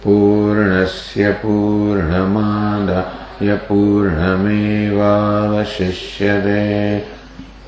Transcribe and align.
पूर्णस्य 0.04 1.30
पूर्णमादाय 1.42 3.50
पूर्णमेवावशिष्यते। 3.68 6.64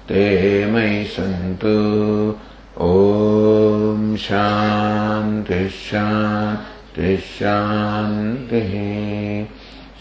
ते 0.08 0.66
मयि 0.66 1.04
सन्तु। 1.04 1.76
ॐ 2.80 4.16
शान्तिः 4.16 5.68
शान्तिः 5.68 7.16
शान्तिः। 7.16 8.72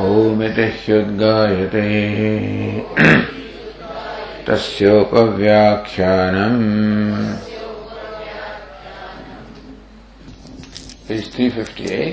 ओमिति 0.00 0.62
ह्युद्गायते 0.62 1.86
तस्योपव्याख्यानम्। 4.48 6.62
Page 11.08 11.28
358 11.36 12.10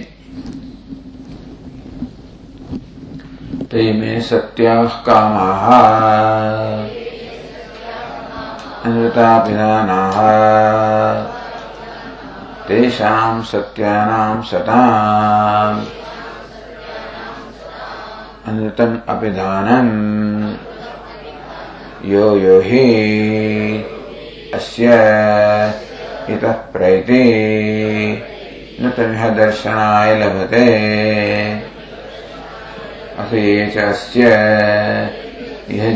ते 3.65 3.93
मे 3.93 4.21
सत्याः 4.21 4.85
कामाः। 4.85 5.67
अनृताभिधानाः। 8.85 10.17
तेषाम् 12.67 13.43
सत्यानाम् 13.43 14.43
सताम् 14.43 15.85
अनृतम् 18.47 18.97
यो 22.05 22.37
यो 22.37 22.59
हि 22.59 22.85
अस्य 24.53 24.87
इतः 26.29 26.51
न 28.81 28.93
तमिह 28.97 29.29
दर्शनाय 29.29 30.15
लभते। 30.15 31.64
अथ 33.19 33.33
ये 33.33 33.73
च 33.77 33.95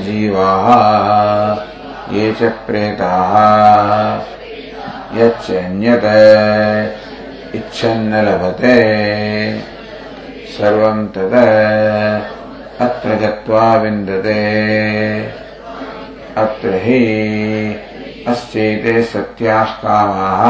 जीवाः 0.04 0.68
ये 2.16 2.34
च 2.34 2.44
प्रेताः। 2.44 3.34
यच्चन्यत 5.18 6.06
इच्छन्न 7.56 8.16
लभते। 8.16 8.76
सर्वम् 10.58 11.08
तद 11.08 11.34
अत्र 12.82 13.10
गत्वा 13.10 13.76
विन्दते। 13.76 14.40
अत्र 16.38 16.70
हि 16.74 17.04
अस्यैते 18.28 19.04
सत्याः 19.04 19.66
कामाः। 19.66 20.44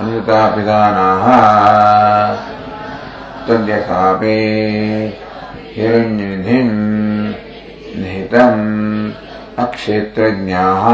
अमृतापिदानाः 0.00 1.26
तद्यथापि 3.48 4.36
हिरण्यनिधिम् 5.76 6.76
निहितम् 8.02 8.66
अक्षेत्रज्ञाः 9.64 10.84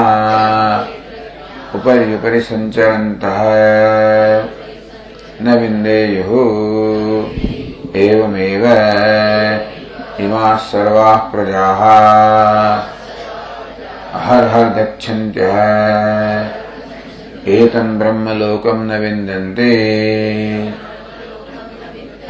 उपरि 1.78 2.14
उपरि 2.14 2.41
सञ्चरन्तः 2.48 3.41
न 5.47 5.59
विन्देयुः 5.60 6.32
एवमेव 8.04 8.65
इमाः 10.25 10.56
सर्वाः 10.70 11.16
प्रजाः 11.32 11.82
हर 14.27 14.45
हर 14.54 14.68
गच्छन्त्यः 14.78 15.56
एतम् 17.56 17.98
ब्रह्मलोकम् 17.98 18.86
न 18.89 18.98
विन्दन्ते 19.04 19.72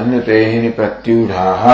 अन्यते 0.00 0.44
हि 0.44 0.60
निप्रत्यूढाः 0.62 1.64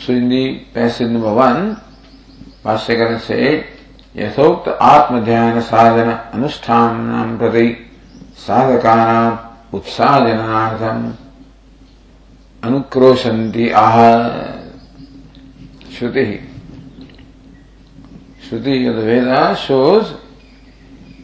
So 0.00 0.14
in 0.14 0.30
the 0.30 0.64
passage 0.74 1.08
number 1.08 1.32
one, 1.34 1.76
यथोक्त 4.16 4.68
आत्मध्यान 4.82 5.60
साधन 5.60 6.10
अनुष्ठान 6.34 7.36
प्रति 7.38 7.66
साधकानाम 8.46 9.76
उत्साहजनार्थम 9.76 11.04
अनुक्रोशन्ति 12.62 13.68
आह 13.82 13.98
श्रुति 15.98 16.26
श्रुति 18.48 18.86
of 18.88 18.96
the 18.96 20.19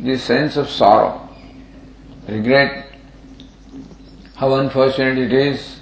The 0.00 0.18
sense 0.18 0.56
of 0.56 0.68
sorrow, 0.68 1.28
regret, 2.28 2.92
how 4.34 4.54
unfortunate 4.54 5.18
it 5.18 5.32
is 5.32 5.80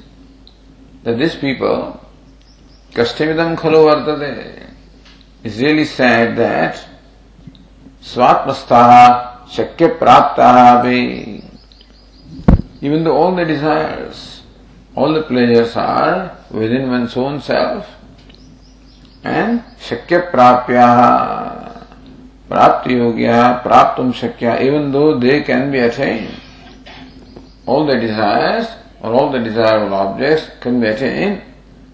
that 1.03 1.19
these 1.19 1.35
people, 1.35 2.01
Kashtavidam 2.93 3.57
Khalu 3.57 3.91
Vartate, 3.91 4.71
is 5.43 5.61
really 5.61 5.85
sad 5.85 6.37
that 6.37 6.87
Swatmastaha 8.01 9.47
Shakya 9.47 9.99
Praptaha 9.99 11.45
even 12.85 13.03
though 13.03 13.17
all 13.17 13.35
the 13.35 13.47
desires, 13.47 14.43
all 14.95 15.15
the 15.15 15.23
pleasures 15.23 15.75
are 15.75 16.37
within 16.51 16.91
one's 16.91 17.17
own 17.17 17.41
self, 17.41 17.89
and 19.25 19.65
Shakya 19.81 20.31
Prapyaha, 20.31 21.64
Prapti 22.55 22.95
Yogya, 22.95 23.65
Praptum 23.65 24.15
Shakya, 24.15 24.63
even 24.63 24.93
though 24.93 25.19
they 25.19 25.43
can 25.43 25.73
be 25.73 25.81
attained, 25.81 26.41
all 27.67 27.85
the 27.85 27.99
desires 27.99 28.69
or 29.03 29.13
all 29.13 29.33
the 29.33 29.41
desirable 29.41 29.93
objects 29.93 30.51
can 30.61 30.81
be 30.81 30.87
attained 30.87 31.43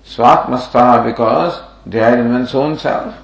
Swatmastaha 0.04 1.02
because 1.06 1.62
they 1.86 2.00
are 2.00 2.18
in 2.18 2.30
one's 2.30 2.54
own 2.54 2.76
self. 2.76 3.14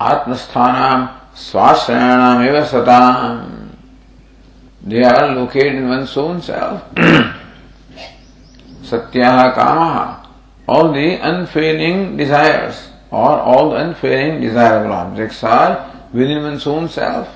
Atmasthanam 0.00 1.20
Swashrayanam 1.34 2.48
eva 2.48 2.64
satam. 2.64 3.76
They 4.84 5.04
are 5.04 5.34
located 5.34 5.74
in 5.74 5.88
one's 5.90 6.16
own 6.16 6.40
self. 6.40 6.82
Satyaha 8.82 9.52
Kamaha. 9.54 10.26
All 10.66 10.92
the 10.92 11.16
unfailing 11.16 12.16
desires 12.16 12.93
or 13.14 13.38
all 13.38 13.70
the 13.70 13.76
unfailing 13.76 14.40
desirable 14.40 14.92
objects 14.92 15.44
are 15.44 15.72
within 16.12 16.42
one's 16.42 16.66
own 16.66 16.88
self. 16.88 17.28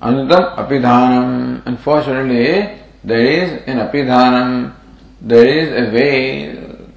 Anutam 0.00 0.56
apidhanam. 0.56 1.62
Unfortunately, 1.66 2.80
there 3.04 3.20
is 3.20 3.62
an 3.66 3.76
apidhanam, 3.76 4.72
there 5.20 5.46
is 5.46 5.68
a 5.68 5.90
veil, 5.90 6.88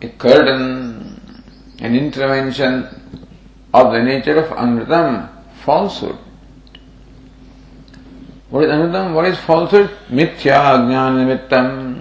a 0.00 0.08
curtain, 0.16 1.20
an 1.80 1.94
intervention 1.94 2.88
of 3.74 3.92
the 3.92 4.02
nature 4.02 4.38
of 4.38 4.48
Anritam, 4.56 5.28
falsehood. 5.62 6.16
What 8.48 8.64
is 8.64 8.70
Anritam? 8.70 9.12
What 9.12 9.26
is 9.26 9.36
falsehood? 9.40 9.90
Mithya 10.08 10.80
Jnana 10.88 11.20
Nimittam 11.20 11.95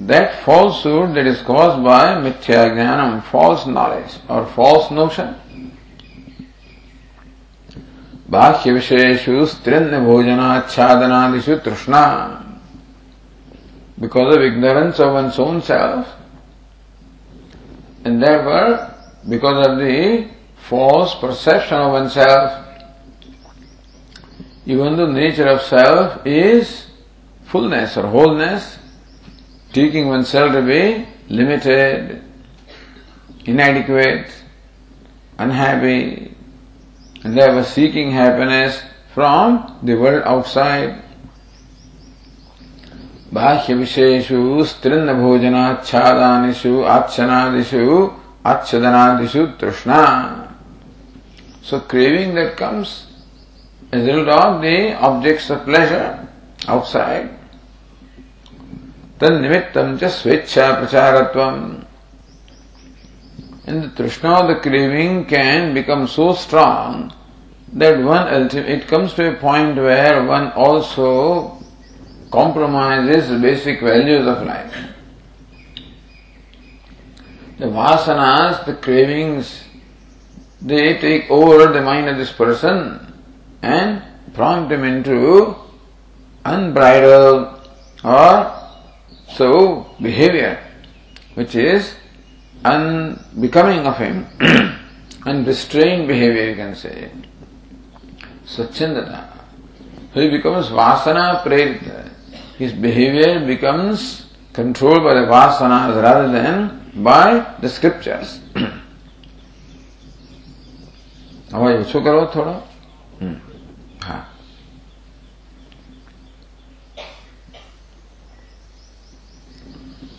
That 0.00 0.44
falsehood 0.44 1.14
that 1.14 1.26
is 1.26 1.40
caused 1.42 1.82
by 1.82 2.16
Mithya 2.16 2.70
Jnanam, 2.70 3.22
false 3.24 3.66
knowledge 3.66 4.12
or 4.28 4.46
false 4.46 4.90
notion. 4.90 5.34
बाह्य 8.30 8.72
विषयेषु 8.74 9.44
स्त्रिन्न 9.46 9.98
भोजनाच्छादनादिषु 10.04 11.56
तृष्णा 11.64 12.06
because 14.00 14.36
of 14.36 14.42
ignorance 14.42 14.98
of 14.98 15.12
one's 15.12 15.38
own 15.38 15.62
self 15.62 16.08
and 18.04 18.22
therefore 18.22 18.94
because 19.28 19.66
of 19.66 19.78
the 19.78 20.28
false 20.56 21.14
perception 21.14 21.78
of 21.78 21.92
oneself 21.92 22.66
even 24.66 24.96
though 24.96 25.06
the 25.06 25.12
nature 25.12 25.46
of 25.46 25.62
self 25.62 26.26
is 26.26 26.88
fullness 27.44 27.96
or 27.96 28.08
wholeness 28.08 28.78
taking 29.72 30.08
oneself 30.08 30.52
to 30.52 30.62
be 30.62 31.06
limited 31.28 32.22
inadequate 33.44 34.30
unhappy 35.38 36.34
and 37.22 37.36
they 37.36 37.48
were 37.48 37.64
seeking 37.64 38.10
happiness 38.10 38.82
from 39.14 39.78
the 39.82 39.94
world 39.94 40.22
outside. 40.24 41.02
बाह्य 43.32 43.74
विषयेषु 43.74 44.38
स्त्रिन्न 44.70 45.12
भोजनाच्छादानिषु 45.20 46.72
आच्छनादिषु 46.96 47.84
आच्छदनादिषु 48.52 49.46
तृष्णा 49.60 50.02
So 51.62 51.80
craving 51.80 52.36
that 52.36 52.56
comes 52.56 53.06
as 53.90 54.06
a 54.06 54.16
result 54.16 54.44
of 54.44 54.62
the 54.62 54.94
objects 54.94 55.50
of 55.50 55.64
pleasure 55.64 56.28
outside. 56.68 57.30
Tad 59.21 59.33
nimittam 59.33 59.99
cha 59.99 60.07
swechha 60.07 60.81
pracharatvam. 60.81 61.85
And 63.67 63.83
the 63.83 63.89
trishna, 63.89 64.47
the 64.47 64.59
craving 64.67 65.25
can 65.25 65.75
become 65.75 66.07
so 66.07 66.33
strong 66.33 67.13
that 67.73 68.03
one 68.03 68.27
it 68.51 68.87
comes 68.87 69.13
to 69.13 69.31
a 69.31 69.35
point 69.35 69.75
where 69.75 70.25
one 70.25 70.51
also 70.53 71.55
compromises 72.31 73.29
the 73.29 73.37
basic 73.37 73.79
values 73.81 74.25
of 74.25 74.43
life. 74.43 74.75
The 77.59 77.67
vasanas, 77.67 78.65
the 78.65 78.73
cravings, 78.73 79.65
they 80.63 80.97
take 80.97 81.29
over 81.29 81.71
the 81.71 81.81
mind 81.83 82.09
of 82.09 82.17
this 82.17 82.31
person 82.31 83.13
and 83.61 84.01
prompt 84.33 84.71
him 84.71 84.83
into 84.83 85.55
unbridled 86.43 87.69
or 88.03 88.60
so 89.30 89.86
behavior 90.00 90.58
which 91.34 91.54
is 91.54 91.94
unbecoming 92.64 93.86
of 93.86 93.98
him, 93.98 94.26
unrestrained 95.26 96.08
behavior, 96.08 96.50
you 96.50 96.56
can 96.56 96.74
say. 96.74 97.10
Swachandana. 98.46 99.28
So 100.14 100.20
he 100.20 100.30
becomes 100.30 100.68
vasana 100.68 101.42
prerita. 101.42 102.10
His 102.56 102.72
behavior 102.72 103.46
becomes 103.46 104.32
controlled 104.54 105.04
by 105.04 105.14
the 105.14 105.26
vasanas 105.26 106.02
rather 106.02 106.32
than 106.32 106.90
by 107.02 107.54
the 107.60 107.68
scriptures. 107.68 108.40
आवाज 111.54 111.74
उसको 111.80 112.00
करो 112.04 112.22
थोड़ा 112.34 112.54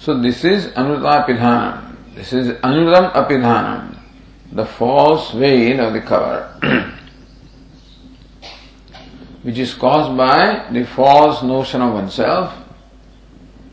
So 0.03 0.19
this 0.19 0.43
is 0.43 0.67
Amrita 0.75 1.27
Pidhanam. 1.29 1.95
This 2.17 2.33
is 2.33 2.49
Anudam 2.65 3.13
Apidhanam, 3.13 3.97
the 4.51 4.67
false 4.67 5.31
veil 5.31 5.79
of 5.79 5.93
the 5.93 6.01
cover, 6.01 6.43
which 9.43 9.59
is 9.59 9.75
caused 9.75 10.17
by 10.17 10.67
the 10.73 10.85
false 10.87 11.45
notion 11.45 11.83
of 11.83 11.95
oneself, 11.95 12.53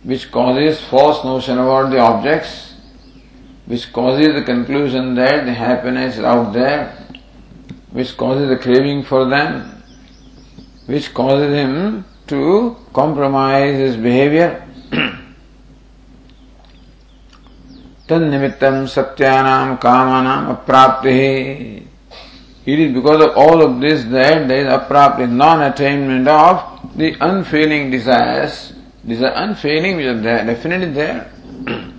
which 0.04 0.30
causes 0.30 0.80
false 0.82 1.26
notion 1.26 1.58
about 1.58 1.90
the 1.90 1.98
objects, 1.98 2.76
which 3.66 3.92
causes 3.92 4.36
the 4.36 4.44
conclusion 4.44 5.16
that 5.16 5.46
the 5.48 5.54
happiness 5.54 6.18
is 6.18 6.24
out 6.24 6.54
there, 6.54 6.96
which 7.90 8.16
causes 8.16 8.50
the 8.50 8.58
craving 8.58 9.02
for 9.02 9.28
them, 9.28 9.82
which 10.86 11.12
causes 11.12 11.52
him 11.52 12.06
to 12.28 12.78
compromise 12.94 13.74
his 13.74 13.98
behavior. 13.98 14.69
Tannimittam 18.10 18.90
satyanam 18.90 19.80
kamanam 19.80 20.66
apraptihi. 20.66 21.86
It 22.66 22.80
is 22.80 22.92
because 22.92 23.24
of 23.24 23.38
all 23.38 23.62
of 23.62 23.80
this 23.80 24.04
that 24.06 24.48
there 24.48 24.62
is 24.62 24.74
a 24.74 24.80
aprapti, 24.80 25.30
non-attainment 25.30 26.28
of 26.28 26.98
the 26.98 27.16
unfailing 27.22 27.92
desires. 27.92 28.74
These 29.04 29.22
unfailing 29.22 29.98
which 29.98 30.08
are 30.08 30.20
there, 30.20 30.44
definitely 30.44 30.92
there. 30.92 31.32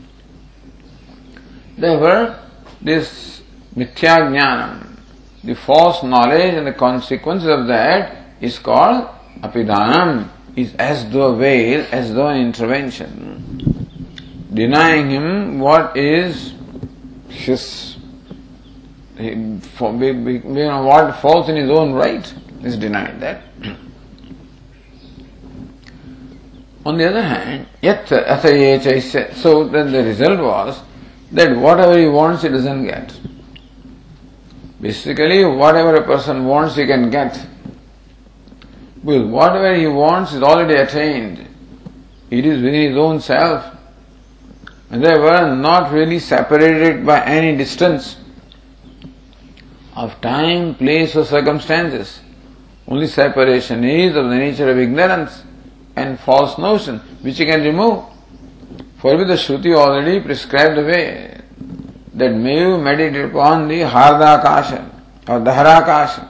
Therefore, 1.79 2.41
this 2.83 3.43
mithyajnanam, 3.77 4.99
the 5.45 5.55
false 5.55 6.03
knowledge 6.03 6.55
and 6.55 6.67
the 6.67 6.73
consequences 6.73 7.49
of 7.49 7.69
that 7.69 8.35
is 8.41 8.59
called 8.59 9.09
apidanam, 9.43 10.29
is 10.57 10.75
as 10.75 11.09
though 11.11 11.37
veil, 11.37 11.87
as 11.93 12.13
though 12.13 12.27
an 12.27 12.41
intervention 12.41 13.50
denying 14.53 15.11
him 15.11 15.59
what 15.59 15.97
is 15.97 16.55
his, 17.29 17.97
you 19.19 19.35
know, 19.35 20.83
what 20.83 21.17
falls 21.21 21.49
in 21.49 21.57
his 21.57 21.71
own 21.71 21.93
right 21.93 22.35
is 22.63 22.77
denied 22.77 23.21
that. 23.21 23.43
On 26.87 26.97
the 26.97 27.09
other 27.09 27.23
hand, 27.23 27.67
yet 27.83 28.07
athayecha 28.07 29.35
so 29.35 29.69
then 29.69 29.93
the 29.93 30.03
result 30.03 30.41
was 30.41 30.81
that 31.33 31.57
whatever 31.57 31.99
he 31.99 32.07
wants 32.07 32.43
he 32.43 32.49
doesn't 32.49 32.85
get. 32.87 33.15
Basically, 34.81 35.45
whatever 35.45 35.97
a 35.97 36.05
person 36.05 36.47
wants 36.47 36.77
he 36.77 36.87
can 36.87 37.11
get. 37.11 37.47
Because 39.05 39.27
whatever 39.27 39.75
he 39.75 39.87
wants 39.87 40.33
is 40.33 40.43
already 40.43 40.75
attained. 40.75 41.47
It 42.31 42.47
is 42.47 42.63
within 42.63 42.89
his 42.91 42.97
own 42.97 43.21
self. 43.21 43.77
They 44.91 45.19
were 45.19 45.55
not 45.55 45.93
really 45.93 46.19
separated 46.19 47.07
by 47.07 47.25
any 47.25 47.57
distance 47.57 48.17
of 49.95 50.21
time, 50.21 50.75
place, 50.75 51.15
or 51.15 51.25
circumstances. 51.25 52.21
Only 52.89 53.07
separation 53.07 53.85
is 53.85 54.17
of 54.17 54.25
the 54.25 54.37
nature 54.37 54.69
of 54.69 54.79
ignorance 54.79 55.45
and 55.95 56.19
false 56.19 56.59
notion 56.59 56.99
which 57.23 57.39
you 57.39 57.47
can 57.47 57.63
remove. 57.63 58.05
For 58.99 59.17
with 59.17 59.29
the 59.29 59.35
Shruti 59.35 59.75
already 59.77 60.21
prescribed 60.21 60.77
the 60.77 60.83
way 60.83 61.41
that 62.15 62.35
may 62.35 62.61
you 62.61 62.79
meditate 62.79 63.27
upon 63.27 63.69
the 63.69 63.83
Hardakasha 63.83 64.91
or 65.29 65.41
Daharakasha. 65.41 66.29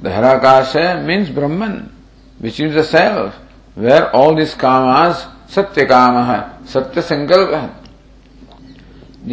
Daharakasha 0.00 1.04
means 1.04 1.28
Brahman, 1.30 1.92
which 2.38 2.60
is 2.60 2.74
the 2.74 2.84
self, 2.84 3.34
where 3.74 4.14
all 4.14 4.34
these 4.34 4.54
kamas, 4.54 5.26
सत्य 5.54 5.84
काम 5.86 6.16
है 6.24 6.40
सत्य 6.72 7.02
संकल्प 7.02 7.54
है 7.54 7.68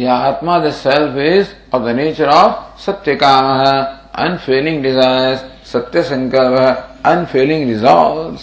आत्मा 0.08 0.58
the 0.58 0.70
self 0.74 1.16
is 1.18 1.48
of 1.74 1.82
the 1.82 1.94
nature 1.96 2.28
of 2.28 2.80
सत्य 2.80 3.14
काम 3.16 3.50
है 3.58 3.76
अनफेलिंग 4.20 4.82
डिज़ायर 4.82 5.36
सत्य 5.72 6.02
संकल्प 6.02 6.58
है 6.60 6.70
unfailing 7.06 7.68
resolve 7.68 8.36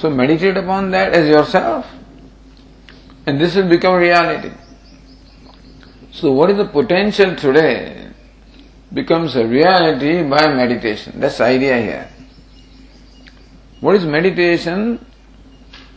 so 0.00 0.10
meditate 0.12 0.56
upon 0.58 0.90
that 0.90 1.14
is 1.14 1.30
your 1.30 1.44
self 1.46 3.28
and 3.28 3.38
this 3.38 3.56
will 3.56 3.64
become 3.68 3.96
reality 3.98 4.50
so 6.14 6.32
what 6.34 6.50
is 6.50 6.58
the 6.58 6.68
potential 6.72 7.34
today 7.42 7.70
becomes 8.92 9.36
a 9.36 9.42
reality 9.48 10.22
by 10.28 10.46
meditation 10.54 11.20
this 11.20 11.40
idea 11.42 11.76
here 11.76 12.06
what 13.84 13.96
is 13.96 14.06
meditation 14.08 14.98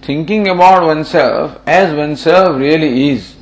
Thinking 0.02 0.48
about 0.48 0.84
oneself 0.84 1.60
as 1.68 1.94
oneself 1.96 2.58
really 2.58 3.12
is. 3.12 3.36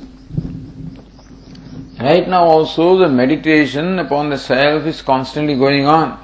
Right 1.98 2.28
now 2.28 2.44
also 2.44 2.98
the 2.98 3.08
meditation 3.08 3.98
upon 3.98 4.30
the 4.30 4.38
self 4.38 4.84
is 4.86 5.02
constantly 5.02 5.56
going 5.56 5.86
on. 5.86 6.18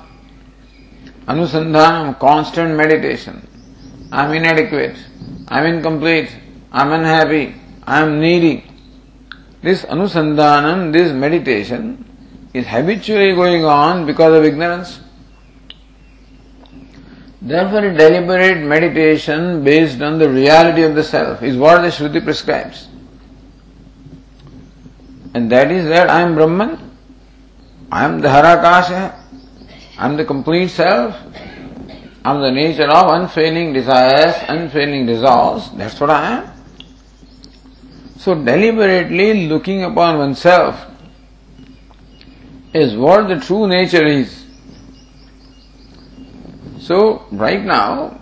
Anusandhanam, 1.26 2.18
constant 2.18 2.76
meditation. 2.76 3.46
I'm 4.12 4.32
inadequate. 4.32 4.96
I'm 5.48 5.66
incomplete. 5.66 6.30
I'm 6.70 6.92
unhappy. 6.92 7.54
I'm 7.86 8.20
needy. 8.20 8.64
This 9.62 9.84
anusandhanam, 9.84 10.92
this 10.92 11.12
meditation 11.12 12.04
is 12.52 12.66
habitually 12.66 13.34
going 13.34 13.64
on 13.64 14.06
because 14.06 14.34
of 14.34 14.44
ignorance. 14.44 15.00
Therefore, 17.46 17.84
a 17.84 17.96
deliberate 17.96 18.66
meditation 18.66 19.62
based 19.62 20.02
on 20.02 20.18
the 20.18 20.28
reality 20.28 20.82
of 20.82 20.96
the 20.96 21.04
self 21.04 21.44
is 21.44 21.56
what 21.56 21.80
the 21.82 21.88
Shruti 21.88 22.22
prescribes. 22.24 22.88
And 25.32 25.48
that 25.52 25.70
is 25.70 25.86
that 25.86 26.10
I 26.10 26.22
am 26.22 26.34
Brahman, 26.34 26.90
I 27.92 28.04
am 28.04 28.20
the 28.20 28.26
Harakasha, 28.26 29.14
I 29.96 30.04
am 30.04 30.16
the 30.16 30.24
complete 30.24 30.70
self, 30.70 31.14
I 32.24 32.30
am 32.34 32.40
the 32.40 32.50
nature 32.50 32.90
of 32.90 33.10
unfailing 33.10 33.72
desires, 33.72 34.34
unfailing 34.48 35.06
resolves, 35.06 35.70
that's 35.76 36.00
what 36.00 36.10
I 36.10 36.38
am. 36.38 36.52
So 38.18 38.34
deliberately 38.34 39.46
looking 39.46 39.84
upon 39.84 40.18
oneself 40.18 40.84
is 42.74 42.96
what 42.96 43.28
the 43.28 43.38
true 43.38 43.68
nature 43.68 44.04
is. 44.04 44.45
So 46.86 47.26
right 47.32 47.64
now, 47.64 48.20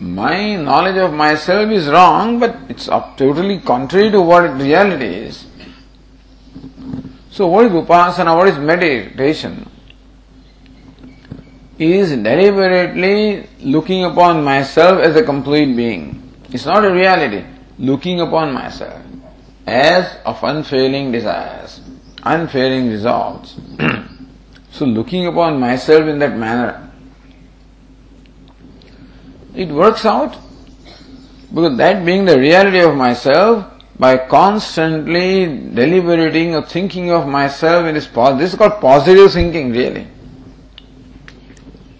my 0.00 0.56
knowledge 0.56 0.96
of 0.96 1.12
myself 1.12 1.70
is 1.70 1.88
wrong, 1.88 2.38
but 2.40 2.56
it's 2.70 2.86
totally 2.86 3.58
contrary 3.58 4.10
to 4.12 4.22
what 4.22 4.58
reality 4.58 5.04
is. 5.04 5.44
So 7.30 7.48
what 7.48 7.66
is 7.66 7.72
upasana? 7.72 8.34
What 8.34 8.48
is 8.48 8.58
meditation? 8.58 9.68
Is 11.78 12.10
deliberately 12.12 13.46
looking 13.60 14.04
upon 14.04 14.42
myself 14.42 15.00
as 15.00 15.14
a 15.14 15.22
complete 15.22 15.76
being. 15.76 16.32
It's 16.50 16.64
not 16.64 16.86
a 16.86 16.90
reality. 16.90 17.44
Looking 17.78 18.22
upon 18.22 18.54
myself 18.54 19.02
as 19.66 20.16
of 20.24 20.42
unfailing 20.42 21.12
desires, 21.12 21.82
unfailing 22.22 22.88
resolves. 22.88 23.60
so 24.70 24.86
looking 24.86 25.26
upon 25.26 25.60
myself 25.60 26.08
in 26.08 26.18
that 26.20 26.34
manner, 26.34 26.87
it 29.58 29.68
works 29.68 30.04
out 30.04 30.36
because 31.52 31.76
that 31.78 32.04
being 32.04 32.24
the 32.24 32.38
reality 32.38 32.80
of 32.80 32.94
myself, 32.94 33.66
by 33.98 34.16
constantly 34.16 35.46
deliberating 35.74 36.54
or 36.54 36.62
thinking 36.62 37.10
of 37.10 37.26
myself 37.26 37.86
in 37.86 37.94
this 37.94 38.06
this 38.06 38.52
is 38.52 38.58
called 38.58 38.80
positive 38.80 39.32
thinking 39.32 39.72
really. 39.72 40.06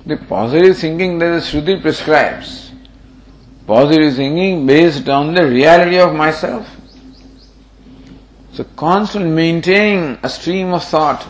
The 0.07 0.17
positive 0.17 0.79
thinking 0.79 1.19
that 1.19 1.31
the 1.31 1.41
Shruti 1.41 1.83
prescribes. 1.83 2.71
Positive 3.67 4.15
thinking 4.15 4.65
based 4.67 5.09
on 5.09 5.35
the 5.35 5.45
reality 5.45 5.99
of 5.99 6.15
myself. 6.15 6.69
So 8.53 8.65
constant 8.77 9.27
maintaining 9.27 10.19
a 10.23 10.29
stream 10.29 10.73
of 10.73 10.85
thought. 10.85 11.27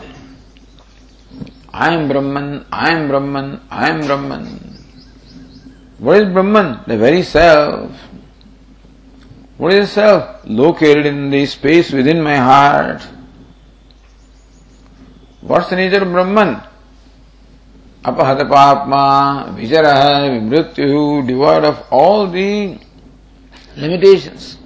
I 1.73 1.93
am 1.93 2.07
Brahman, 2.07 2.65
I 2.71 2.91
am 2.91 3.07
Brahman, 3.07 3.61
I 3.69 3.89
am 3.89 4.05
Brahman. 4.05 4.78
What 5.99 6.21
is 6.21 6.33
Brahman? 6.33 6.79
The 6.87 6.97
very 6.97 7.23
self. 7.23 7.91
What 9.57 9.73
is 9.73 9.91
self? 9.91 10.39
Located 10.45 11.05
in 11.05 11.29
the 11.29 11.45
space 11.45 11.91
within 11.91 12.21
my 12.21 12.37
heart. 12.37 13.05
What's 15.41 15.69
the 15.69 15.75
nature 15.75 16.01
of 16.01 16.11
Brahman? 16.11 16.63
Apahata 18.03 18.49
Papma, 18.49 19.53
Vijaraha, 19.57 20.39
Vimrityu, 20.39 21.27
devoid 21.27 21.65
of 21.65 21.85
all 21.91 22.27
the 22.27 22.79
limitations. 23.75 24.57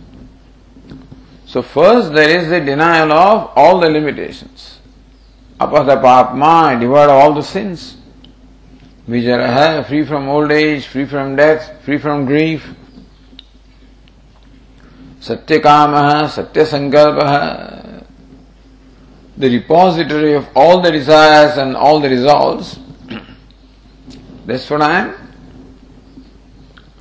So 1.48 1.64
first 1.64 2.14
there 2.14 2.40
is 2.40 2.50
the 2.50 2.60
denial 2.60 3.12
of 3.12 3.52
all 3.56 3.80
the 3.80 3.90
limitations. 3.90 4.80
Apahata 5.60 6.02
papma, 6.02 6.80
devoid 6.80 7.10
of 7.10 7.12
all 7.12 7.34
the 7.34 7.44
sins. 7.44 7.98
Vijaraha, 9.08 9.86
free 9.86 10.06
from 10.06 10.30
old 10.30 10.52
age, 10.52 10.88
free 10.88 11.06
from 11.06 11.36
death, 11.36 11.84
free 11.84 11.98
from 11.98 12.26
grief. 12.26 12.66
Satyakamaha, 15.20 16.30
Satya 16.30 16.64
Sankalpaha, 16.64 18.06
the 19.38 19.50
repository 19.50 20.34
of 20.34 20.48
all 20.56 20.82
the 20.82 20.92
desires 20.92 21.58
and 21.58 21.76
all 21.76 22.00
the 22.00 22.10
resolves. 22.10 22.80
That's 24.46 24.70
what 24.70 24.82
I 24.82 25.00
am. 25.00 25.16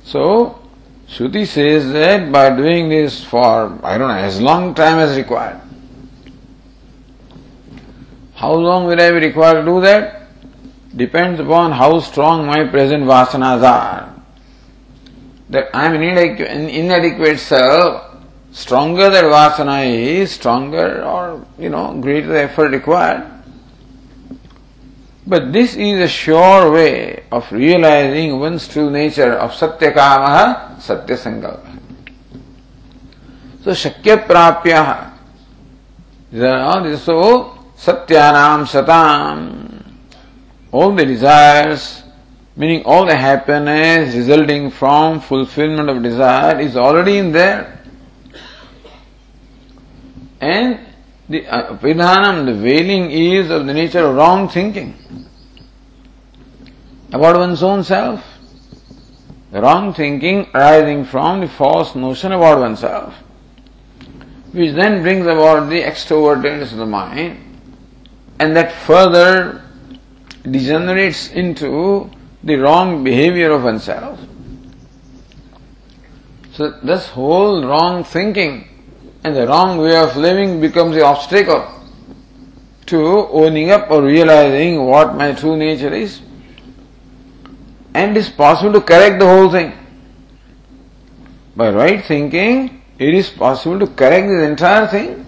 So, 0.03 0.61
Shruti 1.07 1.47
says 1.47 1.91
that 1.93 2.31
by 2.31 2.53
doing 2.55 2.89
this 2.89 3.23
for, 3.23 3.79
I 3.85 3.97
don't 3.97 4.09
know, 4.09 4.15
as 4.15 4.41
long 4.41 4.73
time 4.73 4.99
as 4.99 5.15
required. 5.15 5.61
How 8.35 8.53
long 8.53 8.87
will 8.87 8.99
I 8.99 9.09
be 9.11 9.27
required 9.27 9.61
to 9.61 9.65
do 9.65 9.79
that? 9.81 10.22
Depends 10.95 11.39
upon 11.39 11.71
how 11.71 11.99
strong 11.99 12.45
my 12.45 12.67
present 12.67 13.03
vasanas 13.03 13.63
are. 13.63 14.13
That 15.49 15.69
I 15.75 15.85
am 15.85 15.95
an 15.95 16.69
inadequate 16.69 17.39
self, 17.39 18.15
stronger 18.51 19.09
that 19.09 19.23
vasana 19.25 19.85
is, 19.85 20.31
stronger 20.31 21.03
or, 21.03 21.45
you 21.57 21.69
know, 21.69 21.99
greater 21.99 22.27
the 22.27 22.43
effort 22.43 22.69
required. 22.69 23.29
But 25.25 25.53
this 25.53 25.75
is 25.75 25.99
a 25.99 26.07
sure 26.07 26.71
way 26.71 27.23
of 27.31 27.51
realizing 27.51 28.39
one's 28.39 28.67
true 28.67 28.91
nature 28.91 29.33
of 29.33 29.55
Satya 29.55 29.93
Kamaha, 29.93 30.81
Satya 30.81 31.15
Sankalpa. 31.15 31.79
So 33.63 33.71
Shakya 33.71 34.27
Prapya. 34.27 35.11
So 36.99 37.57
Satyanam 37.77 38.67
Satam. 38.67 39.72
All 40.73 40.91
the 40.91 41.05
desires, 41.05 42.01
meaning 42.55 42.83
all 42.83 43.05
the 43.05 43.15
happiness 43.15 44.15
resulting 44.15 44.71
from 44.71 45.21
fulfillment 45.21 45.87
of 45.87 46.01
desire 46.01 46.59
is 46.59 46.75
already 46.75 47.19
in 47.19 47.31
there. 47.31 47.79
And 50.41 50.79
the 51.29 51.45
uh, 51.47 51.77
Pidhanam, 51.77 52.47
the 52.47 52.55
veiling 52.55 53.11
is 53.11 53.51
of 53.51 53.67
the 53.67 53.73
nature 53.73 53.99
of 53.99 54.15
wrong 54.15 54.49
thinking 54.49 54.97
about 57.13 57.37
one's 57.37 57.61
own 57.61 57.83
self. 57.83 58.25
The 59.51 59.61
wrong 59.61 59.93
thinking 59.93 60.49
arising 60.55 61.05
from 61.05 61.41
the 61.41 61.47
false 61.47 61.93
notion 61.93 62.31
about 62.31 62.57
oneself, 62.57 63.13
which 64.51 64.73
then 64.73 65.03
brings 65.03 65.27
about 65.27 65.69
the 65.69 65.83
extrovertedness 65.83 66.71
of 66.71 66.79
the 66.79 66.87
mind, 66.87 67.37
and 68.39 68.55
that 68.55 68.71
further 68.71 69.62
degenerates 70.43 71.29
into 71.29 72.09
the 72.43 72.55
wrong 72.55 73.03
behavior 73.03 73.51
of 73.51 73.63
oneself. 73.63 74.19
So 76.53 76.71
this 76.83 77.07
whole 77.07 77.65
wrong 77.65 78.03
thinking 78.03 78.67
and 79.23 79.35
the 79.35 79.47
wrong 79.47 79.77
way 79.77 79.95
of 79.95 80.15
living 80.17 80.59
becomes 80.59 80.95
the 80.95 81.03
obstacle 81.03 81.67
to 82.87 83.27
owning 83.29 83.71
up 83.71 83.89
or 83.89 84.03
realizing 84.03 84.85
what 84.85 85.15
my 85.15 85.31
true 85.33 85.55
nature 85.55 85.93
is. 85.93 86.21
And 87.93 88.17
it 88.17 88.19
is 88.19 88.29
possible 88.29 88.73
to 88.73 88.81
correct 88.81 89.19
the 89.19 89.25
whole 89.25 89.49
thing. 89.49 89.73
By 91.55 91.69
right 91.69 92.03
thinking, 92.03 92.81
it 92.97 93.13
is 93.13 93.29
possible 93.29 93.79
to 93.79 93.87
correct 93.87 94.27
this 94.27 94.49
entire 94.49 94.87
thing. 94.87 95.25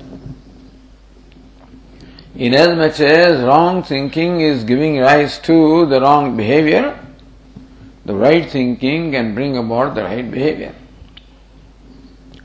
Inasmuch 2.38 3.00
as 3.00 3.42
wrong 3.44 3.82
thinking 3.84 4.42
is 4.42 4.65
giving 4.65 4.98
rise 5.00 5.39
to 5.39 5.86
the 5.86 6.01
wrong 6.01 6.36
behavior, 6.36 7.00
the 8.04 8.13
right 8.13 8.50
thinking 8.50 9.12
can 9.12 9.34
bring 9.34 9.58
about 9.58 9.96
the 9.96 10.04
right 10.04 10.30
behavior. 10.30 10.75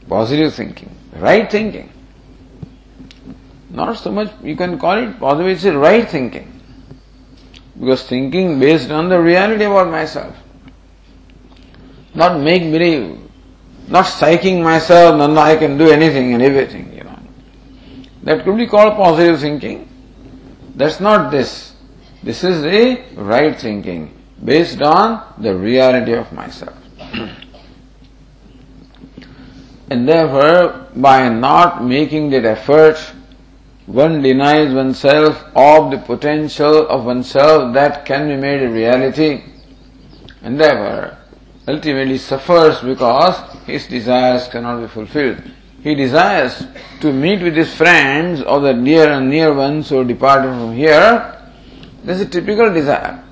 Positive 0.09 0.55
thinking, 0.55 0.95
right 1.17 1.51
thinking. 1.51 1.91
Not 3.71 3.99
so 3.99 4.13
much, 4.13 4.33
you 4.43 4.57
can 4.57 4.79
call 4.79 4.97
it 4.99 5.19
positive, 5.19 5.51
it's 5.51 5.65
right 5.65 6.09
thinking. 6.09 6.61
Because 7.79 8.05
thinking 8.07 8.61
based 8.61 8.91
on 8.91 9.09
the 9.09 9.21
reality 9.21 9.65
about 9.65 9.91
myself. 9.91 10.37
Not 12.15 12.41
make 12.41 12.63
believe, 12.63 13.19
not 13.89 14.05
psyching 14.05 14.63
myself, 14.63 15.17
no, 15.17 15.27
no, 15.27 15.41
I 15.41 15.57
can 15.57 15.79
do 15.79 15.91
anything 15.91 16.35
and 16.35 16.43
everything. 16.43 16.90
That 18.23 18.45
could 18.45 18.57
be 18.57 18.67
called 18.67 18.97
positive 18.97 19.41
thinking. 19.41 19.89
That's 20.75 21.01
not 21.01 21.31
this. 21.31 21.73
This 22.23 22.45
is 22.45 22.63
the 22.63 23.03
right 23.17 23.59
thinking 23.59 24.15
based 24.45 24.83
on 24.83 25.35
the 25.39 25.55
reality 25.55 26.13
of 26.13 26.31
myself. 26.33 26.77
and 29.91 30.09
therefore, 30.09 30.87
by 30.97 31.29
not 31.29 31.83
making 31.85 32.31
that 32.31 32.45
effort, 32.45 32.97
one 33.87 34.23
denies 34.23 34.73
oneself 34.73 35.45
of 35.57 35.91
the 35.91 35.99
potential 35.99 36.87
of 36.89 37.05
oneself 37.05 37.75
that 37.75 38.05
can 38.05 38.29
be 38.29 38.37
made 38.37 38.63
a 38.63 38.69
reality, 38.69 39.43
and 40.43 40.61
therefore 40.61 41.19
ultimately 41.67 42.19
suffers 42.19 42.81
because 42.81 43.37
his 43.65 43.87
desires 43.87 44.47
cannot 44.49 44.81
be 44.81 44.89
fulfilled 44.89 45.43
He 45.82 45.94
desires 45.94 46.66
to 47.02 47.14
meet 47.14 47.42
with 47.42 47.56
his 47.56 47.74
friends 47.74 48.42
or 48.42 48.60
the 48.60 48.74
near 48.74 49.12
and 49.12 49.30
near 49.30 49.54
ones 49.54 49.90
who 49.90 50.04
departed 50.04 50.50
from 50.50 50.74
here. 50.74 51.40
This 52.04 52.20
is 52.20 52.28
a 52.28 52.30
typical 52.30 52.74
desire. 52.74 53.24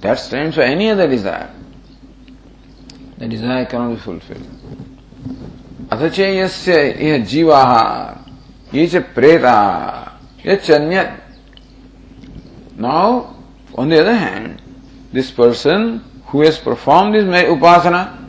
That 0.00 0.18
stands 0.18 0.56
for 0.56 0.62
any 0.62 0.90
other 0.90 1.08
desire. 1.08 1.50
The 3.16 3.26
desire 3.26 3.64
cannot 3.66 3.94
be 3.94 3.96
fulfilled. 3.96 4.46
अथचेयस्य 5.90 6.72
यह 7.00 7.24
जीवाः 7.24 8.74
ये 8.74 8.86
च 8.86 8.96
प्रेता 9.16 9.56
यच्चन्यत 10.46 11.20
Now, 12.78 13.34
on 13.74 13.88
the 13.88 14.00
other 14.00 14.14
hand, 14.14 14.62
this 15.12 15.32
person 15.32 16.04
who 16.26 16.42
has 16.42 16.58
performed 16.58 17.14
this 17.14 17.24
upasana, 17.24 18.21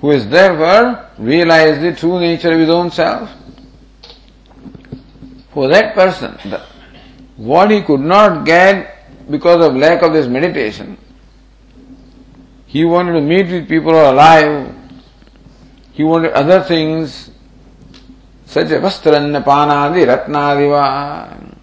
who 0.00 0.10
has 0.10 0.28
therefore 0.28 1.08
realized 1.18 1.80
the 1.80 1.94
true 1.94 2.20
nature 2.20 2.52
of 2.52 2.60
his 2.60 2.68
own 2.68 2.90
self, 2.90 3.30
for 5.52 5.68
that 5.68 5.94
person, 5.94 6.36
the, 6.50 6.62
what 7.36 7.70
he 7.70 7.82
could 7.82 8.00
not 8.00 8.44
get 8.44 9.30
because 9.30 9.64
of 9.64 9.74
lack 9.74 10.02
of 10.02 10.12
this 10.12 10.26
meditation. 10.26 10.98
He 12.66 12.84
wanted 12.84 13.12
to 13.12 13.20
meet 13.20 13.46
with 13.48 13.68
people 13.68 13.92
who 13.92 13.98
are 13.98 14.12
alive. 14.12 14.74
He 15.92 16.04
wanted 16.04 16.32
other 16.32 16.62
things 16.62 17.30
such 18.44 18.66
as 18.66 18.82
vastranna, 18.82 19.42
panadi, 19.42 20.04
ratnadiva, 20.04 21.56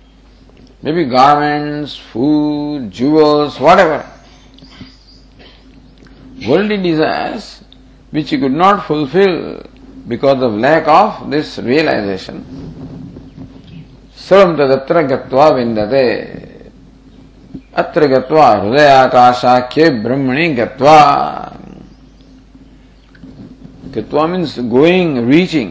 maybe 0.82 1.06
garments, 1.06 1.96
food, 1.96 2.90
jewels, 2.90 3.60
whatever. 3.60 4.10
Worldly 6.48 6.78
desires 6.78 7.63
which 8.13 8.31
he 8.31 8.39
could 8.39 8.53
not 8.53 8.87
fulfill 8.87 9.63
because 10.07 10.43
of 10.43 10.53
lack 10.55 10.89
of 10.89 11.31
this 11.31 11.59
realization. 11.59 12.45
Sarvam 14.17 14.57
tadatra 14.57 15.07
gatva 15.07 15.53
vindate. 15.55 16.49
अत्र 17.81 18.07
गत्वा 18.11 18.47
हृदयाकाशाख्ये 18.63 19.89
ब्रह्मणि 20.05 20.49
गत्वा 20.55 20.99
गत्वा 23.95 24.27
means 24.27 24.59
going 24.73 25.19
reaching 25.29 25.71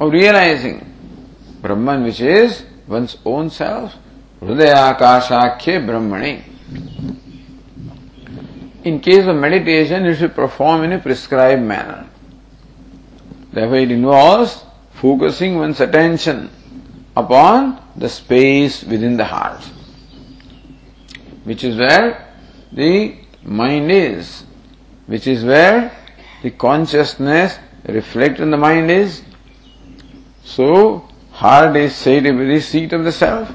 और 0.00 0.10
realising 0.12 0.78
Brahman 1.62 2.04
which 2.04 2.20
is 2.36 2.56
one's 2.90 3.16
own 3.32 3.48
self 3.58 4.44
हृदयाकाशाख्ये 4.44 5.78
ब्रह्मणि 5.90 6.32
In 8.85 8.99
case 9.01 9.25
of 9.25 9.35
meditation, 9.35 10.05
it 10.05 10.15
should 10.15 10.35
perform 10.35 10.83
in 10.83 10.93
a 10.93 10.99
prescribed 10.99 11.61
manner. 11.61 12.07
Therefore, 13.51 13.77
it 13.77 13.91
involves 13.91 14.63
focusing 14.93 15.57
one's 15.57 15.79
attention 15.79 16.49
upon 17.17 17.81
the 17.95 18.07
space 18.07 18.83
within 18.83 19.17
the 19.17 19.25
heart. 19.25 19.61
which 21.45 21.63
is 21.63 21.77
where 21.77 22.27
the 22.71 23.15
mind 23.43 23.91
is, 23.91 24.43
which 25.05 25.27
is 25.27 25.43
where 25.45 25.91
the 26.41 26.49
consciousness 26.49 27.59
reflected 27.87 28.41
in 28.41 28.49
the 28.49 28.57
mind 28.57 28.89
is. 28.89 29.21
So, 30.43 31.07
heart 31.31 31.75
is 31.75 31.95
said 31.95 32.23
to 32.23 32.33
be 32.33 32.45
the 32.55 32.59
seat 32.61 32.93
of 32.93 33.03
the 33.03 33.11
self, 33.11 33.49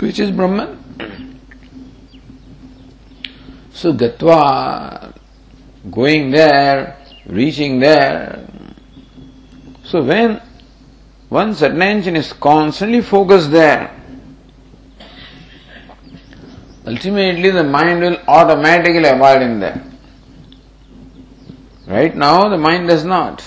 which 0.00 0.18
is 0.18 0.30
Brahman. 0.30 0.81
So, 3.82 3.92
Gatva, 3.92 5.12
going 5.90 6.30
there, 6.30 6.96
reaching 7.26 7.80
there. 7.80 8.46
So, 9.82 10.04
when 10.04 10.40
one's 11.28 11.62
attention 11.62 12.14
is 12.14 12.32
constantly 12.32 13.00
focused 13.00 13.50
there, 13.50 13.90
ultimately 16.86 17.50
the 17.50 17.64
mind 17.64 18.02
will 18.02 18.18
automatically 18.28 19.08
abide 19.08 19.42
in 19.42 19.58
there. 19.58 19.82
Right 21.88 22.14
now 22.14 22.50
the 22.50 22.58
mind 22.58 22.86
does 22.86 23.04
not. 23.04 23.44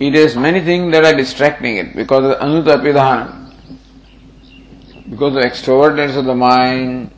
It 0.00 0.14
has 0.14 0.36
many 0.36 0.62
things 0.62 0.90
that 0.94 1.04
are 1.04 1.16
distracting 1.16 1.76
it 1.76 1.94
because 1.94 2.24
of 2.24 2.38
anutapidhana, 2.40 3.54
because 5.08 5.36
of 5.36 5.44
extrovertness 5.44 6.16
of 6.16 6.24
the 6.24 6.34
mind, 6.34 7.12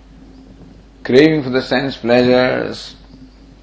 craving 1.04 1.42
for 1.42 1.50
the 1.50 1.62
sense 1.62 1.96
pleasures, 1.96 2.96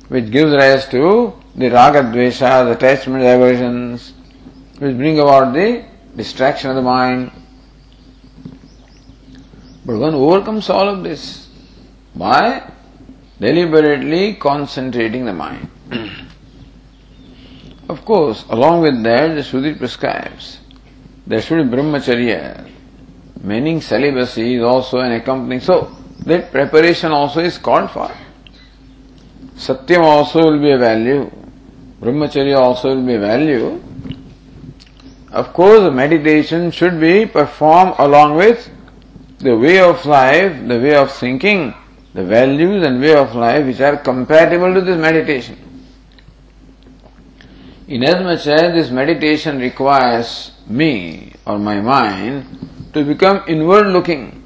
which 0.07 0.31
gives 0.31 0.53
rise 0.53 0.87
to 0.89 1.33
the 1.55 1.69
raga 1.69 2.01
dvesha, 2.01 2.65
the 2.65 2.71
attachment 2.71 3.23
aversions, 3.23 4.13
which 4.77 4.95
bring 4.95 5.19
about 5.19 5.53
the 5.53 5.85
distraction 6.15 6.69
of 6.69 6.75
the 6.75 6.81
mind. 6.81 7.31
But 9.85 9.97
one 9.97 10.13
overcomes 10.13 10.69
all 10.69 10.87
of 10.87 11.03
this 11.03 11.49
by 12.15 12.71
deliberately 13.39 14.35
concentrating 14.35 15.25
the 15.25 15.33
mind. 15.33 15.69
of 17.89 18.05
course, 18.05 18.45
along 18.49 18.81
with 18.81 19.01
that, 19.03 19.35
the 19.35 19.41
Shruti 19.41 19.77
prescribes 19.77 20.59
there 21.25 21.41
should 21.41 21.69
be 21.69 21.77
brahmacharya, 21.77 22.69
meaning 23.41 23.81
celibacy 23.81 24.55
is 24.55 24.63
also 24.63 24.99
an 24.99 25.13
accompanying. 25.13 25.61
So, 25.61 25.95
that 26.25 26.51
preparation 26.51 27.11
also 27.11 27.41
is 27.41 27.57
called 27.57 27.91
for. 27.91 28.11
Satyam 29.55 30.01
also 30.01 30.39
will 30.43 30.59
be 30.59 30.71
a 30.71 30.77
value. 30.77 31.29
Brahmacharya 32.01 32.57
also 32.57 32.95
will 32.95 33.05
be 33.05 33.15
a 33.15 33.19
value. 33.19 33.81
Of 35.31 35.53
course, 35.53 35.93
meditation 35.93 36.71
should 36.71 36.99
be 36.99 37.25
performed 37.25 37.95
along 37.99 38.35
with 38.35 38.69
the 39.39 39.57
way 39.57 39.79
of 39.79 40.05
life, 40.05 40.67
the 40.67 40.79
way 40.79 40.95
of 40.95 41.11
thinking, 41.11 41.73
the 42.13 42.23
values 42.23 42.85
and 42.85 42.99
way 42.99 43.15
of 43.15 43.33
life 43.33 43.65
which 43.65 43.79
are 43.79 43.97
compatible 43.97 44.73
to 44.73 44.81
this 44.81 44.97
meditation. 44.97 45.57
Inasmuch 47.87 48.47
as 48.47 48.73
this 48.73 48.89
meditation 48.91 49.59
requires 49.59 50.51
me 50.67 51.33
or 51.45 51.57
my 51.59 51.81
mind 51.81 52.45
to 52.93 53.03
become 53.03 53.43
inward 53.47 53.87
looking, 53.87 54.40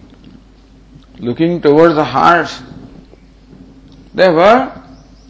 looking 1.19 1.61
towards 1.61 1.95
the 1.95 2.03
heart, 2.03 2.49
therefore, 4.13 4.83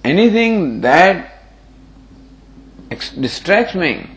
anything 0.04 0.82
that 0.82 1.32
distracts 3.20 3.76
me 3.76 4.10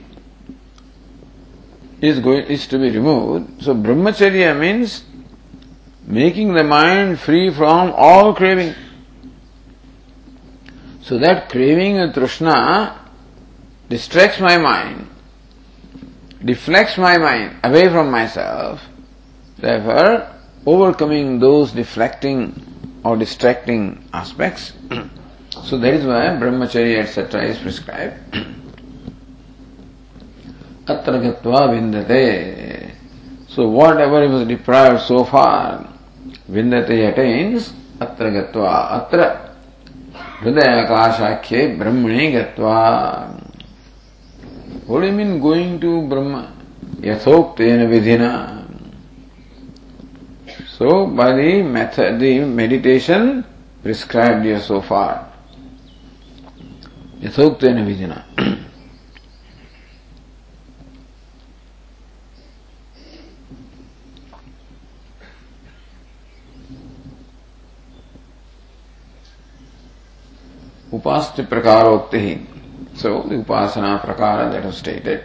is 2.01 2.21
going 2.21 2.45
is 2.47 2.67
to 2.69 2.79
be 2.79 2.91
removed. 2.91 3.63
So 3.63 3.75
brahmacharya 3.75 4.59
means 4.59 5.05
making 6.05 6.55
the 6.55 6.65
mind 6.65 7.19
free 7.19 7.53
from 7.53 7.93
all 7.97 8.35
craving. 8.35 8.75
So 11.03 11.19
that 11.19 11.49
craving 11.49 11.99
and 11.99 12.13
trishna 12.15 12.99
distracts 13.89 14.41
my 14.41 14.59
mind, 14.59 15.09
deflects 16.45 16.99
my 16.99 17.19
mind 17.19 17.57
away 17.65 17.89
from 17.89 18.11
myself. 18.11 18.83
Therefore, 19.57 20.38
overcoming 20.68 21.40
those 21.40 21.72
deflecting 21.72 22.54
or 23.04 23.18
distracting 23.18 24.04
aspects, 24.14 24.74
So 25.64 25.78
that 25.78 25.94
is 25.94 26.06
why 26.06 26.34
brahmacharya 26.42 27.04
etc. 27.04 27.46
is 27.46 27.58
prescribed. 27.60 28.18
Atra 30.90 31.20
gatva 31.22 31.70
vindate. 31.70 32.96
So 33.48 33.70
whatever 33.70 34.26
he 34.26 34.34
was 34.34 34.48
deprived 34.48 35.02
so 35.04 35.24
far, 35.24 35.88
vindate 36.50 37.14
attains 37.14 37.72
atra 38.02 38.32
gatva. 38.32 38.70
Atra 39.00 39.54
हृदयाकाशाख्ये 40.44 41.68
ब्रह्मणे 41.80 42.32
गत्वा 42.32 42.80
What 44.86 45.00
do 45.00 45.08
you 45.08 45.14
mean 45.14 45.40
going 45.40 45.80
to 45.80 46.06
Brahma? 46.10 46.52
Yathoktena 47.00 47.88
vidhina. 47.88 48.67
So 50.78 51.08
by 51.08 51.34
the 51.34 51.64
method, 51.64 52.20
the 52.20 52.40
meditation 52.46 53.46
prescribed 53.82 54.46
here 54.46 54.60
so 54.60 54.82
far. 54.82 55.32
Yathoktena 57.22 57.86
vidhina. 57.86 58.24
उपास्य 70.94 71.44
प्रकारोक्ति 71.52 72.18
ही 72.20 72.36
So 72.96 73.24
the 73.24 73.36
upasana 73.36 74.00
prakara 74.02 74.52
that 74.52 74.64
was 74.64 74.78
stated. 74.78 75.24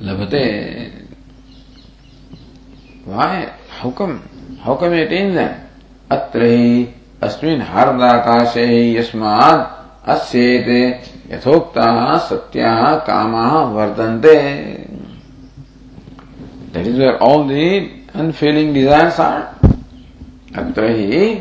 Labhate. 0.00 1.03
Why? 3.05 3.53
How 3.69 3.91
come? 3.91 4.21
How 4.61 4.75
come 4.75 4.93
it 4.93 5.11
is 5.11 5.35
that? 5.35 5.69
Atrahi 6.09 6.93
अस्मिन् 7.23 7.61
हार्दाकाशे 7.61 8.65
यस्मात् 8.97 10.09
अस्येते 10.13 10.81
यथोक्ताः 11.31 12.17
सत्याः 12.27 12.95
कामाः 13.07 13.53
वर्तन्ते 13.75 14.35
That 16.73 16.85
is 16.85 16.99
where 16.99 17.17
all 17.23 17.47
the 17.47 17.89
unfailing 18.13 18.73
desires 18.73 19.19
are. 19.19 19.55
अत्र 20.57 20.89
ही 20.95 21.31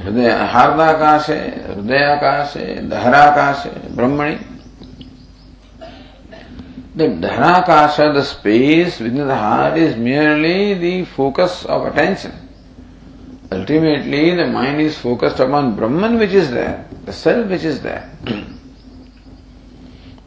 हृदय 0.00 0.30
हार्दाकाशे 0.52 1.38
हृदयाकाशे 1.68 2.66
दहराकाशे 2.90 3.70
ब्रह्मणि 3.96 4.36
The 6.96 7.08
Daharakasha, 7.08 8.14
the 8.14 8.24
space 8.24 9.00
within 9.00 9.28
the 9.28 9.36
heart, 9.36 9.76
is 9.76 9.96
merely 9.96 10.72
the 10.72 11.04
focus 11.04 11.66
of 11.66 11.84
attention. 11.86 12.32
Ultimately, 13.52 14.34
the 14.34 14.46
mind 14.46 14.80
is 14.80 14.96
focused 14.96 15.38
upon 15.38 15.76
Brahman 15.76 16.18
which 16.18 16.32
is 16.32 16.50
there, 16.50 16.88
the 17.04 17.12
self 17.12 17.50
which 17.50 17.64
is 17.64 17.82
there. 17.82 18.10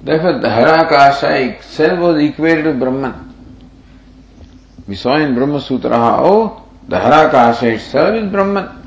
Therefore, 0.03 0.33
Daharakasha 0.33 1.57
itself 1.57 1.99
was 1.99 2.21
equal 2.21 2.61
to 2.61 2.73
Brahman. 2.73 3.33
We 4.87 4.93
saw 4.93 5.17
in 5.17 5.33
Brahma 5.33 5.61
Sutra 5.61 5.97
how 5.97 6.69
Daharakasha 6.87 7.73
itself 7.73 8.13
is 8.13 8.31
Brahman. 8.31 8.78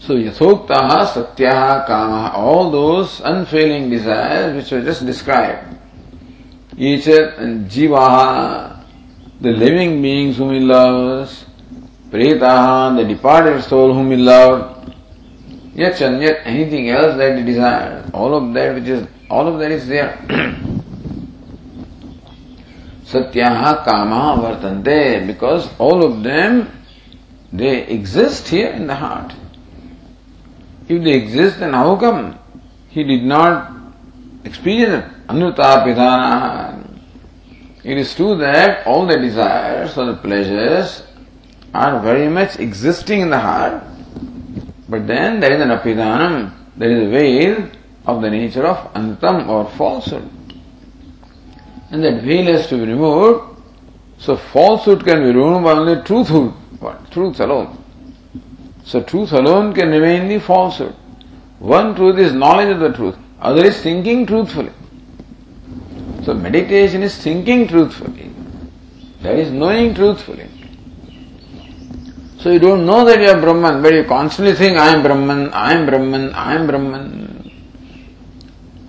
So 0.00 0.14
yathoktaha 0.14 1.06
satyaha 1.12 1.86
kama, 1.86 2.32
all 2.34 2.70
those 2.70 3.20
unfailing 3.20 3.90
desires 3.90 4.56
which 4.56 4.70
were 4.72 4.80
just 4.80 5.04
described. 5.04 5.76
Each 6.76 7.04
jivaha, 7.04 8.82
the 9.42 9.50
living 9.50 10.00
beings 10.00 10.38
whom 10.38 10.52
he 10.52 10.60
loves, 10.60 11.44
pretaha, 12.10 12.96
the 12.96 13.04
departed 13.04 13.62
soul 13.62 13.92
whom 13.92 14.10
he 14.10 14.16
loved, 14.16 14.94
yet 15.74 16.00
and 16.00 16.22
yet 16.22 16.40
anything 16.44 16.88
else 16.88 17.16
that 17.18 17.36
he 17.36 17.44
desires, 17.44 18.10
all 18.14 18.34
of 18.34 18.54
that 18.54 18.74
which 18.74 18.84
is, 18.84 19.06
all 19.28 19.46
of 19.46 19.58
that 19.58 19.70
is 19.70 19.86
there. 19.86 20.16
Satyaha 23.04 23.84
kama 23.84 24.40
vartante, 24.40 25.26
because 25.26 25.68
all 25.78 26.02
of 26.02 26.22
them, 26.22 26.70
they 27.52 27.86
exist 27.86 28.48
here 28.48 28.70
in 28.70 28.86
the 28.86 28.94
heart. 28.94 29.34
If 30.90 31.04
they 31.04 31.12
exist, 31.12 31.60
then 31.60 31.72
how 31.72 31.94
come 31.94 32.36
he 32.88 33.04
did 33.04 33.22
not 33.22 33.72
experience 34.44 35.06
Anuta 35.28 35.84
Pidana? 35.84 36.84
It 37.84 37.96
is 37.96 38.12
true 38.12 38.36
that 38.38 38.84
all 38.88 39.06
the 39.06 39.16
desires 39.16 39.96
or 39.96 40.06
the 40.06 40.16
pleasures 40.16 41.04
are 41.72 42.02
very 42.02 42.28
much 42.28 42.58
existing 42.58 43.20
in 43.20 43.30
the 43.30 43.38
heart, 43.38 43.84
but 44.88 45.06
then 45.06 45.38
there 45.38 45.52
is 45.52 45.60
an 45.60 45.68
apidanam, 45.68 46.52
there 46.76 46.90
is 46.90 47.06
a 47.06 47.10
veil 47.10 47.70
of 48.06 48.20
the 48.20 48.28
nature 48.28 48.66
of 48.66 48.92
antam 48.94 49.48
or 49.48 49.70
falsehood. 49.78 50.28
And 51.92 52.02
that 52.02 52.24
veil 52.24 52.52
has 52.52 52.66
to 52.66 52.74
be 52.74 52.86
removed. 52.86 53.62
So 54.18 54.36
falsehood 54.36 55.04
can 55.04 55.20
be 55.20 55.26
removed 55.26 55.64
by 55.64 55.72
only 55.72 56.02
truthhood, 56.02 56.52
truth 57.12 57.38
alone. 57.38 57.79
So 58.90 59.00
truth 59.00 59.30
alone 59.30 59.72
can 59.72 59.90
remain 59.90 60.26
the 60.26 60.40
falsehood. 60.40 60.96
One 61.60 61.94
truth 61.94 62.18
is 62.18 62.32
knowledge 62.32 62.70
of 62.70 62.80
the 62.80 62.92
truth, 62.92 63.16
other 63.40 63.64
is 63.64 63.80
thinking 63.80 64.26
truthfully. 64.26 64.72
So 66.24 66.34
meditation 66.34 67.04
is 67.04 67.16
thinking 67.16 67.68
truthfully. 67.68 68.32
That 69.22 69.38
is 69.38 69.52
knowing 69.52 69.94
truthfully. 69.94 70.48
So 72.40 72.50
you 72.50 72.58
don't 72.58 72.84
know 72.84 73.04
that 73.04 73.20
you 73.20 73.28
are 73.28 73.40
Brahman, 73.40 73.80
but 73.80 73.94
you 73.94 74.02
constantly 74.06 74.54
think, 74.54 74.76
I 74.76 74.88
am 74.88 75.04
Brahman, 75.04 75.52
I 75.52 75.72
am 75.72 75.86
Brahman, 75.86 76.34
I 76.34 76.54
am 76.56 76.66
Brahman. 76.66 77.52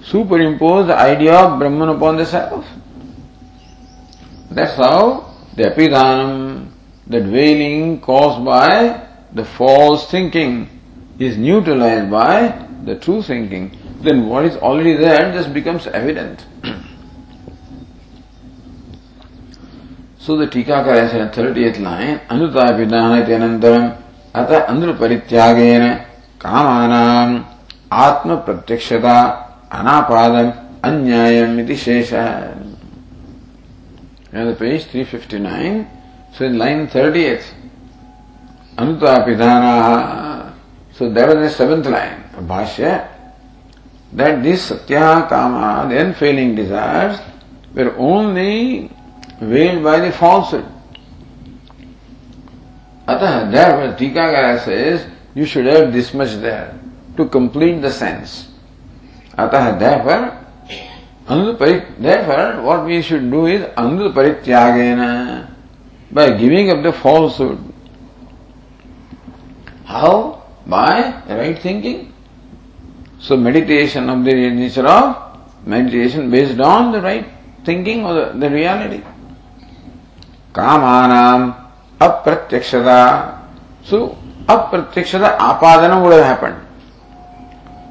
Superimpose 0.02 0.88
the 0.88 0.98
idea 0.98 1.36
of 1.36 1.60
Brahman 1.60 1.90
upon 1.90 2.18
the 2.18 2.26
self. 2.26 2.66
That's 4.50 4.76
how 4.78 5.36
the 5.56 5.66
apidhanam, 5.66 6.70
that 7.06 7.22
veiling 7.22 8.02
caused 8.02 8.44
by 8.44 9.11
the 9.34 9.46
false 9.46 10.10
thinking 10.10 10.68
is 11.20 11.38
neutralized 11.38 12.10
by 12.12 12.68
the 12.84 12.96
true 12.96 13.22
thinking, 13.22 13.78
then 14.02 14.28
what 14.28 14.46
is 14.46 14.58
already 14.58 14.96
there 14.96 15.32
just 15.32 15.54
becomes 15.54 15.88
evident. 15.88 16.46
so 20.18 20.36
the 20.36 20.48
Tikakara 20.48 21.10
says, 21.10 21.36
38th 21.36 21.80
line, 21.80 22.20
Anutapidanati 22.30 23.30
anantaram 23.30 23.98
ata 24.34 24.66
andru 24.68 24.98
parityagena 24.98 26.06
kamanam 26.40 27.46
atma 27.92 28.44
pratyakshata 28.46 29.70
anapadam 29.70 30.82
anyayam 30.82 31.60
iti 31.60 31.74
shesha. 31.74 32.58
And 34.34 34.50
the 34.50 34.56
page 34.56 34.86
359, 34.86 35.88
so 36.34 36.46
in 36.46 36.58
line 36.58 36.88
38th, 36.88 37.61
Anutapidana. 38.82 40.54
So 40.94 41.10
that 41.10 41.28
was 41.28 41.38
the 41.38 41.50
seventh 41.50 41.86
line 41.86 42.24
of 42.34 42.46
Bhashya. 42.46 43.08
That 44.14 44.44
this 44.44 44.66
Satya 44.66 45.28
Kama, 45.30 45.88
the 45.90 46.00
unfailing 46.00 46.56
desires, 46.56 47.20
were 47.74 47.96
only 47.98 48.90
veiled 49.40 49.84
by 49.84 50.00
the 50.00 50.12
falsehood. 50.12 50.66
Atah, 53.08 53.52
therefore, 53.52 53.96
Tikagara 53.98 54.60
says, 54.66 55.08
you 55.34 55.46
should 55.46 55.66
have 55.66 55.94
this 55.94 56.14
much 56.14 56.34
there 56.42 56.78
to 57.18 57.28
complete 57.28 57.82
the 57.82 57.92
sense. 57.92 58.50
Atah, 59.38 59.80
therefore, 59.80 60.42
Therefore, 61.32 62.62
what 62.62 62.86
we 62.86 63.02
should 63.02 63.32
do 63.32 63.46
is 63.46 63.62
Andu 63.78 64.12
Parityagena 64.12 65.48
by 66.12 66.36
giving 66.36 66.72
up 66.72 66.84
the 66.84 66.92
falsehood. 66.92 67.71
How? 69.92 70.44
By 70.66 71.22
right 71.28 71.60
thinking. 71.60 72.14
So 73.20 73.36
meditation 73.36 74.10
of 74.10 74.24
the 74.24 74.34
nature 74.34 74.88
of 74.88 75.68
meditation 75.68 76.32
based 76.32 76.60
on 76.60 76.92
the 76.92 77.02
right 77.02 77.28
thinking 77.66 78.06
or 78.06 78.14
the, 78.14 78.40
the 78.40 78.50
reality. 78.50 79.04
Kamanam 80.54 81.56
apratyakshada. 82.00 83.40
So 83.84 84.18
apratyakshada 84.48 85.38
apadana 85.38 86.02
would 86.02 86.14
have 86.14 86.26
happened. 86.26 86.68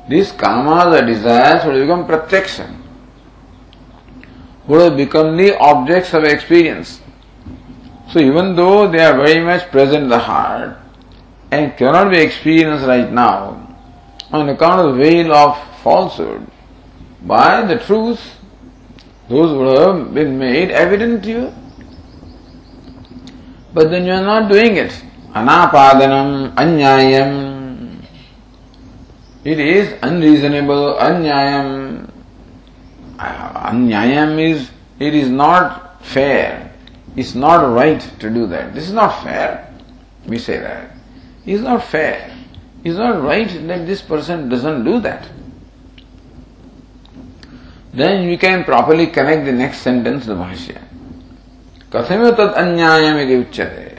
These 0.08 0.32
kamas, 0.32 0.90
the 0.90 1.06
desires 1.06 1.64
would 1.64 1.76
have 1.76 1.84
become 1.86 2.06
pratyaksha. 2.06 2.76
Would 4.66 4.80
have 4.80 4.96
become 4.96 5.36
the 5.36 5.56
objects 5.58 6.14
of 6.14 6.24
experience. 6.24 7.00
So 8.12 8.18
even 8.18 8.56
though 8.56 8.90
they 8.90 9.04
are 9.04 9.16
very 9.16 9.44
much 9.44 9.70
present 9.70 10.04
in 10.04 10.08
the 10.08 10.18
heart, 10.18 10.79
and 11.50 11.76
cannot 11.76 12.10
be 12.10 12.18
experienced 12.18 12.86
right 12.86 13.10
now 13.10 13.66
on 14.32 14.48
account 14.48 14.80
of 14.80 14.96
the 14.96 15.02
veil 15.02 15.32
of 15.34 15.58
falsehood 15.82 16.46
by 17.22 17.62
the 17.62 17.78
truth, 17.78 18.20
those 19.28 19.56
would 19.56 19.78
have 19.78 20.14
been 20.14 20.38
made 20.38 20.70
evident 20.70 21.24
to 21.24 21.30
you. 21.30 21.54
But 23.72 23.90
then 23.90 24.06
you 24.06 24.12
are 24.12 24.22
not 24.22 24.50
doing 24.50 24.76
it. 24.76 24.90
anapadanam, 25.34 26.54
anyayam. 26.54 28.02
It 29.44 29.58
is 29.58 29.98
unreasonable, 30.02 30.96
anyayam. 30.98 32.10
Anyayam 33.18 34.50
is, 34.50 34.70
it 34.98 35.14
is 35.14 35.30
not 35.30 36.04
fair. 36.04 36.72
It's 37.16 37.34
not 37.34 37.74
right 37.74 38.00
to 38.20 38.30
do 38.30 38.46
that. 38.48 38.74
This 38.74 38.88
is 38.88 38.92
not 38.92 39.22
fair. 39.22 39.72
We 40.26 40.38
say 40.38 40.58
that. 40.58 40.90
It's 41.46 41.62
not 41.62 41.84
fair. 41.84 42.36
It's 42.84 42.96
not 42.96 43.22
right 43.22 43.48
that 43.66 43.86
this 43.86 44.02
person 44.02 44.48
doesn't 44.48 44.84
do 44.84 45.00
that. 45.00 45.28
Then 47.92 48.28
you 48.28 48.38
can 48.38 48.64
properly 48.64 49.08
connect 49.08 49.44
the 49.44 49.52
next 49.52 49.78
sentence, 49.78 50.26
the 50.26 50.34
Bhashya. 50.34 50.80
Kathame 51.90 52.36
tat 52.36 52.54
anyayam 52.54 53.44
uchyate. 53.44 53.98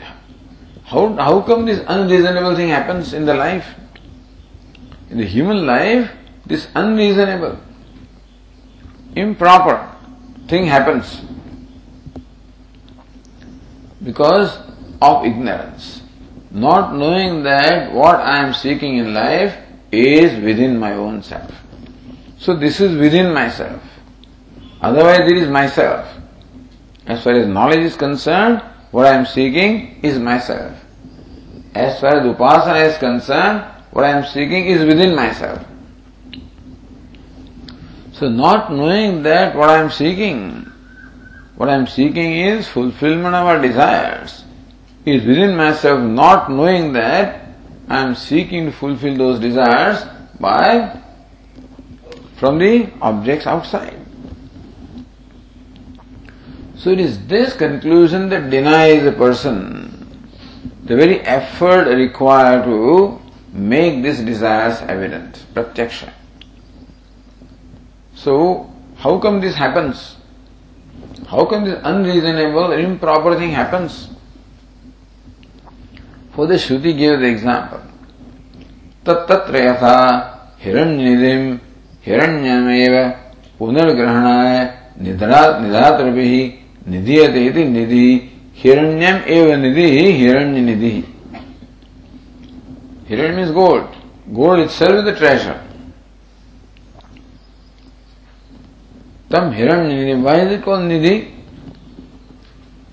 How, 0.84 1.12
how 1.14 1.40
come 1.42 1.66
this 1.66 1.82
unreasonable 1.86 2.56
thing 2.56 2.68
happens 2.68 3.12
in 3.12 3.26
the 3.26 3.34
life? 3.34 3.74
In 5.10 5.18
the 5.18 5.26
human 5.26 5.66
life, 5.66 6.10
this 6.46 6.68
unreasonable, 6.74 7.58
improper 9.14 9.90
thing 10.48 10.66
happens 10.66 11.20
because 14.02 14.58
of 15.00 15.24
ignorance. 15.24 16.01
Not 16.52 16.94
knowing 16.94 17.44
that 17.44 17.92
what 17.92 18.16
I 18.16 18.38
am 18.38 18.52
seeking 18.52 18.98
in 18.98 19.14
life 19.14 19.56
is 19.90 20.38
within 20.42 20.78
my 20.78 20.92
own 20.92 21.22
self. 21.22 21.50
So 22.38 22.54
this 22.54 22.78
is 22.80 22.94
within 22.96 23.32
myself. 23.32 23.82
Otherwise, 24.82 25.20
it 25.30 25.38
is 25.38 25.48
myself. 25.48 26.06
As 27.06 27.22
far 27.24 27.34
as 27.34 27.46
knowledge 27.46 27.84
is 27.84 27.96
concerned, 27.96 28.60
what 28.90 29.06
I 29.06 29.14
am 29.14 29.24
seeking 29.24 30.00
is 30.02 30.18
myself. 30.18 30.76
As 31.74 31.98
far 32.00 32.16
as 32.16 32.26
upasana 32.26 32.86
is 32.86 32.98
concerned, 32.98 33.64
what 33.92 34.04
I 34.04 34.10
am 34.10 34.24
seeking 34.24 34.66
is 34.66 34.84
within 34.84 35.16
myself. 35.16 35.64
So, 38.12 38.28
not 38.28 38.70
knowing 38.70 39.22
that 39.22 39.56
what 39.56 39.70
I 39.70 39.78
am 39.78 39.90
seeking, 39.90 40.70
what 41.56 41.70
I 41.70 41.74
am 41.74 41.86
seeking 41.86 42.32
is 42.32 42.68
fulfillment 42.68 43.34
of 43.34 43.46
our 43.46 43.60
desires, 43.60 44.44
is 45.04 45.24
within 45.24 45.56
myself, 45.56 46.00
not 46.00 46.50
knowing 46.50 46.92
that 46.92 47.48
I 47.88 48.00
am 48.00 48.14
seeking 48.14 48.66
to 48.66 48.72
fulfill 48.72 49.16
those 49.16 49.40
desires 49.40 50.04
by 50.38 51.00
from 52.36 52.58
the 52.58 52.90
objects 53.00 53.46
outside. 53.46 53.98
So 56.76 56.90
it 56.90 57.00
is 57.00 57.26
this 57.26 57.54
conclusion 57.54 58.28
that 58.30 58.50
denies 58.50 59.04
a 59.04 59.12
person 59.12 59.92
the 60.84 60.96
very 60.96 61.20
effort 61.20 61.86
required 61.94 62.64
to 62.64 63.20
make 63.52 64.02
these 64.02 64.20
desires 64.20 64.80
evident, 64.82 65.44
pratyaksha. 65.54 66.12
So, 68.14 68.70
how 68.96 69.18
come 69.18 69.40
this 69.40 69.54
happens? 69.54 70.16
How 71.28 71.44
come 71.44 71.64
this 71.64 71.80
unreasonable, 71.84 72.72
improper 72.72 73.36
thing 73.36 73.50
happens? 73.50 74.08
For 76.34 76.46
the 76.46 76.54
Shruti 76.54 76.96
gave 76.96 77.20
the 77.20 77.26
example. 77.26 77.80
तत्र 79.06 79.56
यथा 79.58 79.96
हिरण्यनिधिम 80.64 81.42
हिरण्यमेव 82.06 82.94
पुनर्ग्रहणाय 83.58 84.58
निधातृभिः 85.04 86.34
निधीयते 86.92 87.44
इति 87.46 87.64
निधि 87.76 88.04
हिरण्यम 88.62 89.16
एव 89.36 89.48
निधि 89.62 89.86
हिरण्य 90.20 90.60
हिरण्य 93.08 93.34
means 93.36 93.50
gold 93.58 93.86
gold 94.38 94.62
itself 94.78 95.04
the 95.06 95.16
treasure 95.18 95.56
तम 99.32 99.50
हिरण्य 99.58 99.94
निधि 99.94 100.14
why 100.22 100.40
is 100.46 100.52
it 100.54 100.64
call 100.64 100.80
Nidhi 100.92 101.14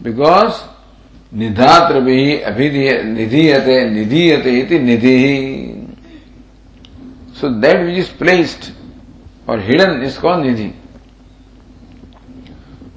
because 0.04 0.62
निधात्र 1.39 2.01
भी 2.01 2.21
निधीयते 2.47 3.83
निधीयते 3.91 4.59
इति 4.61 4.79
निधि 4.79 5.19
so 7.41 7.49
that 7.61 7.85
which 7.87 7.99
is 7.99 8.09
placed 8.19 8.73
और 9.49 9.61
hidden 9.69 10.03
is 10.07 10.17
call 10.23 10.41
Nidhi 10.47 10.71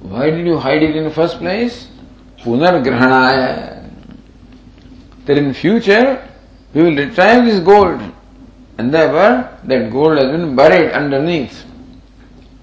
Why 0.09 0.29
did 0.29 0.45
you 0.47 0.57
hide 0.57 0.83
it 0.83 0.95
in 0.95 1.03
the 1.03 1.11
first 1.11 1.37
place? 1.37 1.89
Punargrahanaya. 2.39 3.83
That 5.25 5.37
in 5.37 5.53
future 5.53 6.25
we 6.73 6.83
will 6.83 6.95
retrieve 6.95 7.43
this 7.43 7.59
gold 7.59 7.99
and 8.77 8.93
therefore 8.93 9.51
that 9.65 9.91
gold 9.91 10.17
has 10.17 10.31
been 10.31 10.55
buried 10.55 10.91
underneath. 10.91 11.65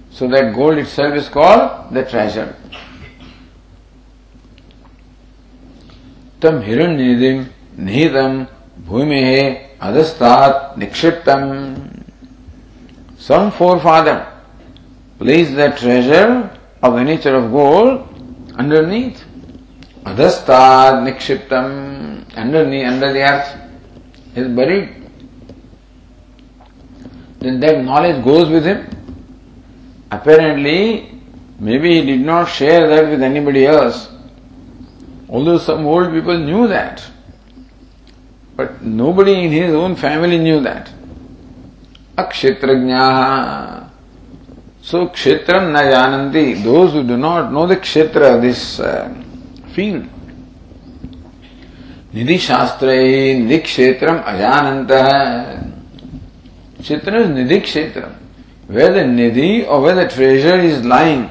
So 0.09 0.27
that 0.29 0.55
gold 0.55 0.79
itself 0.79 1.13
is 1.13 1.29
called 1.29 1.93
the 1.93 2.03
treasure. 2.03 2.55
तम 6.43 6.59
हिरण्यनिधिम 6.65 7.45
निहितम 7.85 8.43
भूमि 8.87 9.23
अधस्तात 9.87 10.77
निक्षिप्तम 10.77 11.43
Some 13.17 13.51
forefather 13.51 14.31
placed 15.17 15.55
that 15.55 15.79
treasure 15.79 16.51
of 16.83 16.93
the 16.93 17.03
nature 17.03 17.35
of 17.35 17.51
gold 17.51 18.07
underneath. 18.55 19.23
Adhastad 20.03 21.01
nikshiptam, 21.07 22.35
underneath, 22.35 22.85
under 22.85 23.11
the 23.11 23.21
earth, 23.21 23.59
is 24.35 24.47
buried. 24.55 25.09
Then 27.39 27.59
that 27.61 27.83
knowledge 27.83 28.23
goes 28.23 28.49
with 28.49 28.65
him. 28.65 28.87
Apparently, 30.11 31.19
maybe 31.59 32.01
he 32.01 32.05
did 32.05 32.21
not 32.21 32.45
share 32.45 32.87
that 32.87 33.09
with 33.09 33.23
anybody 33.23 33.65
else. 33.65 34.11
Although 35.30 35.58
some 35.58 35.86
old 35.86 36.12
people 36.12 36.38
knew 36.38 36.66
that. 36.68 37.08
But 38.56 38.82
nobody 38.82 39.44
in 39.44 39.52
his 39.52 39.72
own 39.72 39.94
family 39.96 40.38
knew 40.38 40.60
that. 40.60 40.90
Akshetrajnaha 42.18 43.90
So 44.82 45.08
kshetram 45.08 45.72
na 45.72 45.82
jananti, 45.82 46.62
those 46.64 46.92
who 46.92 47.04
do 47.04 47.16
not 47.16 47.52
know 47.52 47.66
the 47.66 47.76
kshetra, 47.76 48.40
this 48.40 48.80
uh, 48.80 49.08
field. 49.72 50.06
Nidhi 52.12 52.38
shastra 52.38 52.88
nidhi 52.88 53.60
kshetram. 53.62 54.24
Kshetra 56.78 57.20
is 57.20 57.28
nidhi 57.28 57.60
kshetram. 57.62 58.14
Where 58.66 58.92
the 58.92 59.00
nidhi 59.00 59.68
or 59.68 59.80
where 59.82 59.94
the 59.94 60.08
treasure 60.08 60.56
is 60.56 60.84
lying. 60.84 61.28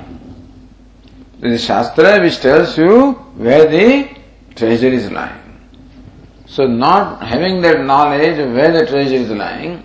Is 1.42 1.64
shastra 1.64 2.22
which 2.22 2.40
tells 2.40 2.78
you 2.78 3.29
where 3.40 3.66
the 3.72 4.10
treasure 4.54 4.90
is 4.90 5.10
lying. 5.10 5.40
So 6.46 6.68
not 6.68 7.24
having 7.24 7.62
that 7.62 7.86
knowledge 7.86 8.38
of 8.38 8.52
where 8.54 8.72
the 8.74 8.86
treasure 8.86 9.16
is 9.16 9.30
lying, 9.30 9.78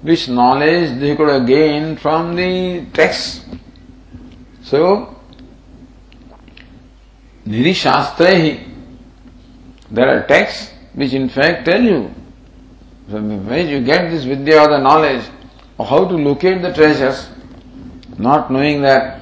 which 0.00 0.26
knowledge 0.28 0.98
they 0.98 1.14
could 1.14 1.28
have 1.28 1.46
gained 1.46 2.00
from 2.00 2.34
the 2.34 2.86
text. 2.94 3.44
So, 4.62 5.14
Nirishastrehi, 7.46 8.70
there 9.90 10.08
are 10.08 10.26
texts 10.26 10.72
which 10.94 11.12
in 11.12 11.28
fact 11.28 11.66
tell 11.66 11.82
you, 11.82 12.10
from 13.10 13.46
where 13.46 13.66
you 13.66 13.84
get 13.84 14.10
this 14.10 14.24
vidya 14.24 14.62
or 14.62 14.68
the 14.68 14.78
knowledge 14.78 15.26
of 15.78 15.86
how 15.88 16.08
to 16.08 16.14
locate 16.14 16.62
the 16.62 16.72
treasures, 16.72 17.28
not 18.16 18.50
knowing 18.50 18.80
that, 18.80 19.20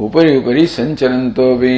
उपरी 0.00 0.36
उपरी 0.36 0.66
संचरन 0.68 1.30
तो 1.36 1.54
भी 1.56 1.76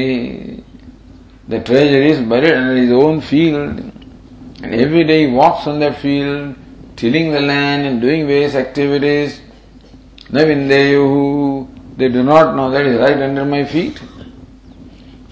the 1.50 1.62
treasure 1.66 2.02
is 2.06 2.20
buried 2.30 2.54
under 2.54 2.76
is 2.76 2.92
own 2.94 3.20
field 3.20 4.64
and 4.64 4.74
every 4.74 5.04
day 5.04 5.24
walks 5.33 5.68
on 5.68 5.80
the 5.80 5.90
field 6.02 6.54
tilling 7.00 7.33
the 7.35 7.40
land 7.42 7.87
and 7.87 8.00
doing 8.02 8.26
various 8.26 8.54
activities 8.56 9.38
नविंदे 10.35 10.80
you 10.83 11.06
they 11.98 12.09
do 12.09 12.22
not 12.22 12.54
know 12.56 12.70
that 12.70 12.87
is 12.87 12.98
right 12.98 13.22
under 13.28 13.44
my 13.50 13.64
feet 13.72 13.98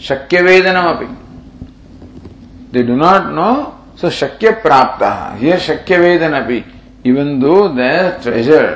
शक्य 0.08 0.42
वेदनम 0.42 0.88
अपनी 0.88 1.16
they 2.72 2.82
do 2.82 2.96
not 2.96 3.30
know 3.34 3.50
so 4.00 4.10
शक्य 4.16 4.50
प्राप्त 4.64 5.02
here 5.40 5.58
शक्य 5.60 5.98
वेदन 5.98 6.32
अभी 6.34 6.62
even 7.06 7.38
though 7.40 7.56
the 7.70 7.94
treasure 8.22 8.66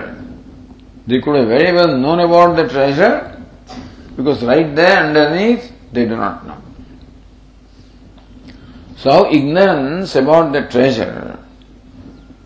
they 1.08 1.18
could 1.20 1.36
very 1.48 1.70
well 1.72 1.90
known 1.98 2.20
about 2.20 2.56
the 2.56 2.68
treasure 2.68 3.20
because 4.16 4.42
right 4.42 4.74
there 4.74 4.98
underneath, 4.98 5.72
they 5.92 6.04
do 6.04 6.16
not 6.16 6.46
know. 6.46 6.62
So 8.96 9.32
ignorance 9.32 10.14
about 10.14 10.52
the 10.52 10.62
treasure 10.68 11.38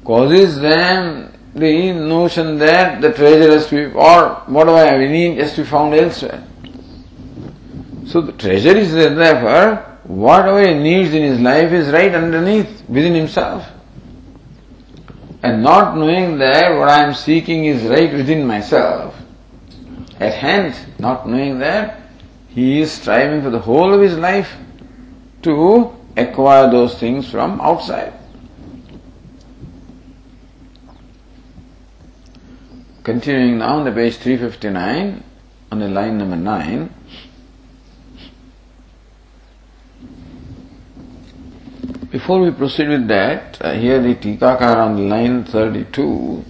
causes 0.04 0.58
them 0.60 1.32
the 1.54 1.92
notion 1.92 2.58
that 2.58 3.00
the 3.00 3.12
treasure 3.12 3.52
has 3.52 3.66
to 3.68 3.88
be, 3.88 3.94
or 3.94 4.42
whatever 4.46 4.76
I 4.76 5.06
need, 5.06 5.38
has 5.38 5.54
to 5.54 5.62
be 5.62 5.68
found 5.68 5.94
elsewhere. 5.94 6.46
So 8.06 8.20
the 8.20 8.32
treasure 8.32 8.76
is 8.76 8.92
there, 8.92 9.14
therefore, 9.14 9.98
whatever 10.04 10.66
he 10.66 10.74
needs 10.74 11.12
in 11.12 11.22
his 11.22 11.40
life 11.40 11.72
is 11.72 11.88
right 11.88 12.14
underneath, 12.14 12.88
within 12.88 13.14
himself. 13.14 13.66
And 15.42 15.62
not 15.62 15.96
knowing 15.96 16.38
that 16.38 16.76
what 16.78 16.88
I 16.88 17.04
am 17.04 17.14
seeking 17.14 17.64
is 17.64 17.82
right 17.84 18.12
within 18.12 18.46
myself, 18.46 19.15
at 20.20 20.34
hand, 20.34 20.74
not 20.98 21.28
knowing 21.28 21.58
that, 21.58 22.00
he 22.48 22.80
is 22.80 22.90
striving 22.90 23.42
for 23.42 23.50
the 23.50 23.58
whole 23.58 23.92
of 23.92 24.00
his 24.00 24.16
life 24.16 24.56
to 25.42 25.94
acquire 26.16 26.70
those 26.70 26.98
things 26.98 27.30
from 27.30 27.60
outside. 27.60 28.12
Continuing 33.04 33.58
now 33.58 33.76
on 33.76 33.84
the 33.84 33.92
page 33.92 34.16
359, 34.16 35.22
on 35.70 35.78
the 35.78 35.88
line 35.88 36.18
number 36.18 36.36
9. 36.36 36.92
Before 42.10 42.40
we 42.40 42.50
proceed 42.50 42.88
with 42.88 43.06
that, 43.08 43.58
uh, 43.60 43.74
here 43.74 44.00
the 44.00 44.14
Tikakar 44.14 44.76
on 44.76 45.08
line 45.08 45.44
32. 45.44 46.44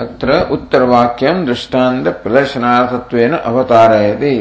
अत्र 0.00 0.40
उत्तरवाक्यं 0.52 1.44
दृष्टान्तप्रदर्शनार्थत्वेन 1.46 3.32
अवतारयति। 3.34 4.36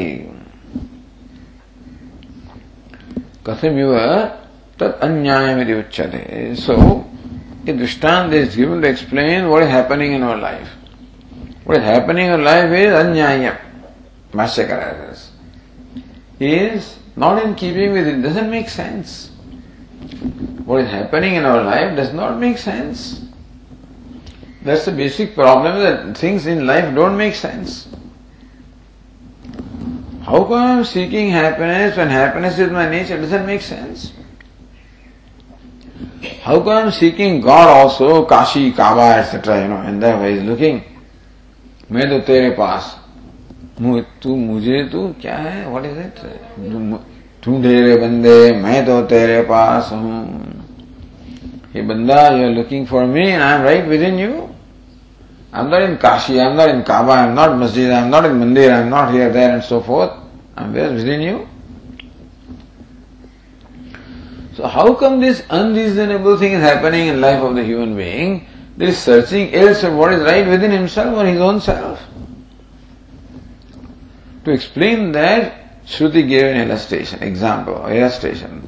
युव 3.78 3.93
तत् 4.80 5.04
अन्यायमिति 5.04 5.74
उच्यते। 5.74 6.22
So 6.56 6.76
ये 7.67 7.74
दृष्टांत 7.74 8.34
is 8.34 8.58
given 8.58 8.82
to 8.82 8.88
explain 8.88 9.46
what 9.46 9.63
is 9.63 9.70
happening 9.70 10.13
in 10.15 10.24
our 10.24 10.38
life 10.41 10.67
what 11.67 11.78
is 11.78 11.86
happening 11.86 12.34
in 12.34 12.43
life 12.43 12.72
is 12.80 12.93
अन्यायम 12.93 13.56
भाष्यकार 14.36 14.91
is 16.46 16.84
not 17.20 17.43
in 17.43 17.54
keeping 17.54 17.93
with 17.93 18.08
it 18.08 18.17
doesn't 18.26 18.50
make 18.52 18.70
sense 18.70 19.32
what 20.67 20.80
is 20.82 20.89
happening 20.89 21.36
in 21.38 21.46
our 21.46 21.63
life 21.63 21.98
does 22.00 22.13
not 22.15 22.32
make 22.41 22.58
sense 22.58 23.27
That's 24.68 24.84
the 24.86 24.92
basic 24.92 25.34
problem 25.34 25.80
that 25.80 26.18
things 26.18 26.46
in 26.46 26.66
life 26.68 26.94
don't 26.94 27.16
make 27.18 27.36
sense. 27.36 27.88
How 30.24 30.44
come 30.44 30.80
I'm 30.80 30.84
seeking 30.84 31.30
happiness 31.30 31.96
when 31.96 32.10
happiness 32.10 32.60
is 32.60 32.70
my 32.70 32.90
nature? 32.90 33.18
Doesn't 33.18 33.46
make 33.46 33.62
sense. 33.62 34.12
How 36.42 36.60
come 36.60 36.88
I'm 36.88 36.92
seeking 36.92 37.40
God 37.40 37.70
also, 37.70 38.26
Kashi, 38.26 38.74
Kaaba, 38.74 39.20
etc., 39.22 39.62
you 39.62 39.68
know, 39.70 39.78
and 39.78 40.04
that 40.04 40.20
way 40.20 40.34
is 40.34 40.44
looking. 40.44 40.82
मैं 41.92 42.10
तो 42.10 42.20
तेरे 42.28 42.50
पास 42.60 42.96
तू 44.24 44.36
मुझे 44.36 44.84
तू 44.92 45.08
क्या 45.22 45.36
है 45.38 45.70
what 45.70 45.86
is 45.86 46.00
it 46.00 46.20
तू 47.44 47.62
ढेरे 47.64 47.96
बंदे 47.98 48.36
मैं 48.64 48.86
तो 48.86 49.02
तेरे 49.12 49.42
पास 49.52 49.90
हूँ 49.92 50.20
ये 51.76 51.82
बंदा 51.92 52.28
you 52.28 52.46
are 52.46 52.52
looking 52.56 52.86
for 52.88 53.06
me 53.16 53.26
I 53.32 53.54
am 53.54 53.64
right 53.64 53.86
within 54.10 54.20
you 54.20 54.32
I'm 55.54 55.70
not 55.70 55.82
in 55.82 55.98
Kashi, 55.98 56.40
I'm 56.42 56.56
not 56.56 56.70
in 56.70 56.84
Kaaba, 56.84 57.12
I'm 57.12 57.36
not 57.36 57.58
Masjid, 57.58 57.92
I'm 57.92 58.10
not 58.10 58.26
in 58.26 58.34
Mandir, 58.34 58.72
I'm 58.72 58.90
not 58.90 59.14
here, 59.14 59.32
there, 59.32 59.54
and 59.56 59.64
so 59.64 59.82
forth. 59.82 60.12
I'm 60.56 60.74
there 60.74 60.92
within 60.92 61.22
you. 61.22 61.48
So 64.56 64.68
how 64.68 64.96
come 64.96 65.20
this 65.20 65.44
unreasonable 65.50 66.38
thing 66.38 66.54
is 66.54 66.62
happening 66.62 67.08
in 67.08 67.22
life 67.22 67.42
of 67.42 67.56
the 67.56 67.64
human 67.64 67.96
being? 67.96 68.48
This 68.76 69.02
searching 69.02 69.54
else 69.54 69.84
of 69.84 69.94
what 69.94 70.14
is 70.14 70.22
right 70.24 70.48
within 70.48 70.72
himself 70.72 71.16
or 71.16 71.26
his 71.26 71.40
own 71.40 71.62
self. 71.62 72.02
To 74.46 74.52
explain 74.52 75.12
that, 75.12 75.86
Shruti 75.86 76.28
gave 76.28 76.44
an 76.44 76.70
illustration, 76.70 77.22
example, 77.22 77.86
illustration 77.88 78.68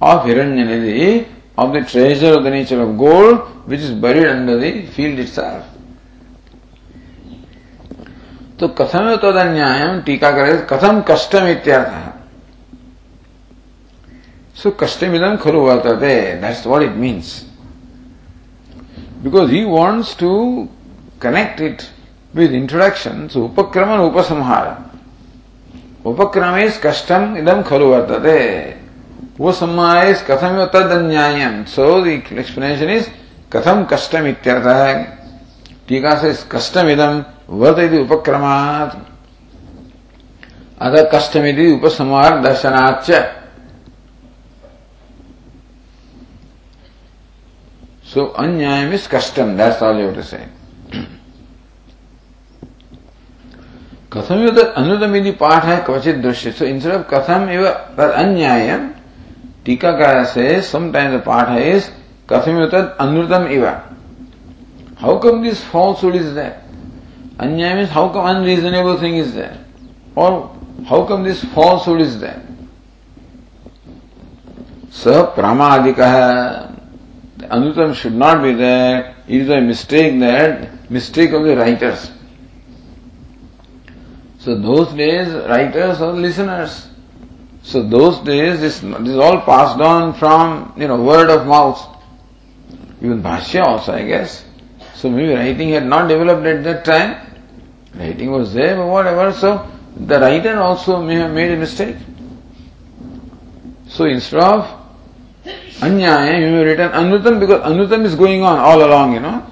of 0.00 0.22
Hiranyanidhi, 0.22 1.28
of 1.58 1.72
the 1.72 1.82
treasure 1.82 2.34
of 2.34 2.44
the 2.44 2.50
nature 2.50 2.80
of 2.80 2.98
gold, 2.98 3.38
which 3.68 3.80
is 3.80 3.92
buried 3.92 4.26
under 4.26 4.58
the 4.58 4.86
field 4.86 5.18
itself. 5.18 5.66
तो 8.60 8.68
कथम 8.68 9.14
तदन्याय 9.16 10.00
टीका 10.06 10.30
करे, 10.30 10.56
कथम 10.70 11.00
कष्टम 11.08 11.46
इत्यर्थः 11.46 12.12
सो 14.56 14.70
कष्टम 14.80 15.14
इदम 15.14 15.36
खरु 15.36 15.60
वर्तते 15.60 16.14
that's 16.40 16.66
what 16.66 16.82
it 16.82 16.94
means 16.96 17.34
because 19.24 19.50
he 19.50 19.64
wants 19.64 20.16
to 20.20 20.32
connect 21.22 21.60
it 21.60 21.82
with 22.34 22.52
introduction 22.52 23.26
so 23.32 23.44
उपक्रम 23.44 23.90
और 23.90 24.00
उपसंहार 24.00 24.74
उपक्रमे 26.06 26.68
कष्टम 26.84 27.36
इदम 27.36 27.62
खरु 27.68 27.86
वर्तते 27.86 28.40
वो 29.38 29.52
संहार 29.52 30.06
इज़ 30.08 30.24
कथम 30.30 30.64
तदन्यायम 30.74 31.62
सो 31.76 31.86
द 32.04 32.06
एक्सप्लेनेशन 32.08 32.90
इज़ 32.90 33.08
कथम 33.52 33.84
कष्टम 33.92 34.26
इत्यर्थः 34.26 35.02
टीका 35.88 36.14
से 36.20 36.34
कष्टम 36.52 36.88
इदम 36.90 37.24
idam 37.48 37.58
vartati 37.60 38.06
upakramat. 38.06 38.96
अतः 40.78 41.08
कष्टमिति 41.12 41.72
उपसंहार 41.72 42.42
दर्शनाच 42.42 43.10
So 48.04 48.28
anyayam 48.34 48.92
is 48.92 49.08
custom, 49.08 49.56
that's 49.56 49.82
all 49.82 49.98
you 49.98 50.06
have 50.06 50.14
to 50.14 50.22
say. 50.22 50.48
कथम 54.12 54.42
युद्ध 54.42 54.58
अनुदम 54.58 55.16
यदि 55.16 55.30
पाठ 55.40 55.64
है 55.64 55.76
क्वचित 55.84 56.16
दृश्य 56.16 56.50
सो 56.52 56.64
इंस्टेड 56.64 56.92
ऑफ़ 56.92 57.02
कथम 57.10 57.48
इव 57.50 57.66
अन्यायम 57.66 58.86
टीकाकार 59.64 60.24
से 60.24 60.60
समटाइम्स 60.62 61.14
द 61.14 61.22
पाठ 61.26 61.50
इज़ 61.58 61.88
कथम 62.32 62.60
युद्ध 62.60 62.74
अनुदम 62.74 63.46
इव 63.56 63.66
how 65.00 65.18
come 65.20 65.42
this 65.42 65.64
falsehood 65.70 66.16
is 66.16 66.32
that 66.34 66.65
Anyaya 67.38 67.76
means 67.76 67.90
how 67.90 68.08
come 68.08 68.36
unreasonable 68.36 68.98
thing 68.98 69.16
is 69.16 69.34
there? 69.34 69.64
Or 70.14 70.54
how 70.86 71.04
come 71.06 71.24
this 71.24 71.44
falsehood 71.44 72.00
is 72.00 72.18
there? 72.18 72.42
So 74.90 75.32
pramadika. 75.36 76.74
The 77.36 77.46
anritam 77.46 77.94
should 77.94 78.14
not 78.14 78.42
be 78.42 78.54
there. 78.54 79.14
It 79.28 79.42
is 79.42 79.50
a 79.50 79.60
mistake 79.60 80.18
that, 80.20 80.90
mistake 80.90 81.32
of 81.32 81.44
the 81.44 81.56
writers. 81.56 82.10
So 84.38 84.58
those 84.58 84.94
days, 84.94 85.28
writers 85.48 86.00
are 86.00 86.12
listeners. 86.12 86.88
So 87.62 87.82
those 87.82 88.20
days, 88.20 88.60
this, 88.60 88.78
this 88.78 89.08
is 89.08 89.16
all 89.16 89.40
passed 89.42 89.80
on 89.80 90.14
from, 90.14 90.72
you 90.76 90.86
know, 90.86 91.02
word 91.02 91.28
of 91.28 91.46
mouth. 91.46 91.84
Even 93.02 93.22
Bhashya 93.22 93.66
also, 93.66 93.92
I 93.92 94.06
guess. 94.06 94.44
So 94.96 95.10
maybe 95.10 95.34
writing 95.34 95.70
had 95.70 95.84
not 95.84 96.08
developed 96.08 96.46
at 96.46 96.64
that 96.64 96.84
time. 96.84 97.20
Writing 97.94 98.30
was 98.30 98.54
there, 98.54 98.76
but 98.76 98.86
whatever. 98.86 99.30
So 99.32 99.70
the 99.94 100.18
writer 100.18 100.58
also 100.58 101.02
may 101.02 101.16
have 101.16 101.32
made 101.32 101.52
a 101.52 101.56
mistake. 101.56 101.96
So 103.88 104.04
instead 104.06 104.40
of 104.40 104.64
Anyaya, 105.80 106.40
you 106.40 106.50
may 106.50 106.64
written 106.64 106.90
Anutam 106.92 107.38
because 107.38 107.60
Anutam 107.60 108.04
is 108.06 108.14
going 108.14 108.42
on 108.42 108.58
all 108.58 108.82
along, 108.82 109.12
you 109.12 109.20
know. 109.20 109.46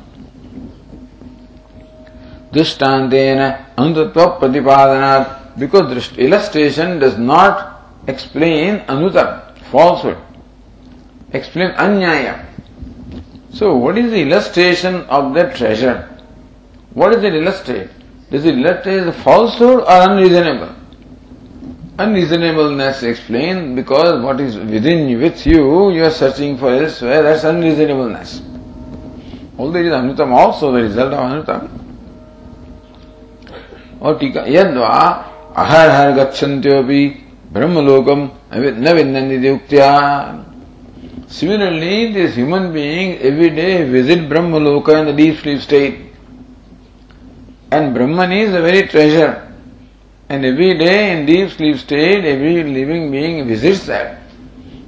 Drishtantena 2.51 3.75
Anutatva 3.77 4.41
Pratipadanat 4.41 5.59
because 5.59 6.17
illustration 6.17 6.99
does 6.99 7.19
not 7.19 7.83
explain 8.07 8.81
Anutam, 8.81 9.59
falsehood. 9.71 10.17
Explain 11.33 11.73
Anyaya. 11.73 12.54
So, 13.55 13.77
what 13.77 13.97
is 13.97 14.11
the 14.11 14.21
illustration 14.23 14.97
of 15.03 15.33
that 15.35 15.55
treasure? 15.55 16.09
What 16.93 17.13
does 17.13 17.23
it 17.23 17.35
illustrate? 17.35 17.89
Does 18.31 18.45
it 18.45 18.59
illustrate 18.59 19.15
falsehood 19.15 19.81
or 19.81 20.11
unreasonable? 20.11 20.75
Unreasonableness 21.99 23.05
explained 23.05 23.77
because 23.77 24.21
what 24.25 24.41
is 24.41 24.57
within 24.57 25.21
with 25.21 25.47
you, 25.47 25.93
you 25.93 26.05
are 26.05 26.11
searching 26.11 26.59
for 26.59 26.71
elsewhere, 26.71 27.23
that's 27.23 27.45
unreasonableness. 27.45 28.43
Although 29.57 29.79
it 29.79 29.87
is 29.87 29.93
Anritam 29.93 30.33
also 30.33 30.73
the 30.73 30.83
result 30.83 31.13
of 31.13 31.21
Anritam. 31.21 31.71
Or 34.01 34.19
Tika 34.19 34.41
Yadvā 34.41 35.31
अहर 35.55 35.91
हर 35.91 36.13
गच्छन्त्योपि 36.19 37.03
ब्रह्मलोकम 37.55 38.29
न 38.55 38.93
विन्दन्ति 38.97 39.51
उक्त्या 39.51 39.91
Similarly, 41.27 42.13
this 42.13 42.35
human 42.35 42.73
being 42.73 43.19
every 43.19 43.51
day 43.51 43.89
visit 43.89 44.29
Brahmaloka 44.29 45.01
in 45.01 45.07
the 45.07 45.13
deep 45.13 45.41
sleep 45.41 45.61
state. 45.61 46.13
And 47.71 47.95
Brahman 47.95 48.33
is 48.33 48.55
a 48.55 48.61
very 48.61 48.87
treasure. 48.87 49.53
And 50.29 50.45
every 50.45 50.79
day 50.79 51.13
in 51.13 51.27
deep 51.27 51.51
sleep 51.51 51.79
state, 51.79 52.25
every 52.25 52.63
living 52.63 53.11
being 53.11 53.47
visits 53.47 53.87
that 53.87 54.25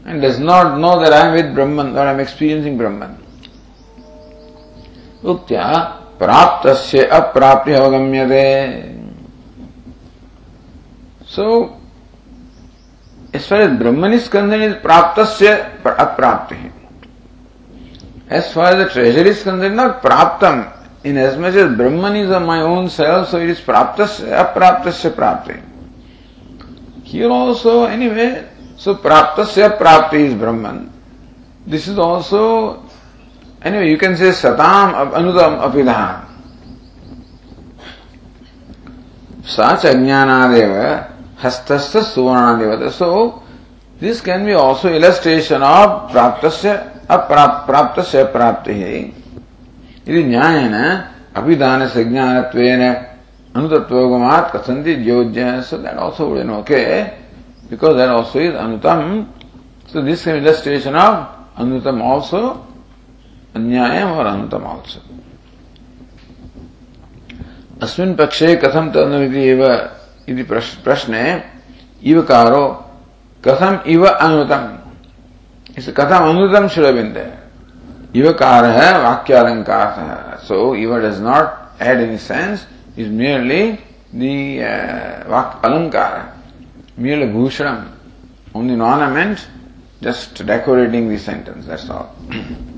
and 0.06 0.22
does 0.22 0.38
not 0.38 0.78
know 0.78 1.00
that 1.00 1.12
I 1.12 1.26
am 1.26 1.34
with 1.34 1.52
Brahman 1.54 1.96
or 1.96 2.00
I 2.00 2.12
am 2.12 2.20
experiencing 2.20 2.78
Brahman. 2.78 3.18
Uktya 5.22 6.16
praptasya 6.16 7.10
aprapti 7.10 7.74
avgamyate. 7.74 8.94
So, 11.26 11.80
as 13.36 13.48
far 13.48 13.60
as 13.60 13.70
ब्रह्म 13.78 14.06
निस्कंदन 14.06 14.62
is 14.62 14.72
प्राप्त 14.82 15.18
अप्राप्त 15.88 16.52
है। 16.52 16.72
As 18.32 18.52
far 18.54 18.80
as 18.80 18.92
treasure 18.92 19.26
is 19.26 19.44
Kandan 19.44 19.72
not 19.80 20.00
प्राप्तम। 20.02 20.64
In 21.06 21.18
as 21.18 21.38
much 21.40 21.56
as 21.56 21.76
Brahma 21.76 22.14
is 22.16 22.32
a 22.32 22.38
my 22.40 22.60
own 22.64 22.88
self 22.90 23.28
so 23.30 23.38
it 23.38 23.50
is 23.50 23.64
प्राप्त 23.66 24.00
अप्राप्त 24.40 24.88
से 24.94 25.08
प्राप्त 25.18 25.50
है। 25.50 25.62
Here 27.06 27.30
also 27.30 27.72
any 27.88 28.08
way 28.10 28.28
so 28.84 28.94
प्राप्त 29.02 29.42
से 29.50 29.62
अप्राप्त 29.62 30.14
is 30.14 30.34
Brahma 30.36 30.70
this 31.70 31.88
is 31.88 31.98
also 32.00 32.42
anyway 33.78 33.86
you 33.86 33.96
can 33.98 34.16
say 34.16 34.32
सताम 34.34 34.92
अनुदम 35.12 35.56
अभिधान 35.64 36.22
साच 39.48 39.86
अज्ञानादेव 39.86 40.72
Hastasya 41.38 42.02
Suvarnanivat. 42.02 42.90
So, 42.92 43.42
this 44.00 44.20
can 44.20 44.44
be 44.44 44.52
also 44.52 44.88
illustration 44.92 45.62
of 45.62 46.10
Praptasya 46.10 47.06
Apraptasya 47.06 48.32
Praptihi. 48.32 49.12
यदि 50.06 50.22
न्याय 50.22 50.58
न 50.70 50.78
अभिधान 51.34 51.86
से 51.90 52.04
ज्ञानत्वेन 52.04 52.82
अनुतत्वगमात् 53.54 54.50
कथन्ति 54.54 54.92
योज्य 55.08 55.42
so 55.66 55.76
that 55.82 55.96
also 55.98 56.26
would 56.26 56.38
in 56.38 56.50
okay 56.62 56.78
because 57.70 57.96
that 57.96 58.08
also 58.08 58.38
is 58.40 58.54
अनुतम 58.54 59.00
so 59.90 60.02
this 60.06 60.24
can 60.24 60.36
illustration 60.36 60.96
of 60.96 61.60
अनुतम 61.60 62.02
also 62.12 62.40
अन्यायम 63.56 64.12
और 64.14 64.26
अनुतम 64.26 64.66
आल्सो 64.72 65.00
अस्मिन् 67.82 68.14
पक्षे 68.16 68.54
कथं 68.62 68.90
तदनुमिति 68.92 69.42
एव 69.50 69.62
इति 70.28 70.42
प्रश्ने 70.42 71.24
इवकारो 72.12 72.64
कथम 73.44 73.78
इव 73.90 74.06
अनुतम। 74.06 74.68
इस 75.78 75.88
कथम 75.96 76.28
अनुतम 76.30 76.68
शुरबिंद 76.74 77.16
इवकार 78.16 78.64
है 78.78 78.92
वाक्यालंकार 79.02 79.98
है 79.98 80.36
सो 80.46 80.74
इव 80.74 80.96
does 81.00 81.20
not 81.22 81.82
add 81.82 82.00
any 82.00 82.18
sense 82.28 82.66
is 82.98 83.08
merely 83.10 83.62
the 84.14 84.36
अलंकार 84.60 86.36
merely 86.96 87.26
bhushanam, 87.26 87.92
only 88.54 88.74
an 88.74 88.80
ornament, 88.80 89.46
just 90.00 90.46
decorating 90.46 91.08
the 91.08 91.18
sentence, 91.18 91.66
that's 91.66 91.88
all. 91.90 92.14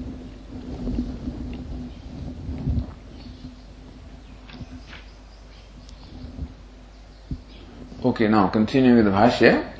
Okay, 8.05 8.29
now 8.29 8.47
continuing 8.47 8.95
with 8.95 9.07
the 9.07 9.11
Bhashya. 9.11 9.73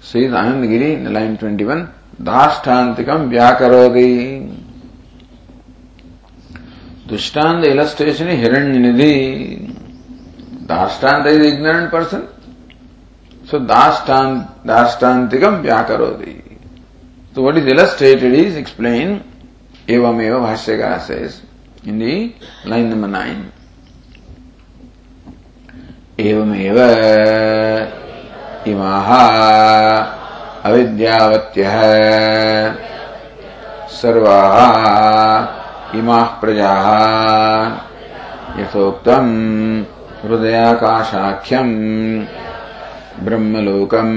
Says 0.00 0.32
Anandagiri 0.32 0.94
in 0.94 1.12
line 1.12 1.36
21, 1.36 1.92
Dashtantikam 2.22 3.28
Vyakarodi. 3.28 4.62
Dushtanta 7.06 7.70
illustration 7.70 8.28
is 8.28 8.48
Hiranyanidhi. 8.48 9.74
Dashtanta 10.64 11.26
is 11.26 11.46
ignorant 11.52 11.90
person. 11.90 12.28
So 13.44 13.58
Dashtant, 13.58 14.64
Dashtantikam 14.64 15.62
Vyakarodi. 15.62 16.56
So 17.34 17.42
what 17.42 17.58
is 17.58 17.66
illustrated 17.66 18.32
is 18.32 18.56
explained 18.56 19.35
एवमेव 19.90 20.40
भाष्यकार 20.40 20.98
says 20.98 21.34
in 21.88 21.98
the 21.98 22.14
line 22.70 22.86
number 22.92 23.10
9 23.10 23.42
एवमेव 26.20 26.78
इमाः 28.66 29.10
अविद्यावत्यः। 30.70 31.76
सर्वाः 33.88 34.58
इमाः 35.98 36.24
प्रजाः। 36.24 36.86
यथोक्तम् 38.60 39.84
हृदयाकाशाख्यम् 40.24 41.74
ब्रह्मलोकम् 43.24 44.14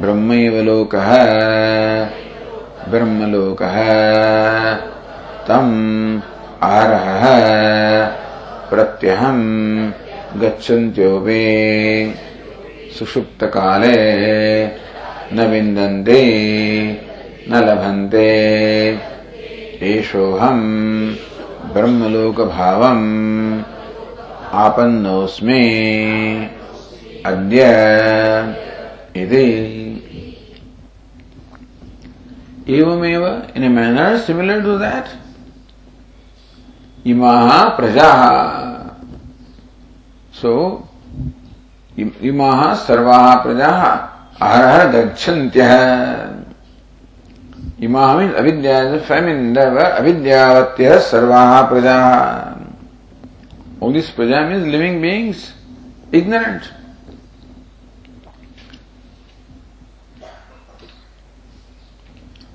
ब्रह्मैव 0.00 0.62
लोकः। 0.62 1.10
ब्रह्मलोकः। 2.88 3.84
तम् 5.48 6.20
आरहः। 6.62 7.22
प्रत्यहम् 8.70 9.90
गच्छन्त्योऽपि 10.40 12.14
सुषुप्तकाले 12.98 13.96
न 15.32 15.46
विन्दन्ते 15.50 16.22
न 17.50 17.54
लभन्ते। 17.54 18.28
एषोऽहम् 19.82 21.14
ब्रह्मलोकभावम् 21.72 23.62
आपन्नोऽस्मि। 24.52 25.62
अद्य 27.26 27.62
इति 29.16 29.68
Evameva, 32.66 33.54
in 33.56 33.64
a 33.64 33.70
manner 33.70 34.18
similar 34.18 34.62
to 34.62 34.78
that. 34.78 35.10
Imaha 37.04 37.76
prajaha. 37.76 38.94
So, 40.32 40.88
imaha 41.96 42.76
sarvaha 42.76 43.42
prajaha. 43.42 44.08
Aharaha 44.38 44.92
gachantyah. 44.92 46.44
Imaha 47.80 48.18
means 48.18 48.34
avidya 48.34 48.94
is 48.94 49.02
a 49.02 49.06
feminine 49.06 49.54
verb. 49.54 49.76
Avidyavatya 49.76 51.00
sarvaha 51.00 51.68
prajaha. 51.68 52.58
All 53.80 53.92
these 53.92 54.10
praja 54.10 54.46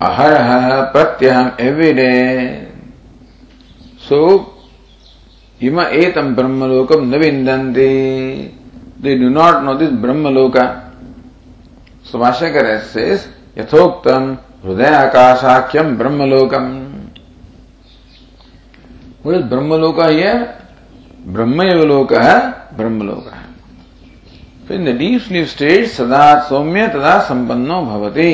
अहर 0.01 0.81
प्रत्यम 0.91 1.49
एवरीडे 1.59 2.11
सो, 3.99 4.19
इम 5.61 5.79
एतम 5.81 6.35
ब्रह्मलोकम 6.35 7.05
न 7.05 7.17
विंदे 7.17 7.87
they 9.01 9.15
do 9.17 9.29
not 9.29 9.63
know 9.63 9.73
this 9.73 9.89
ब्रह्मलोक। 10.03 10.57
सुभाषकर 12.11 12.67
यथोक्तम 13.57 14.37
हृदय 14.65 14.93
आकाशाख्यम 14.95 15.97
ब्रह्मलोकम 15.97 16.69
बोले 19.23 19.39
ब्रह्मलोक 19.49 19.99
है 19.99 20.13
यह 20.15 20.47
ब्रह्मयोग 21.27 21.83
लोक 21.85 22.13
है 22.13 22.39
ब्रह्मलोक 22.77 23.33
है 23.33 23.45
फिर 24.67 24.97
डीप 24.97 25.21
स्लीप 25.21 25.47
स्टेज 25.47 25.91
सदा 25.91 26.39
सौम्य, 26.39 26.87
तदा 26.87 27.19
संपन्नो 27.19 27.81
भवती। 27.81 28.33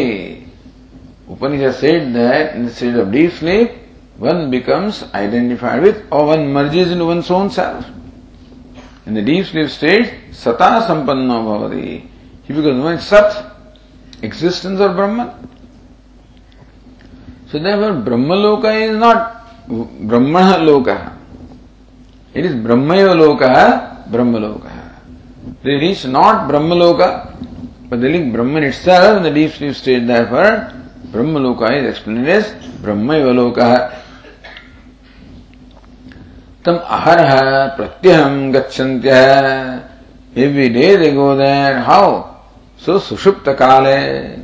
Upanishad 1.33 1.73
said 1.75 2.13
that 2.13 2.55
in 2.55 2.65
the 2.65 2.71
state 2.71 2.93
of 2.93 3.11
deep 3.11 3.31
sleep, 3.33 3.71
one 4.17 4.51
becomes 4.51 5.03
identified 5.13 5.81
with 5.81 6.05
or 6.11 6.27
one 6.27 6.53
merges 6.53 6.91
into 6.91 7.05
one's 7.05 7.31
own 7.31 7.49
self. 7.49 7.85
In 9.07 9.15
the 9.15 9.21
deep 9.21 9.47
sleep 9.47 9.69
state, 9.69 10.31
sata 10.31 10.85
sampanno 10.85 11.41
bhavati. 11.41 12.07
He 12.43 12.53
becomes 12.53 12.83
one 12.83 12.99
sat, 12.99 13.51
existence 14.21 14.79
of 14.79 14.95
Brahman. 14.95 15.49
So 17.47 17.57
therefore, 17.57 18.01
Brahmaloka 18.03 18.89
is 18.89 18.95
not 18.95 19.67
Brahmana 19.67 20.57
loka. 20.63 21.17
It 22.33 22.45
is 22.45 22.53
Brahmaya 22.53 23.15
loka, 23.15 24.07
Brahmaloka. 24.09 24.71
They 25.63 25.75
reach 25.75 26.05
not 26.05 26.49
Brahmaloka, 26.49 27.89
but 27.89 28.01
they 28.01 28.11
link 28.11 28.33
Brahman 28.33 28.63
itself 28.63 29.17
in 29.17 29.23
the 29.23 29.31
deep 29.31 29.51
sleep 29.51 29.75
state, 29.75 30.05
therefore, 30.05 30.82
Brahmaloka 31.13 31.69
is 31.77 31.91
explained 31.91 32.27
as 32.27 32.53
Brahmaiva 32.81 34.01
Tam 36.63 36.79
aharha 36.79 37.77
pratyaham 37.77 38.51
gachantyah. 38.51 39.87
Every 40.35 40.69
day 40.69 40.95
they 40.95 41.13
go 41.13 41.35
there. 41.35 41.81
How? 41.81 42.41
So 42.77 42.97
sushupta 42.99 43.55
kale. 43.55 44.43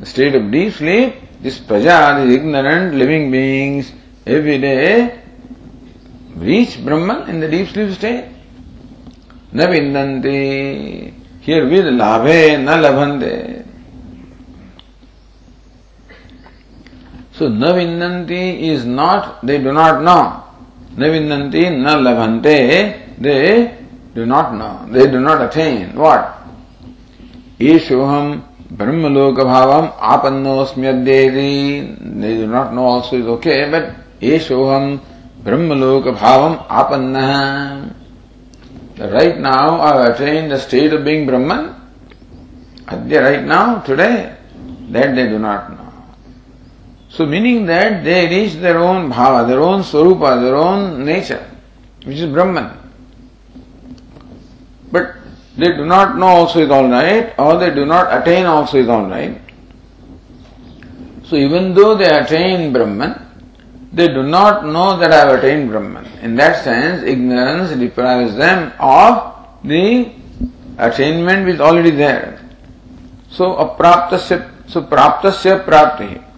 The 0.00 0.04
state 0.04 0.34
of 0.34 0.50
deep 0.50 0.74
sleep, 0.74 1.14
this 1.40 1.58
praja, 1.60 2.26
these 2.26 2.36
ignorant 2.36 2.94
living 2.94 3.30
beings, 3.30 3.90
every 4.26 4.58
day 4.58 5.18
reach 6.34 6.84
Brahman 6.84 7.30
in 7.30 7.40
the 7.40 7.48
deep 7.48 7.68
sleep 7.68 7.90
state. 7.92 8.26
Na 9.52 9.64
vindanti. 9.64 11.14
Here 11.40 11.64
with 11.66 11.86
labhe 11.86 12.62
na 12.62 12.76
labhante. 12.76 13.69
So 17.40 17.48
Navindanti 17.48 18.68
is 18.68 18.84
not, 18.84 19.40
they 19.46 19.56
do 19.56 19.72
not 19.72 20.02
know. 20.02 20.44
Navindanti 20.94 21.70
na 21.80 21.96
labhante, 21.96 23.16
they 23.18 23.78
do 24.14 24.26
not 24.26 24.54
know. 24.54 24.84
They 24.92 25.10
do 25.10 25.20
not 25.20 25.40
attain. 25.40 25.96
What? 25.96 26.36
Eshoham 27.58 28.42
Brahmaloka 28.70 29.44
bhavam 29.48 29.96
apannosmyadyeti. 29.96 32.20
They 32.20 32.34
do 32.34 32.46
not 32.46 32.74
know 32.74 32.84
also 32.84 33.16
is 33.16 33.24
okay, 33.24 33.70
but 33.70 33.94
Eshoham 34.20 35.00
Brahmaloka 35.42 36.12
bhavam 36.14 36.66
apanna. 36.66 37.90
Right 38.98 39.40
now 39.40 39.80
I 39.80 39.96
have 39.96 40.14
attained 40.14 40.50
the 40.50 40.58
state 40.58 40.92
of 40.92 41.06
being 41.06 41.24
Brahman. 41.24 41.74
Adya 42.84 43.22
right 43.22 43.44
now, 43.46 43.80
today, 43.80 44.36
that 44.90 45.14
they 45.14 45.26
do 45.26 45.38
not 45.38 45.70
know. 45.70 45.79
So 47.20 47.26
meaning 47.26 47.66
that 47.66 48.02
they 48.02 48.28
reach 48.28 48.54
their 48.54 48.78
own 48.78 49.12
bhava, 49.12 49.46
their 49.46 49.60
own 49.60 49.82
swarupa, 49.82 50.40
their 50.40 50.56
own 50.56 51.04
nature, 51.04 51.46
which 52.04 52.16
is 52.16 52.32
Brahman. 52.32 52.74
But 54.90 55.16
they 55.54 55.66
do 55.76 55.84
not 55.84 56.16
know 56.16 56.28
also 56.28 56.60
is 56.60 56.70
alright, 56.70 57.38
or 57.38 57.58
they 57.58 57.74
do 57.74 57.84
not 57.84 58.10
attain 58.10 58.46
also 58.46 58.78
is 58.78 58.88
alright. 58.88 59.38
So 61.24 61.36
even 61.36 61.74
though 61.74 61.94
they 61.94 62.08
attain 62.08 62.72
Brahman, 62.72 63.20
they 63.92 64.08
do 64.08 64.22
not 64.22 64.64
know 64.64 64.96
that 64.96 65.12
I 65.12 65.16
have 65.26 65.38
attained 65.40 65.68
Brahman. 65.68 66.06
In 66.22 66.36
that 66.36 66.64
sense, 66.64 67.02
ignorance 67.02 67.78
deprives 67.78 68.34
them 68.36 68.72
of 68.80 69.36
the 69.62 70.10
attainment 70.78 71.44
which 71.44 71.56
is 71.56 71.60
already 71.60 71.90
there. 71.90 72.40
So, 73.28 73.56
apraptasya, 73.56 74.70
so 74.70 74.84
praptasya 74.84 75.66
prapti. 75.66 76.29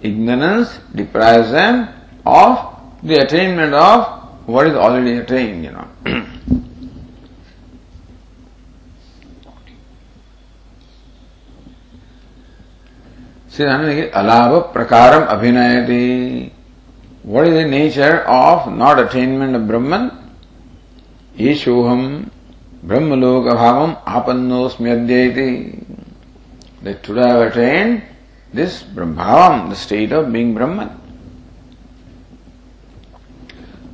Ignorance 0.00 0.78
deprives 0.94 1.50
them 1.50 1.88
of 2.24 2.78
the 3.02 3.16
attainment 3.16 3.74
of 3.74 4.06
what 4.46 4.66
is 4.66 4.74
already 4.74 5.18
attained, 5.18 5.64
you 5.64 5.72
know. 5.72 5.88
Alava 13.60 14.72
prakaram 14.72 15.26
abhinayati. 15.26 16.52
What 17.24 17.48
is 17.48 17.54
the 17.54 17.64
nature 17.64 18.20
of 18.20 18.72
not 18.72 19.00
attainment 19.00 19.56
of 19.56 19.66
Brahman? 19.66 20.12
Yeshoham 21.36 22.30
Brahmaloka 22.86 23.52
bhavam 23.54 24.02
apannosmyadyati. 24.04 25.84
That 26.82 27.02
today 27.02 27.22
I 27.22 27.28
have 27.28 27.52
attained 27.52 28.02
this 28.52 28.82
Brahmavam, 28.82 29.70
the 29.70 29.76
state 29.76 30.12
of 30.12 30.32
being 30.32 30.54
Brahman. 30.54 30.90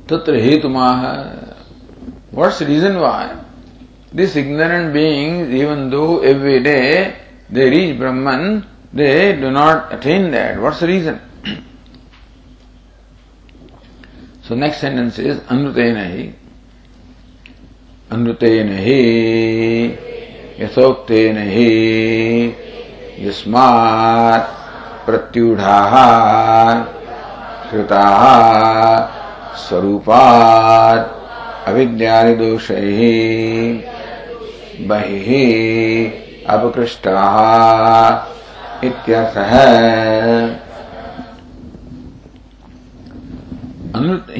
Tatra 0.07 0.39
hetumaha. 0.39 1.53
What's 2.31 2.59
the 2.59 2.65
reason 2.65 2.99
why? 2.99 3.43
These 4.13 4.35
ignorant 4.35 4.93
beings, 4.93 5.49
even 5.49 5.89
though 5.89 6.19
every 6.19 6.61
day 6.63 7.17
they 7.49 7.69
reach 7.69 7.97
Brahman, 7.97 8.65
they 8.93 9.35
do 9.35 9.51
not 9.51 9.93
attain 9.93 10.31
that. 10.31 10.59
What's 10.61 10.79
the 10.79 10.87
reason? 10.87 11.19
so 14.43 14.55
next 14.55 14.79
sentence 14.79 15.19
is 15.19 15.39
Anrutena 15.39 16.05
hi. 16.05 16.33
Anrutena 18.09 18.77
hi. 18.77 19.97
Yathoktena 20.63 21.43
hi. 21.43 22.74
यस्मात् 23.19 24.47
प्रत्युढाः 25.05 25.93
श्रुताः 27.69 28.23
स्वरूपात् 29.63 31.07
अविद्यादिदोषैः 31.69 32.99
बहिः 34.89 35.29
अपकृष्टाः 36.53 37.35
इत्यर्थः। 38.87 39.53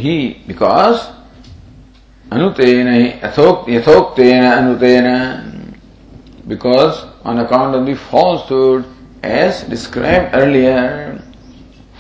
ही 0.04 0.18
because 0.48 1.00
अनुतेन 2.34 2.88
यथोक्तेन 3.76 4.46
अनुतेन 4.52 5.08
because 6.48 7.15
on 7.26 7.40
account 7.40 7.76
of 7.76 7.86
the 7.88 7.96
falsehood 7.96 8.86
as 9.24 9.64
described 9.64 10.36
earlier, 10.36 11.20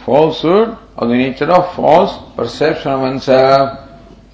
falsehood 0.05 0.77
of 0.97 1.09
the 1.09 1.15
nature 1.15 1.51
of 1.51 1.73
false 1.75 2.13
perception 2.35 2.91
of 2.91 3.01
oneself, 3.01 3.79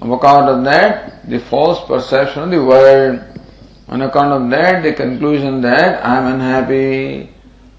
on 0.01 0.11
account 0.11 0.49
of 0.49 0.63
that, 0.65 1.27
the 1.29 1.39
false 1.39 1.87
perception 1.87 2.43
of 2.43 2.51
the 2.51 2.63
world, 2.63 3.23
on 3.87 4.01
account 4.01 4.33
of 4.33 4.49
that, 4.49 4.83
the 4.83 4.93
conclusion 4.93 5.61
that 5.61 6.05
I 6.05 6.17
am 6.17 6.33
unhappy 6.33 7.29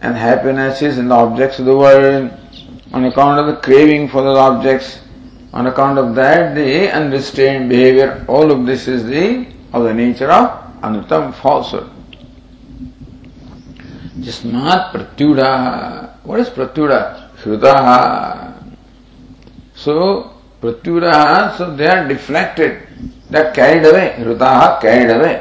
and 0.01 0.17
happiness 0.17 0.81
is 0.81 0.97
in 0.97 1.09
the 1.09 1.15
objects 1.15 1.59
of 1.59 1.67
the 1.67 1.77
world, 1.77 2.33
on 2.95 3.05
account 3.05 3.39
of 3.41 3.47
the 3.47 3.61
craving 3.61 4.09
for 4.09 4.23
those 4.23 4.39
objects, 4.39 5.01
on 5.53 5.67
account 5.67 5.99
of 5.99 6.15
that, 6.15 6.55
the 6.55 6.91
unrestrained 6.91 7.69
behavior, 7.69 8.25
all 8.27 8.51
of 8.51 8.65
this 8.65 8.89
is 8.89 9.05
the 9.05 9.47
of 9.75 9.85
the 9.85 9.93
nature 9.93 10.31
of 10.31 10.81
anritam 10.81 11.35
falsehood. 11.35 11.92
जिसमात 14.25 14.91
प्रत्युड़ा 14.93 15.51
what 16.27 16.39
is 16.41 16.51
प्रत्युड़ा 16.55 16.99
श्रुता 17.43 17.75
so 19.85 19.95
प्रत्युड़ा 20.63 21.15
so 21.59 21.67
they 21.77 21.87
are 21.89 22.05
deflected 22.07 22.73
they 23.33 23.43
carried 23.57 23.87
away 23.87 24.05
हृदा 24.19 24.53
carried 24.83 25.11
away 25.11 25.33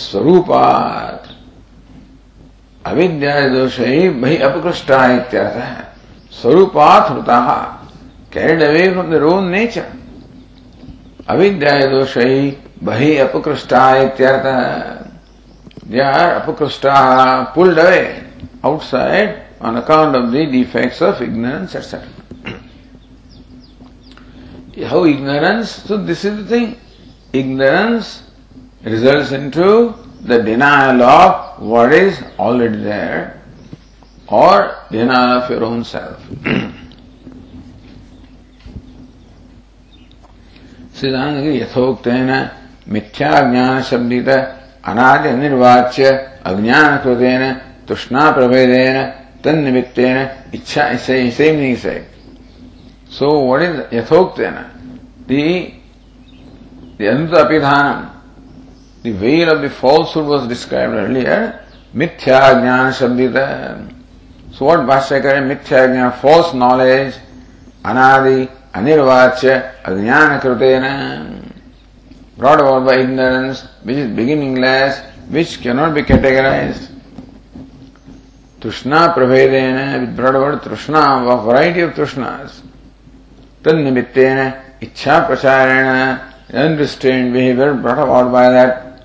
स्वरूप 0.00 0.50
अविद्या 2.84 3.40
दोष 3.48 3.78
ही 3.80 4.08
भई 4.20 4.36
अपकृष्टा 4.44 5.04
इत्यर्थ 5.12 5.56
है 5.56 5.76
स्वरूपात 6.32 7.10
हृदा 7.10 7.40
carried 8.32 8.62
away 8.62 8.88
from 8.92 9.10
their 9.10 9.22
own 9.24 9.48
nature 9.50 9.86
अविद्या 11.30 11.74
दोष 11.90 12.16
ही 12.18 12.56
भई 12.84 13.16
अपकृष्टा 13.18 13.84
इत्यर्थ 13.96 14.46
है 14.46 15.07
they 15.88 16.00
are 16.00 16.40
apakrishta, 16.40 17.52
pulled 17.54 17.78
away 17.78 18.24
outside 18.62 19.44
on 19.60 19.76
account 19.76 20.14
of 20.14 20.30
the 20.30 20.44
defects 20.46 21.00
of 21.00 21.20
ignorance, 21.22 21.74
etc. 21.74 22.06
How 24.86 25.04
ignorance? 25.04 25.70
So 25.70 25.96
this 25.96 26.24
is 26.24 26.36
the 26.36 26.48
thing. 26.48 26.76
Ignorance 27.32 28.22
results 28.84 29.32
into 29.32 29.94
the 30.20 30.42
denial 30.42 31.02
of 31.02 31.60
what 31.60 31.92
is 31.92 32.22
already 32.38 32.82
there 32.82 33.42
or 34.28 34.76
denial 34.90 35.42
of 35.42 35.50
your 35.50 35.64
own 35.64 35.84
self. 35.84 36.20
सिद्धांत 40.98 41.44
यथोक्तेन 41.46 42.30
मिथ्या 42.90 43.30
ज्ञान 43.50 43.82
शब्दित 43.88 44.28
अनादि 44.86 45.30
निर्वाच्य 45.42 46.08
अज्ञान 46.46 46.96
कृतेन 47.04 47.42
तुष्णा 47.88 48.30
प्रभेदेन 48.36 48.96
तन्निमित्तेन 49.44 50.16
इच्छा 50.54 50.98
same 50.98 51.30
thing 51.30 51.76
say. 51.76 52.04
So 53.10 53.38
what 53.40 53.62
is 53.62 53.80
yathoktena? 53.90 54.70
The 55.26 55.74
the 56.98 57.04
anuta 57.04 58.12
the 59.02 59.12
veil 59.12 59.50
of 59.50 59.62
the 59.62 59.70
falsehood 59.70 60.26
was 60.26 60.48
described 60.48 60.92
earlier. 60.94 61.64
Mithya 61.94 62.60
jnana 62.60 62.92
shabdita. 62.92 63.94
So 64.52 64.66
what 64.66 64.80
Bhashyakara 64.80 65.40
mithya 65.46 65.88
jnana, 65.88 66.20
false 66.20 66.52
knowledge, 66.52 67.14
anadi, 67.84 68.50
anirvachya, 68.74 69.82
ajnana 69.84 70.40
krutena. 70.40 71.57
Brought 72.38 72.60
about 72.60 72.86
by 72.86 73.00
ignorance, 73.00 73.66
which 73.82 73.96
is 73.96 74.16
beginningless, 74.16 75.00
which 75.28 75.60
cannot 75.60 75.92
be 75.92 76.02
categorized. 76.02 76.88
Tushna 78.60 79.12
prabhedena, 79.12 80.06
which 80.06 80.16
brought 80.16 80.36
about 80.36 80.62
Tushna, 80.62 81.26
a 81.26 81.42
variety 81.44 81.80
of 81.80 81.94
Tushnas. 81.94 82.62
Tannimittena, 83.62 84.78
Ichha 84.80 85.26
pracharena, 85.26 86.32
unrestrained 86.52 87.32
behavior 87.32 87.74
brought 87.74 87.98
about 87.98 88.30
by 88.30 88.48
that. 88.50 89.02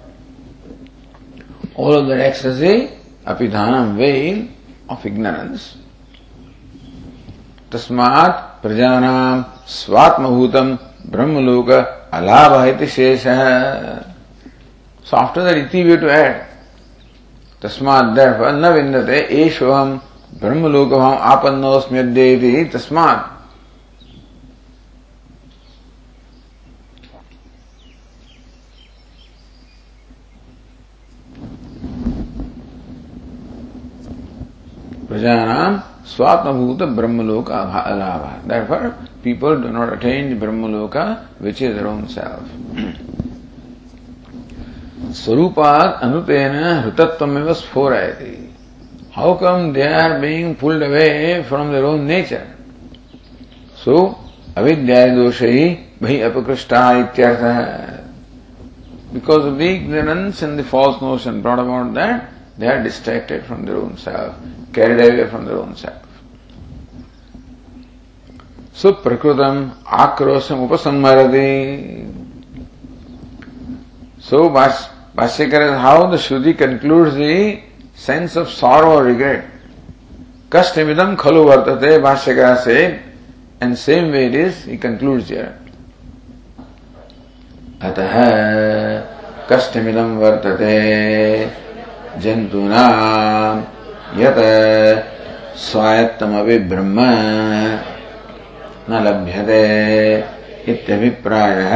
All 1.73 1.93
of 1.93 2.07
that 2.07 2.19
ecstasy, 2.19 2.91
apidhanam, 3.25 3.97
veil 3.97 4.47
of 4.89 5.03
ignorance. 5.05 5.77
तस्मात् 7.71 8.61
प्रजानाम 8.61 9.43
स्वात्मभूतम 9.75 10.67
ब्रह्मलोक 11.13 11.69
अलाभ 12.13 12.53
इति 12.67 12.87
शेष। 12.87 13.23
सो 15.05 15.17
after 15.17 15.41
that 15.43 15.57
इति 15.57 15.83
way 15.83 15.97
to 15.97 16.07
तो 16.07 16.13
add 16.13 16.41
तस्मात् 17.61 18.15
therefore 18.15 18.51
न 18.53 18.73
विन्दते 18.73 19.19
एषोऽहं 19.43 19.97
ब्रह्मलोकमहम् 20.41 21.21
आपन्नोऽस्मि 21.31 21.99
अद्य 21.99 22.33
इति 22.33 22.63
तस्मात्। 22.73 23.31
प्रजानाम 35.07 35.81
स्वात्मभूत 36.07 36.81
ब्रह्मलोक 36.97 37.51
अलाभ 37.51 38.23
therefore 38.49 38.87
people 39.23 39.61
do 39.61 39.69
not 39.69 39.93
attain 39.93 40.39
Brahmaloka, 40.39 41.25
which 41.39 41.61
is 41.61 41.75
their 41.75 41.87
own 41.87 42.07
self. 42.09 42.43
Swarupat 45.13 46.01
Anutena 46.01 46.83
Hrutattvameva 46.83 47.55
Sphorayati. 47.55 48.51
How 49.11 49.35
come 49.35 49.73
they 49.73 49.87
are 49.87 50.19
being 50.19 50.55
pulled 50.55 50.81
away 50.81 51.43
from 51.43 51.71
their 51.71 51.85
own 51.85 52.05
nature? 52.07 52.55
So, 53.75 54.19
avidya 54.55 55.07
doshahi 55.07 55.99
bhi 55.99 56.19
apakrishta 56.29 57.13
ityartha. 57.13 58.09
Because 59.13 59.45
of 59.45 59.57
the 59.57 59.65
ignorance 59.65 60.41
and 60.41 60.57
the 60.57 60.63
false 60.63 61.01
notion 61.01 61.41
brought 61.41 61.59
about 61.59 61.93
that, 61.93 62.31
they 62.57 62.67
are 62.67 62.81
distracted 62.81 63.45
from 63.45 63.65
their 63.65 63.77
own 63.77 63.97
self. 63.97 64.35
carried 64.73 64.99
away 64.99 65.29
from 65.29 65.45
their 65.45 65.57
own 65.57 65.75
self. 65.75 66.01
सुप्रकृतम 68.81 69.55
आक्रोशम 69.93 70.63
उपसंहरती। 70.63 71.49
So 74.29 74.49
भाष्यकर 74.49 75.61
how 75.77 76.11
the 76.11 76.17
Shruti 76.17 76.53
conclude 76.53 77.09
the 77.09 77.31
sense 78.05 78.37
of 78.37 78.47
sorrow 78.49 78.85
और 78.85 79.05
regret 79.05 79.51
कष्ट 80.53 80.77
विदम 80.79 81.15
खलु 81.15 81.43
वर्तते, 81.43 81.97
भाष्यकर 81.99 82.55
say 82.55 82.77
and 83.63 83.75
same 83.75 84.11
way 84.11 84.25
it 84.25 84.35
is 84.35 84.69
he 84.69 84.77
concludes 84.77 85.31
अतः 87.83 88.13
कष्ट 89.49 89.77
विदम 89.77 90.17
वर्तते 90.17 90.75
जंतुना 92.21 92.85
यत 94.17 94.39
स्वायत्तम 95.61 96.37
अभी 96.39 96.57
ब्रह्मा 96.69 97.09
न 98.89 99.03
लभ्यते 99.03 99.61
इत्यभिप्रायः। 100.71 101.73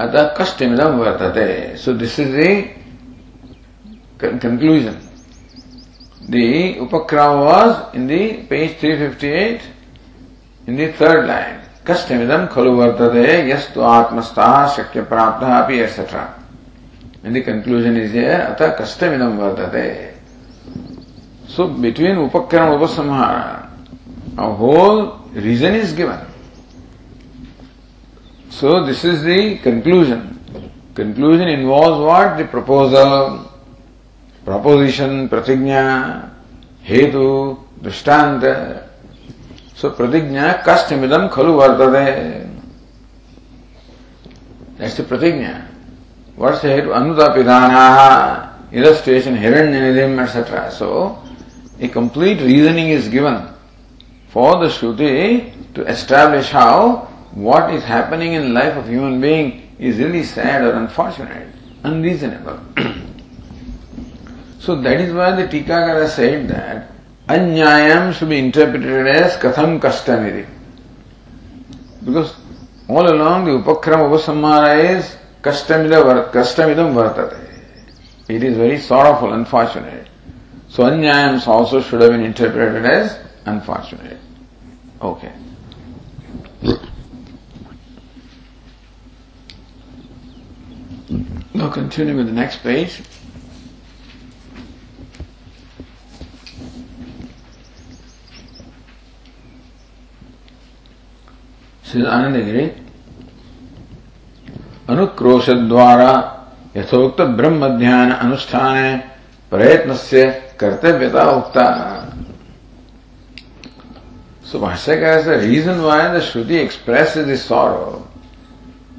अतः 0.00 0.34
कष्टमिदं 0.38 0.96
वर्तते। 0.98 1.76
So 1.76 1.92
this 1.92 2.18
is 2.20 2.32
the 2.34 2.50
conclusion 4.20 5.00
the 6.30 6.46
उपक्रम 6.82 7.34
was 7.40 7.96
in 7.96 8.08
the 8.08 8.22
page 8.50 8.78
three 8.80 8.96
fifty 8.98 9.28
eight 9.42 10.68
in 10.68 10.76
the 10.76 10.86
third 11.00 11.26
line 11.26 11.62
कष्टमिदं 11.86 12.46
खलु 12.46 12.72
वर्तते, 12.72 13.26
यस्तु 13.50 13.80
आत्मस्थः 13.82 14.66
शक्यप्राप्तः 14.76 15.56
अपि 15.56 15.78
etcetera 15.80 16.22
And 17.24 17.34
the 17.34 17.40
conclusion 17.42 17.96
is 17.96 18.12
here, 18.12 18.54
अतः 18.54 18.76
कष्टमिदम 18.78 19.38
वर्तते 19.38 20.12
So 21.48 21.68
between 21.68 22.16
upakram 22.16 22.78
upasamhara, 22.78 23.70
a 24.36 24.52
whole 24.52 25.18
reason 25.32 25.74
is 25.74 25.92
given. 25.92 26.20
So 28.50 28.84
this 28.84 29.04
is 29.04 29.22
the 29.22 29.56
conclusion. 29.58 30.38
Conclusion 30.94 31.48
involves 31.48 32.00
what? 32.04 32.36
The 32.36 32.44
proposal, 32.44 33.50
proposition, 34.44 35.28
pratigna, 35.28 36.30
hetu, 36.84 37.58
drishtanta, 37.80 38.84
So 39.74 39.90
pratigna 39.90 40.62
kastamidam 40.62 41.30
khalu 41.30 41.58
vartate. 41.58 42.48
That's 44.76 44.96
the 44.96 45.02
pratigna. 45.02 45.73
What's 46.36 46.62
the 46.62 46.68
head? 46.68 46.84
Anutapidanaha, 46.84 48.72
illustration, 48.72 49.36
hiranyanidim, 49.36 50.18
etc. 50.18 50.70
So, 50.70 51.22
a 51.80 51.88
complete 51.88 52.40
reasoning 52.40 52.90
is 52.90 53.08
given 53.08 53.48
for 54.28 54.58
the 54.58 54.66
Shruti 54.66 55.74
to 55.74 55.86
establish 55.86 56.50
how 56.50 57.08
what 57.32 57.72
is 57.72 57.84
happening 57.84 58.32
in 58.32 58.54
life 58.54 58.76
of 58.76 58.88
human 58.88 59.20
being 59.20 59.74
is 59.78 59.98
really 59.98 60.24
sad 60.24 60.62
or 60.62 60.72
unfortunate, 60.74 61.48
unreasonable. 61.84 62.58
so 64.58 64.74
that 64.76 65.00
is 65.00 65.12
why 65.12 65.32
the 65.32 65.46
Tikakara 65.46 66.08
said 66.08 66.48
that 66.48 66.90
Anyayam 67.28 68.12
should 68.12 68.28
be 68.28 68.38
interpreted 68.38 69.06
as 69.06 69.36
katham 69.36 69.80
kastamidi. 69.80 70.46
Because 72.04 72.34
all 72.86 73.10
along 73.10 73.46
the 73.46 73.52
upakram 73.52 74.10
upasamhara 74.10 74.98
is 74.98 75.16
ಕಷ್ಟಮಿದ 75.44 75.94
ಕಷ್ಟಮಿದಂ 76.36 76.90
ವರ್ತತೆ 76.98 77.40
it 78.34 78.44
is 78.50 78.56
very 78.56 78.78
sorrowful 78.90 79.32
unfortunate 79.32 80.08
so 80.76 80.82
ಅನ್ಯಾಯಮ್ಸ್ 80.82 81.46
also 81.56 81.80
should 81.88 82.04
have 82.04 82.12
been 82.16 82.26
interpreted 82.32 82.86
as 82.94 83.10
unfortunate 83.46 84.22
okay 85.10 85.30
Now 91.54 91.70
continue 91.70 92.16
with 92.16 92.26
the 92.26 92.32
next 92.32 92.58
page. 92.58 93.00
This 101.84 101.94
is 101.94 102.04
Anandagiri. 102.06 102.83
अनुक्रोश 104.88 105.48
द्वारा 105.68 106.12
यथोक्त 106.76 107.20
ब्रह्म 107.36 107.68
ध्यान 107.78 108.10
अनुष्ठान 108.12 108.76
प्रयत्न 109.52 109.94
से 109.96 110.24
कर्तव्यता 110.60 111.22
उक्ता 111.30 111.64
सो 114.44 114.58
भाष्य 114.58 114.96
का 114.96 115.14
reason 115.36 115.80
why 115.80 116.08
the 116.10 116.20
Shruti 116.22 116.56
express 116.56 117.16
is 117.16 117.26
this 117.26 117.46
sorrow 117.48 117.86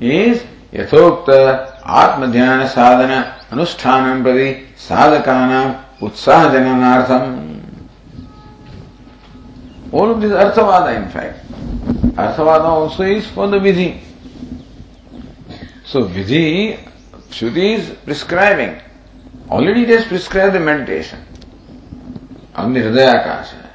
is 0.03 0.39
यथोक्त 0.73 1.29
आत्म 1.95 2.31
ध्यान 2.31 2.65
साधन 2.67 3.13
अनुष्ठान 3.51 4.23
प्रति 4.23 4.49
साधका 4.79 5.37
उत्साह 6.03 6.47
जननार्थम 6.53 7.23
ऑल 9.93 10.13
दिस 10.21 10.31
अर्थवाद 10.37 10.89
इन 10.95 11.05
फैक्ट 11.09 12.17
अर्थवाद 12.19 12.61
ऑल्सो 12.63 13.03
इज़ 13.05 13.29
फॉर 13.35 13.47
द 13.49 13.61
विधि 13.61 13.87
So 15.85 16.07
Vidhi, 16.07 16.79
Shruti 17.29 17.77
is 17.77 17.89
prescribing. 18.03 18.81
Already 19.49 19.83
it 19.83 19.89
has 19.89 20.05
prescribed 20.05 20.55
the 20.55 20.59
meditation 20.59 21.23
on 22.55 22.73
the 22.73 22.79
Hridayakasha. 22.79 23.69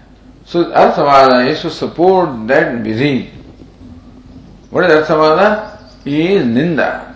So 0.44 0.64
Arthavada 0.72 1.48
is 1.48 1.60
to 1.60 1.70
support 1.70 2.48
that 2.48 2.82
Vidhi. 2.82 3.30
What 4.70 4.90
is 4.90 5.08
Arthavada? 5.08 5.80
He 6.02 6.32
is 6.32 6.44
Ninda. 6.44 7.14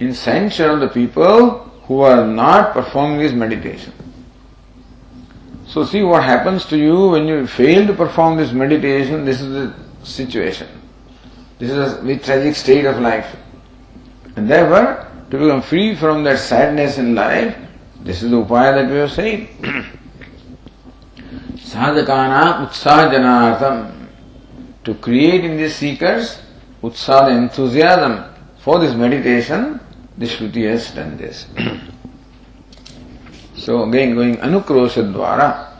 In 0.00 0.14
censure 0.14 0.70
of 0.70 0.80
the 0.80 0.88
people 0.88 1.50
who 1.86 2.00
are 2.00 2.26
not 2.26 2.72
performing 2.72 3.18
this 3.18 3.32
meditation. 3.32 3.92
So 5.66 5.84
see 5.84 6.02
what 6.02 6.24
happens 6.24 6.64
to 6.66 6.78
you 6.78 7.10
when 7.10 7.26
you 7.26 7.46
fail 7.46 7.86
to 7.86 7.92
perform 7.92 8.38
this 8.38 8.52
meditation. 8.52 9.26
This 9.26 9.42
is 9.42 9.48
the 9.52 9.74
situation. 10.04 10.68
This 11.58 11.70
is 11.70 11.76
a 11.76 12.00
very 12.00 12.18
tragic 12.18 12.54
state 12.54 12.86
of 12.86 12.98
life. 12.98 13.36
And 14.36 14.50
therefore, 14.50 15.06
to 15.30 15.38
become 15.38 15.62
free 15.62 15.94
from 15.94 16.24
that 16.24 16.38
sadness 16.38 16.98
in 16.98 17.14
life, 17.14 17.56
this 18.00 18.22
is 18.22 18.30
the 18.30 18.36
upaya 18.42 18.74
that 18.74 18.90
we 18.90 18.96
have 18.96 19.12
said. 19.12 19.48
Sadhakana 21.56 22.66
utsaha 22.68 23.92
To 24.84 24.94
create 24.94 25.44
in 25.44 25.56
these 25.56 25.76
seekers 25.76 26.40
utsaha, 26.82 27.36
enthusiasm 27.36 28.24
for 28.58 28.78
this 28.78 28.94
meditation, 28.94 29.80
the 30.18 30.26
Shruti 30.26 30.68
has 30.70 30.90
done 30.90 31.16
this. 31.16 31.46
so 33.56 33.88
again 33.88 34.14
going 34.14 34.36
anukrosha 34.36 35.12
dwara, 35.12 35.70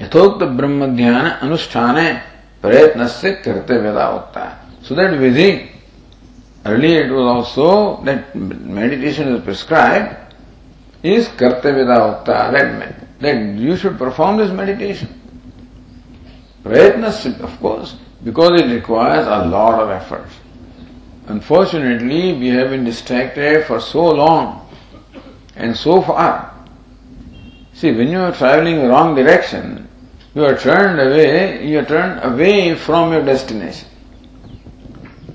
यथोक्त 0.00 0.42
ब्रह्म 0.58 0.86
ध्यान 0.96 1.26
अनुष्ठान 1.46 1.96
प्रयत्न 2.62 3.06
से 3.06 3.30
कर्तव्यता 3.44 4.04
होता 4.04 4.40
है 4.44 4.82
so 4.84 4.94
that 4.94 5.12
विधि 5.20 5.50
earlier 6.66 7.04
it 7.06 7.10
was 7.10 7.26
also 7.26 8.02
that 8.04 8.34
meditation 8.34 9.28
is 9.28 9.42
prescribed 9.44 10.16
is 11.02 11.28
kartavida 11.28 11.98
ukta 12.10 12.52
that 12.52 13.20
that 13.20 13.36
you 13.56 13.76
should 13.76 13.98
perform 13.98 14.36
this 14.36 14.50
meditation 14.50 15.08
prayatna 16.62 17.10
of 17.42 17.60
course 17.60 17.96
because 18.22 18.60
it 18.60 18.66
requires 18.74 19.26
a 19.26 19.46
lot 19.46 19.78
of 19.80 19.90
effort 19.90 20.28
Unfortunately, 21.26 22.34
we 22.34 22.48
have 22.48 22.70
been 22.70 22.84
distracted 22.84 23.64
for 23.64 23.80
so 23.80 24.10
long 24.10 24.68
and 25.56 25.74
so 25.74 26.02
far. 26.02 26.52
See, 27.72 27.92
when 27.92 28.08
you 28.08 28.20
are 28.20 28.32
traveling 28.32 28.76
the 28.76 28.88
wrong 28.88 29.14
direction, 29.14 29.88
you 30.34 30.44
are 30.44 30.56
turned 30.56 31.00
away, 31.00 31.66
you 31.66 31.78
are 31.78 31.84
turned 31.84 32.22
away 32.22 32.74
from 32.74 33.12
your 33.12 33.24
destination. 33.24 33.88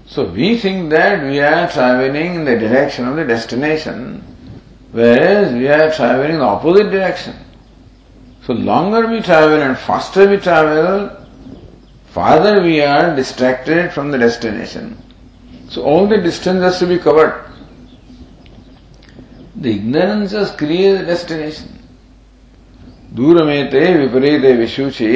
So 0.08 0.24
we 0.24 0.58
think 0.58 0.90
that 0.90 1.22
we 1.22 1.40
are 1.40 1.68
traveling 1.70 2.34
in 2.34 2.44
the 2.44 2.58
direction 2.58 3.08
of 3.08 3.16
the 3.16 3.24
destination, 3.24 4.22
whereas 4.92 5.52
we 5.52 5.68
are 5.68 5.90
traveling 5.92 6.32
in 6.32 6.38
the 6.38 6.44
opposite 6.44 6.90
direction. 6.90 7.34
So 8.46 8.52
longer 8.52 9.06
we 9.06 9.20
travel 9.22 9.62
and 9.62 9.76
faster 9.78 10.28
we 10.28 10.36
travel, 10.36 11.10
farther 12.06 12.62
we 12.62 12.82
are 12.82 13.16
distracted 13.16 13.92
from 13.92 14.10
the 14.10 14.18
destination. 14.18 14.98
So 15.68 15.82
all 15.82 16.06
the 16.06 16.18
distance 16.18 16.62
has 16.62 16.78
to 16.80 16.86
be 16.86 16.98
covered. 16.98 17.50
The 19.56 19.70
ignorance 19.76 20.32
has 20.32 20.50
created 20.50 21.00
the 21.00 21.06
destination. 21.06 21.70
दूरमेते 23.14 23.80
विपरीते 23.94 24.52
विशुचि 24.58 25.10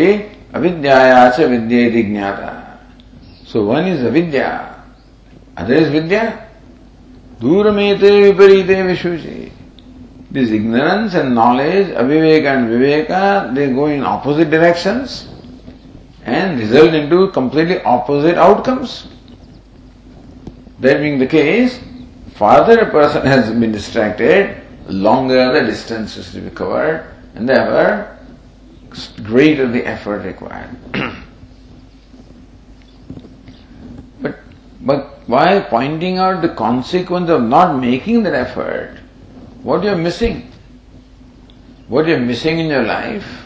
अविद्याया 0.55 1.28
च 1.30 1.49
विद्येति 1.51 2.03
ज्ञाता 2.11 2.55
So 3.49 3.64
one 3.64 3.86
is 3.86 4.05
avidya, 4.05 4.72
other 5.56 5.74
is 5.74 5.89
vidya. 5.89 6.47
Duramete 7.39 8.34
viparite 8.34 8.76
vishuchi. 8.89 9.51
This 10.32 10.49
ignorance 10.49 11.14
and 11.14 11.36
knowledge, 11.36 11.88
aviveka 11.89 12.58
and 12.58 12.70
viveka, 12.70 13.54
they 13.54 13.72
go 13.72 13.86
in 13.86 14.04
opposite 14.04 14.49
directions 14.49 15.28
and 16.26 16.60
result 16.60 16.93
into 16.93 17.30
completely 17.32 17.82
opposite 17.84 18.36
outcomes. 18.36 19.08
That 20.80 21.01
being 21.01 21.20
the 21.20 21.28
case, 21.28 21.80
farther 22.34 22.80
a 22.80 22.89
person 22.89 23.26
has 23.28 23.51
been 23.51 23.72
distracted, 23.72 24.62
longer 24.88 25.54
the 25.54 25.66
distance 25.68 26.18
is 26.18 26.32
to 26.32 26.41
be 26.41 26.49
covered, 26.49 27.14
and 27.36 27.47
therefore 27.47 28.18
greater 29.24 29.68
the 29.68 29.86
effort 29.86 30.26
required. 30.26 30.70
but, 34.22 34.39
but 34.82 35.12
while 35.26 35.62
pointing 35.62 36.18
out 36.18 36.43
the 36.43 36.49
consequence 36.49 37.30
of 37.30 37.43
not 37.43 37.78
making 37.78 38.22
that 38.22 38.34
effort, 38.34 38.99
what 39.62 39.82
you 39.82 39.91
are 39.91 39.97
missing, 39.97 40.51
what 41.89 42.07
you 42.07 42.14
are 42.14 42.20
missing 42.20 42.59
in 42.59 42.66
your 42.66 42.84
life, 42.84 43.45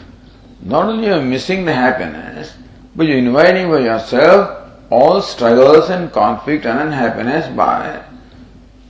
not 0.61 0.89
only 0.89 1.07
you 1.07 1.13
are 1.13 1.21
missing 1.21 1.65
the 1.65 1.73
happiness, 1.73 2.55
but 2.95 3.07
you 3.07 3.15
are 3.15 3.17
inviting 3.17 3.67
for 3.67 3.79
yourself 3.79 4.69
all 4.89 5.21
struggles 5.21 5.89
and 5.89 6.11
conflict 6.11 6.65
and 6.65 6.79
unhappiness 6.79 7.47
by 7.55 8.03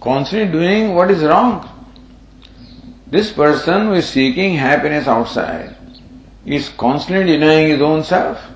constantly 0.01 0.51
doing 0.51 0.93
what 0.93 1.10
is 1.10 1.24
wrong. 1.24 1.70
This 3.08 3.32
person 3.32 3.88
who 3.88 3.93
is 3.93 4.10
seeking 4.10 4.56
happiness 4.56 5.08
outside 5.08 5.76
is 6.45 6.70
constantly 6.70 7.38
denying 7.38 7.70
his 7.70 7.82
own 7.82 8.04
self. 8.04 8.49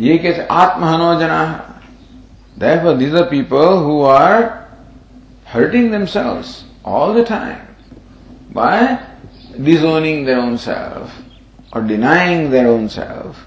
ये 0.00 0.16
कैसे 0.18 0.46
आत्महनो 0.46 1.14
जना 1.20 1.42
Therefore, 2.57 2.95
these 2.95 3.13
are 3.13 3.29
people 3.29 3.83
who 3.83 4.01
are 4.01 4.67
hurting 5.45 5.91
themselves 5.91 6.65
all 6.83 7.13
the 7.13 7.23
time 7.23 7.75
by 8.51 9.05
disowning 9.61 10.25
their 10.25 10.39
own 10.39 10.57
self 10.57 11.13
or 11.73 11.81
denying 11.81 12.49
their 12.49 12.67
own 12.67 12.89
self. 12.89 13.45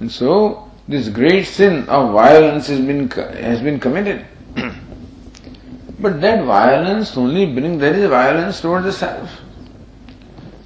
And 0.00 0.10
so, 0.10 0.70
this 0.88 1.08
great 1.08 1.44
sin 1.46 1.88
of 1.88 2.12
violence 2.12 2.66
has 2.66 2.80
been, 2.80 3.10
has 3.10 3.60
been 3.60 3.78
committed. 3.78 4.26
but 6.00 6.20
that 6.20 6.44
violence 6.44 7.16
only 7.16 7.46
brings, 7.46 7.80
there 7.80 7.94
is 7.94 8.08
violence 8.08 8.60
towards 8.60 8.86
the 8.86 8.92
self. 8.92 9.30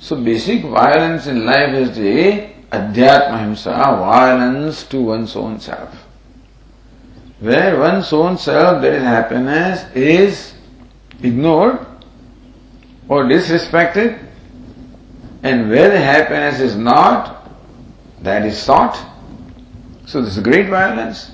So 0.00 0.22
basic 0.22 0.62
violence 0.62 1.26
in 1.26 1.46
life 1.46 1.74
is 1.74 1.96
the 1.96 2.48
adhyatma 2.70 3.40
himsa, 3.40 3.72
violence 3.98 4.84
to 4.84 5.00
one's 5.00 5.34
own 5.34 5.58
self. 5.60 6.03
Where 7.40 7.78
one's 7.78 8.12
own 8.12 8.38
self, 8.38 8.82
that 8.82 8.92
is 8.92 9.02
happiness, 9.02 9.84
is 9.94 10.54
ignored 11.22 11.84
or 13.08 13.24
disrespected, 13.24 14.24
and 15.42 15.68
where 15.68 15.90
the 15.90 16.00
happiness 16.00 16.60
is 16.60 16.76
not, 16.76 17.50
that 18.22 18.46
is 18.46 18.56
sought. 18.56 18.96
So 20.06 20.22
this 20.22 20.36
is 20.36 20.42
great 20.42 20.68
violence. 20.68 21.32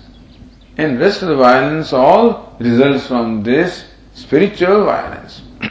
And 0.77 0.99
rest 0.99 1.23
of 1.23 1.29
the 1.29 1.37
violence 1.37 1.93
all 1.93 2.57
results 2.59 3.07
from 3.07 3.43
this 3.43 3.85
spiritual 4.15 4.85
violence. 4.85 5.43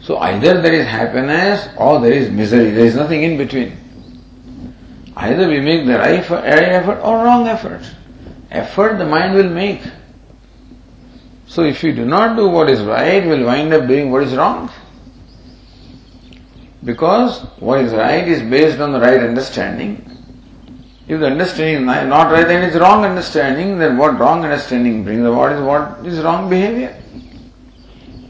so 0.00 0.18
either 0.18 0.62
there 0.62 0.74
is 0.74 0.86
happiness 0.86 1.68
or 1.76 2.00
there 2.00 2.12
is 2.12 2.30
misery. 2.30 2.70
There 2.70 2.86
is 2.86 2.94
nothing 2.94 3.22
in 3.22 3.36
between. 3.36 3.76
Either 5.16 5.48
we 5.48 5.60
make 5.60 5.86
the 5.86 5.98
right 5.98 6.30
effort 6.30 7.00
or 7.00 7.24
wrong 7.24 7.48
effort. 7.48 7.82
Effort 8.50 8.98
the 8.98 9.04
mind 9.04 9.34
will 9.34 9.50
make. 9.50 9.82
So 11.46 11.62
if 11.62 11.82
you 11.82 11.92
do 11.92 12.04
not 12.04 12.36
do 12.36 12.48
what 12.48 12.70
is 12.70 12.80
right, 12.82 13.22
we 13.22 13.30
will 13.30 13.46
wind 13.46 13.72
up 13.72 13.86
doing 13.86 14.10
what 14.10 14.22
is 14.22 14.34
wrong. 14.34 14.70
Because 16.84 17.42
what 17.58 17.80
is 17.80 17.92
right 17.92 18.26
is 18.26 18.42
based 18.42 18.78
on 18.78 18.92
the 18.92 19.00
right 19.00 19.20
understanding. 19.20 20.02
If 21.08 21.20
the 21.20 21.26
understanding 21.26 21.88
is 21.88 22.08
not 22.08 22.32
right, 22.32 22.46
then 22.46 22.64
it's 22.64 22.76
wrong 22.76 23.04
understanding, 23.04 23.78
then 23.78 23.96
what 23.96 24.18
wrong 24.18 24.44
understanding 24.44 25.04
brings 25.04 25.24
about 25.24 25.52
is 25.52 25.60
what 25.62 26.06
is 26.06 26.18
wrong 26.22 26.50
behavior. 26.50 27.00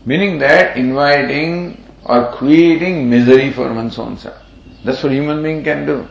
Meaning 0.04 0.38
that 0.38 0.76
inviting 0.76 1.82
or 2.04 2.32
creating 2.32 3.08
misery 3.10 3.50
for 3.50 3.72
one's 3.72 3.98
own 3.98 4.16
self. 4.16 4.36
That's 4.84 5.02
what 5.02 5.12
human 5.12 5.42
being 5.42 5.64
can 5.64 5.84
do. 5.84 6.06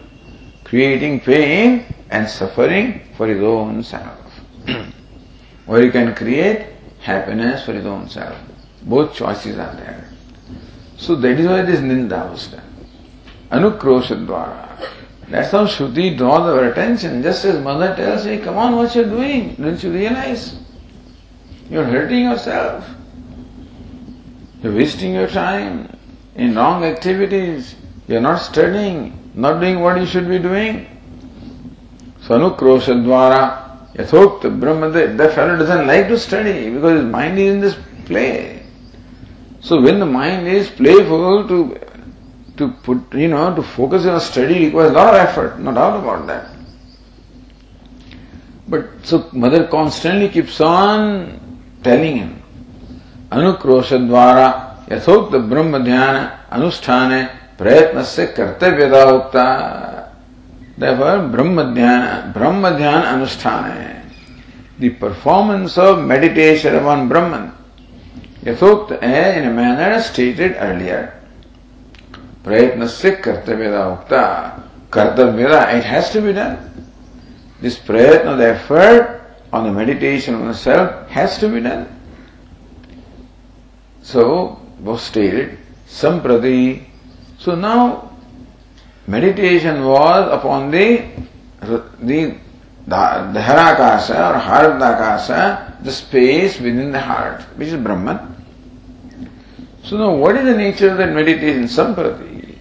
Creating 0.64 1.22
pain 1.22 1.86
and 2.10 2.30
suffering 2.30 3.02
for 3.18 3.28
his 3.28 3.42
own 3.42 3.84
self. 3.84 4.20
or 5.68 5.80
he 5.80 5.90
can 5.90 6.14
create 6.16 6.68
happiness 7.02 7.66
for 7.66 7.74
his 7.74 7.86
own 7.86 8.10
self. 8.10 8.38
Both 8.84 9.16
choices 9.16 9.58
are 9.58 9.76
there. 9.76 10.10
So 10.98 11.16
that 11.16 11.40
is 11.40 11.48
why 11.48 11.62
this 11.64 11.80
ninda 11.80 12.32
was 12.32 12.48
done. 12.48 12.62
That's 15.28 15.52
how 15.52 15.66
Shruti 15.66 16.18
draws 16.18 16.42
our 16.42 16.66
attention. 16.66 17.24
Just 17.24 17.46
as 17.46 17.62
mother 17.62 17.96
tells 17.96 18.26
me, 18.26 18.38
come 18.38 18.58
on, 18.58 18.76
what 18.76 18.96
you're 18.96 19.06
doing? 19.06 19.56
Don't 19.56 19.82
you 19.84 19.92
realize? 19.92 20.58
You're 21.70 21.84
hurting 21.84 22.26
yourself. 22.26 22.88
You're 24.62 24.76
wasting 24.76 25.14
your 25.14 25.28
time 25.28 25.96
in 26.36 26.56
wrong 26.56 26.84
activities. 26.84 27.76
You're 28.08 28.22
not 28.22 28.38
studying, 28.38 29.32
not 29.34 29.60
doing 29.60 29.80
what 29.80 30.00
you 30.00 30.06
should 30.06 30.30
be 30.30 30.38
doing. 30.38 30.88
Sanukrosha 32.28 33.04
dwara 33.04 33.94
yathokta 33.96 34.60
brahma, 34.60 34.90
the 34.90 35.30
fellow 35.30 35.58
doesn't 35.58 35.88
like 35.88 36.08
to 36.08 36.18
study 36.18 36.70
because 36.70 37.02
his 37.02 37.12
mind 37.12 37.40
is 37.40 37.54
in 37.54 37.62
this 37.62 37.78
play. 38.06 38.64
So 39.62 39.82
when 39.82 40.00
the 40.00 40.06
mind 40.06 40.48
is 40.48 40.70
playful 40.70 41.48
to 41.48 41.80
to 42.58 42.72
put, 42.84 43.14
you 43.14 43.28
know, 43.28 43.54
to 43.54 43.62
focus 43.62 44.06
on 44.06 44.20
study 44.22 44.66
requires 44.66 44.92
a 44.92 44.94
lot 44.94 45.14
of 45.14 45.20
effort, 45.20 45.60
no 45.60 45.74
doubt 45.74 46.00
about 46.00 46.26
that. 46.28 46.52
But 48.68 48.86
so 49.04 49.30
mother 49.34 49.68
constantly 49.68 50.30
keeps 50.30 50.62
on 50.62 51.40
telling 51.84 52.18
him, 52.18 52.42
अनुक्रोश 53.34 53.92
द्वारा 54.08 54.48
यथोक्त 54.92 55.36
ब्रह्म 55.52 55.78
ध्यान 55.84 56.16
अनुष्ठान 56.56 57.12
प्रयत्न 57.60 58.04
से 58.14 58.26
कर्तव्यता 58.38 59.04
उक्ता 59.12 59.46
Therefore, 60.78 61.30
Brahma 61.30 61.64
Dhyana, 61.74 62.34
Brahma 62.34 62.72
Dhyana 62.72 63.06
Anusthana, 63.14 64.02
the 64.78 64.90
performance 64.90 65.78
of 65.78 66.06
meditation 66.06 66.76
upon 66.76 67.08
Brahman, 67.08 67.54
Yathokta 68.44 69.02
in 69.02 69.48
a 69.48 69.52
manner 69.52 70.02
stated 70.02 70.56
earlier. 70.60 71.16
प्रयत्न 72.46 72.86
से 72.86 73.12
कर्तव्यता 73.26 73.86
उक्ता 73.92 74.24
कर्तव्यता 74.94 75.62
it 75.78 75.84
has 75.84 76.12
to 76.12 76.22
be 76.22 76.32
done 76.32 76.58
this 77.60 77.78
prayatna 77.80 78.38
the 78.38 78.50
effort 78.50 79.22
on 79.52 79.64
the 79.64 79.72
meditation 79.72 80.36
on 80.36 80.46
the 80.48 80.54
self 80.54 81.10
has 81.10 81.40
to 81.40 81.50
be 81.50 81.60
done 81.60 81.88
so 84.04 84.60
was 84.82 85.02
stated 85.02 85.58
samprati 85.88 86.84
so 87.40 87.56
now 87.56 88.12
meditation 89.08 89.86
was 89.86 90.32
upon 90.32 90.72
the, 90.72 91.04
the 92.02 92.36
Daharakasha 92.88 94.16
or 94.16 94.40
Haradakasha, 94.40 95.84
the 95.84 95.92
space 95.92 96.60
within 96.60 96.92
the 96.92 97.00
heart, 97.00 97.42
which 97.58 97.70
is 97.70 97.82
Brahman. 97.82 98.36
So 99.84 99.98
now 99.98 100.16
what 100.16 100.36
is 100.36 100.46
the 100.46 100.58
nature 100.58 100.92
of 100.92 100.98
that 100.98 101.14
meditation? 101.14 101.64
Samprati. 101.64 102.58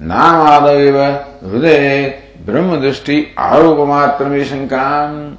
Namadaiva 0.00 1.40
Hrude 1.40 2.22
Brahmadushti 2.44 3.34
Arupamatrameshankam. 3.34 5.38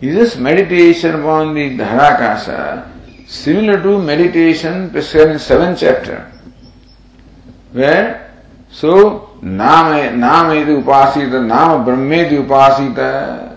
Is 0.00 0.14
this 0.14 0.36
meditation 0.36 1.16
upon 1.16 1.54
the 1.54 1.76
Daharakasha 1.76 3.28
similar 3.28 3.82
to 3.82 3.98
meditation 3.98 4.90
prescribed 4.90 5.32
in 5.32 5.38
seventh 5.38 5.80
chapter, 5.80 6.30
where 7.72 8.27
so 8.70 9.38
Nama 9.42 10.10
Nama 10.12 10.54
iti 10.54 10.72
upasita, 10.72 11.44
Nama 11.44 11.84
Brahmeti 11.84 12.42
upasita. 12.44 13.56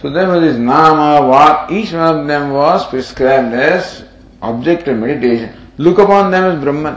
So 0.00 0.10
therefore 0.10 0.40
this 0.40 0.56
Nama, 0.56 1.26
what 1.26 1.70
each 1.70 1.92
one 1.92 2.20
of 2.20 2.26
them 2.26 2.50
was 2.50 2.86
prescribed 2.86 3.54
as 3.54 4.04
object 4.42 4.88
of 4.88 4.98
meditation. 4.98 5.54
Look 5.78 5.98
upon 5.98 6.30
them 6.30 6.56
as 6.56 6.62
Brahman. 6.62 6.96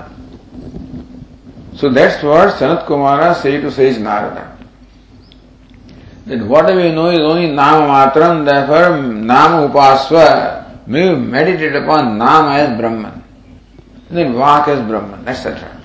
So 1.75 1.89
that's 1.89 2.23
what 2.23 2.55
Sanat 2.55 2.85
Kumara 2.85 3.35
said 3.35 3.61
to 3.61 3.71
Sage 3.71 3.99
Narada 3.99 4.53
that 6.25 6.41
whatever 6.45 6.85
you 6.85 6.93
know 6.93 7.09
is 7.09 7.19
only 7.19 7.51
Nama 7.51 8.11
Matram, 8.11 8.45
therefore 8.45 9.01
Nama 9.01 9.67
Upasva, 9.67 10.87
may 10.87 11.13
meditate 11.15 11.75
upon 11.75 12.17
Nama 12.17 12.55
as 12.59 12.79
Brahman. 12.79 13.23
Then 14.09 14.33
Vak 14.33 14.67
as 14.67 14.87
Brahman, 14.87 15.27
etc. 15.27 15.81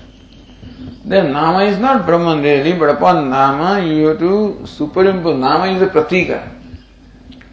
Then 1.03 1.31
Nama 1.31 1.63
is 1.63 1.79
not 1.79 2.05
Brahman 2.05 2.43
really, 2.43 2.73
but 2.73 2.89
upon 2.89 3.29
Nama 3.29 3.79
you 3.85 4.07
have 4.07 4.19
to 4.19 4.65
superimpose. 4.65 5.39
Nama 5.39 5.65
is 5.67 5.81
a 5.81 5.87
pratika. 5.87 6.55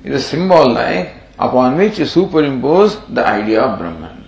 It's 0.02 0.16
a 0.16 0.20
symbol 0.20 0.72
like 0.72 1.14
upon 1.38 1.76
which 1.76 1.98
you 1.98 2.06
superimpose 2.06 3.14
the 3.14 3.24
idea 3.26 3.62
of 3.62 3.78
Brahman. 3.78 4.24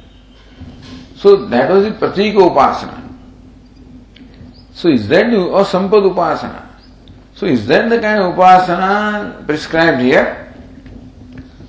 So 1.16 1.46
that 1.46 1.70
was 1.70 1.84
the 1.84 1.90
pratika 1.90 2.38
upasana. 2.48 3.08
So 4.72 4.88
is 4.88 5.08
that 5.08 5.26
or 5.34 5.64
sampad 5.64 6.04
upasana? 6.14 6.68
So 7.34 7.46
is 7.46 7.66
that 7.66 7.90
the 7.90 8.00
kind 8.00 8.22
of 8.22 8.34
upasana 8.34 9.44
prescribed 9.44 10.00
here? 10.00 10.52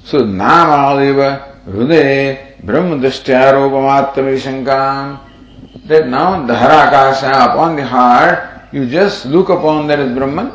So 0.04 0.20
namadeva 0.20 1.64
hrude 1.66 2.64
brahma 2.64 2.96
drishtyaropamatra 2.98 4.38
shankam 4.38 5.29
that 5.90 6.08
now 6.08 6.46
the 6.46 6.54
harakasha 6.54 7.52
upon 7.52 7.76
the 7.76 7.86
heart, 7.86 8.72
you 8.72 8.86
just 8.86 9.26
look 9.26 9.50
upon 9.50 9.88
that 9.88 10.00
as 10.00 10.16
Brahman. 10.16 10.54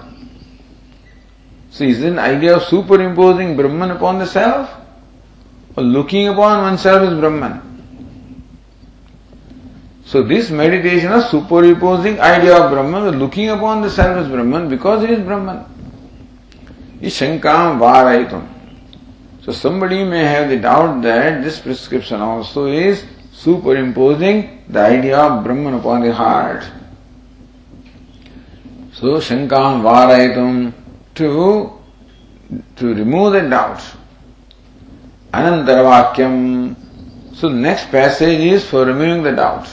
So 1.70 1.84
is 1.84 2.02
it 2.02 2.12
an 2.12 2.18
idea 2.20 2.56
of 2.56 2.62
superimposing 2.62 3.56
Brahman 3.56 3.90
upon 3.90 4.18
the 4.18 4.26
self? 4.26 4.70
Or 5.76 5.82
looking 5.82 6.28
upon 6.28 6.62
oneself 6.62 7.02
as 7.02 7.18
Brahman? 7.18 7.60
So 10.06 10.22
this 10.22 10.50
meditation 10.50 11.10
of 11.10 11.24
superimposing 11.24 12.20
idea 12.20 12.56
of 12.56 12.70
Brahman, 12.70 13.18
looking 13.18 13.48
upon 13.48 13.82
the 13.82 13.90
self 13.90 14.16
as 14.18 14.28
Brahman 14.28 14.68
because 14.68 15.02
it 15.02 15.10
is 15.10 15.20
Brahman, 15.20 15.64
is 17.00 17.12
Shankam 17.12 17.78
Varaitum. 17.80 18.46
So 19.42 19.50
somebody 19.52 20.04
may 20.04 20.24
have 20.24 20.48
the 20.48 20.58
doubt 20.58 21.02
that 21.02 21.42
this 21.42 21.58
prescription 21.58 22.20
also 22.20 22.66
is 22.66 23.04
superimposing 23.34 24.64
the 24.68 24.80
idea 24.80 25.18
of 25.18 25.44
Brahman 25.44 25.74
upon 25.74 26.02
the 26.02 26.14
heart. 26.14 26.64
So 28.92 29.18
Shankam 29.18 29.82
Varaitum 29.82 30.72
to 31.16 31.72
to 32.76 32.94
remove 32.94 33.32
the 33.32 33.42
doubt. 33.42 33.82
Anantaravakyam. 35.32 36.76
So 37.34 37.48
next 37.48 37.90
passage 37.90 38.40
is 38.40 38.64
for 38.64 38.84
removing 38.84 39.24
the 39.24 39.32
doubt 39.32 39.68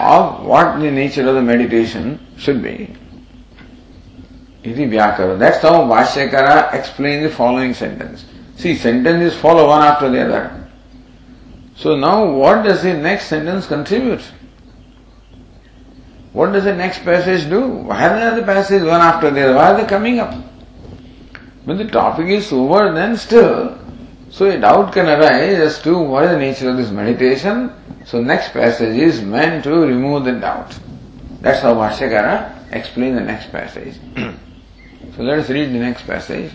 of 0.00 0.44
what 0.46 0.78
the 0.78 0.90
nature 0.90 1.28
of 1.28 1.34
the 1.34 1.42
meditation 1.42 2.24
should 2.36 2.62
be. 2.62 2.94
Iti 4.62 4.86
Vyakara. 4.86 5.38
That's 5.38 5.60
how 5.60 5.82
Bhashyakara 5.82 6.72
explains 6.72 7.24
the 7.28 7.36
following 7.36 7.74
sentence. 7.74 8.24
See, 8.56 8.76
sentences 8.76 9.38
follow 9.38 9.66
one 9.66 9.82
after 9.82 10.08
the 10.08 10.24
other. 10.24 10.63
So 11.76 11.96
now 11.96 12.30
what 12.30 12.62
does 12.62 12.82
the 12.82 12.94
next 12.94 13.26
sentence 13.26 13.66
contribute? 13.66 14.22
What 16.32 16.52
does 16.52 16.64
the 16.64 16.74
next 16.74 17.04
passage 17.04 17.48
do? 17.48 17.68
Why 17.68 18.08
are 18.08 18.36
the 18.36 18.42
passages 18.42 18.86
one 18.86 19.00
after 19.00 19.30
the 19.30 19.44
other? 19.44 19.54
Why 19.54 19.72
are 19.72 19.80
they 19.80 19.86
coming 19.86 20.18
up? 20.18 20.34
When 21.64 21.78
the 21.78 21.86
topic 21.86 22.26
is 22.26 22.52
over, 22.52 22.92
then 22.92 23.16
still, 23.16 23.78
so 24.30 24.50
a 24.50 24.58
doubt 24.58 24.92
can 24.92 25.06
arise 25.06 25.58
as 25.58 25.82
to 25.82 25.98
what 25.98 26.24
is 26.24 26.30
the 26.30 26.38
nature 26.38 26.70
of 26.70 26.76
this 26.76 26.90
meditation 26.90 27.72
so 28.04 28.20
next 28.20 28.52
passage 28.52 28.96
is 28.96 29.22
meant 29.22 29.64
to 29.64 29.70
remove 29.70 30.24
the 30.24 30.32
doubt. 30.32 30.78
That's 31.40 31.60
how 31.60 31.74
Bhashyakara 31.74 32.72
explains 32.72 33.16
the 33.16 33.24
next 33.24 33.50
passage. 33.50 33.94
so 35.16 35.22
let 35.22 35.38
us 35.38 35.48
read 35.48 35.72
the 35.72 35.78
next 35.78 36.06
passage. 36.06 36.52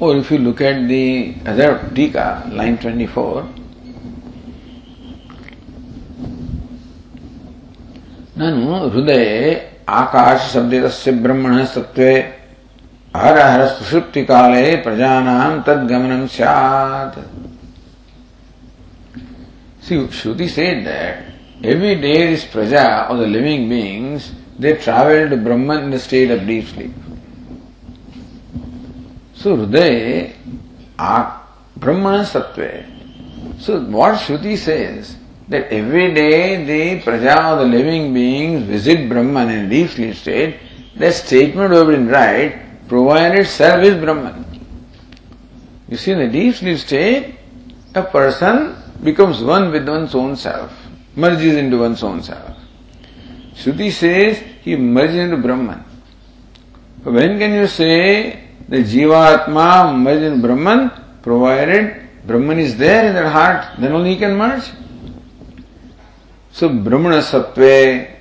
Or 0.00 0.16
if 0.16 0.30
you 0.30 0.38
look 0.38 0.60
at 0.60 0.86
the 0.86 1.34
other 1.44 1.70
Tika, 1.94 2.26
line 2.58 2.76
24, 2.78 3.46
ನಾನು 8.40 8.64
ಹೃದಯ 8.94 9.22
Akash 10.00 10.44
ಶಬ್ದಿತಸ್ಯ 10.52 11.12
ಬ್ರಹ್ಮಣ 11.24 11.54
ಸತ್ವೇ 11.74 12.12
ಹರ 13.22 13.36
ಹರ 13.52 13.62
ಸುಷುಪ್ತಿ 13.78 14.22
ಕಾಲೇ 14.30 14.64
ಪ್ರಜಾನಾಂ 14.86 15.54
ತದ್ಗಮನಂ 15.68 16.24
See, 19.86 19.98
Shruti 20.16 20.46
said 20.54 20.78
that 20.86 21.12
every 21.72 21.94
day 22.06 22.16
this 22.30 22.44
praja 22.54 23.08
or 23.10 23.16
the 23.16 23.28
living 23.36 23.62
beings, 23.70 24.22
they 24.62 24.72
travel 24.86 25.30
to 25.30 25.38
Brahman 25.46 25.84
in 25.84 25.90
the 25.96 25.98
state 25.98 26.30
of 26.34 26.40
deep 26.50 26.66
sleep. 26.72 27.07
So 29.38 29.56
Hriday, 29.56 30.34
Brahmana 31.76 32.24
Sattva. 32.24 33.60
So 33.60 33.80
what 33.82 34.16
Shruti 34.16 34.58
says, 34.58 35.16
that 35.46 35.72
every 35.72 36.12
day 36.12 36.64
the 36.64 37.00
praja 37.02 37.52
or 37.52 37.62
the 37.62 37.70
living 37.70 38.12
beings 38.12 38.64
visit 38.64 39.08
Brahman 39.08 39.48
in 39.48 39.88
sleep 39.88 40.16
state, 40.16 40.58
that 40.96 41.14
statement 41.14 41.70
would 41.70 41.78
have 41.78 41.86
been 41.86 42.08
right, 42.08 42.88
provided 42.88 43.46
self 43.46 43.84
is 43.84 43.94
Brahman. 44.02 44.44
You 45.88 45.96
see, 45.96 46.10
in 46.10 46.18
the 46.18 46.28
deep 46.28 46.56
sleep 46.56 46.78
state, 46.78 47.36
a 47.94 48.02
person 48.02 48.74
becomes 49.04 49.40
one 49.40 49.70
with 49.70 49.88
one's 49.88 50.16
own 50.16 50.34
self, 50.34 50.72
merges 51.14 51.54
into 51.54 51.78
one's 51.78 52.02
own 52.02 52.24
self. 52.24 52.56
Shruti 53.54 53.92
says 53.92 54.42
he 54.62 54.74
merges 54.74 55.14
into 55.14 55.36
Brahman. 55.36 55.84
When 57.04 57.38
can 57.38 57.52
you 57.52 57.68
say 57.68 58.47
the 58.68 58.78
Jivatma 58.78 59.96
merges 59.98 60.32
into 60.32 60.46
Brahman? 60.46 60.90
Provided 61.22 62.08
Brahman 62.26 62.58
is 62.58 62.76
there 62.76 63.06
in 63.06 63.14
their 63.14 63.28
heart, 63.28 63.78
then 63.78 63.92
only 63.92 64.14
he 64.14 64.18
can 64.18 64.36
merge. 64.36 64.70
So 66.52 66.68
Brahmana 66.68 67.18
Sattve, 67.18 68.16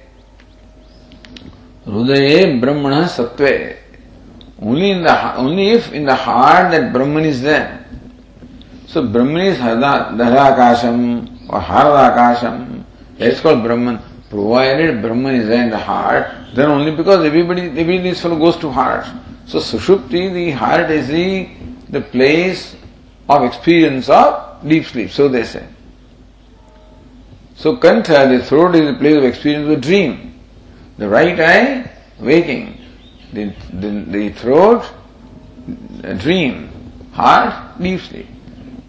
Hrudaye 1.85 2.59
Brahmana 2.61 3.05
Sattve. 3.05 3.77
Only 4.61 4.91
in 4.91 5.03
the 5.03 5.35
only 5.35 5.69
if 5.69 5.91
in 5.93 6.05
the 6.05 6.15
heart 6.15 6.71
that 6.71 6.91
Brahman 6.91 7.25
is 7.25 7.41
there. 7.41 7.85
So 8.87 9.05
Brahman 9.07 9.47
is 9.47 9.57
Daharakasham 9.57 11.49
or 11.49 11.59
Haradakasham. 11.59 12.83
That's 13.17 13.39
called 13.39 13.63
Brahman. 13.63 13.99
Provided 14.29 15.01
Brahman 15.01 15.35
is 15.35 15.47
there 15.47 15.63
in 15.63 15.69
the 15.69 15.77
heart, 15.77 16.27
then 16.53 16.69
only 16.69 16.91
because 16.91 17.25
everybody, 17.25 17.63
every 17.79 17.99
this 17.99 18.21
fellow 18.21 18.37
goes 18.37 18.57
to 18.57 18.69
heart. 18.69 19.05
So 19.47 19.59
Sushupti, 19.59 20.33
the 20.33 20.51
heart 20.51 20.91
is 20.91 21.07
the, 21.07 21.49
the 21.89 22.01
place 22.01 22.75
of 23.29 23.43
experience 23.45 24.09
of 24.09 24.67
deep 24.67 24.85
sleep, 24.85 25.09
so 25.09 25.29
they 25.29 25.45
say. 25.45 25.65
So 27.55 27.77
Kantha, 27.77 28.27
the 28.27 28.43
throat 28.43 28.75
is 28.75 28.93
the 28.93 28.99
place 28.99 29.15
of 29.15 29.23
experience 29.23 29.69
of 29.73 29.81
dream. 29.81 30.39
The 30.97 31.07
right 31.07 31.39
eye, 31.39 31.91
waking. 32.19 32.77
The, 33.31 33.53
the, 33.71 34.05
the 34.07 34.29
throat, 34.33 34.83
dream. 36.17 36.69
Heart, 37.13 37.81
deep 37.81 38.01
sleep. 38.01 38.27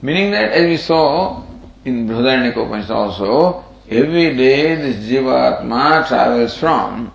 Meaning 0.02 0.32
that 0.32 0.50
as 0.50 0.62
we 0.64 0.76
saw 0.76 1.44
in 1.84 2.08
Brihadaranyaka 2.08 2.66
Upanishad 2.66 2.90
also, 2.90 3.64
every 3.88 4.36
day 4.36 4.74
this 4.74 5.08
Jivatma 5.08 6.06
travels 6.08 6.56
from 6.56 7.12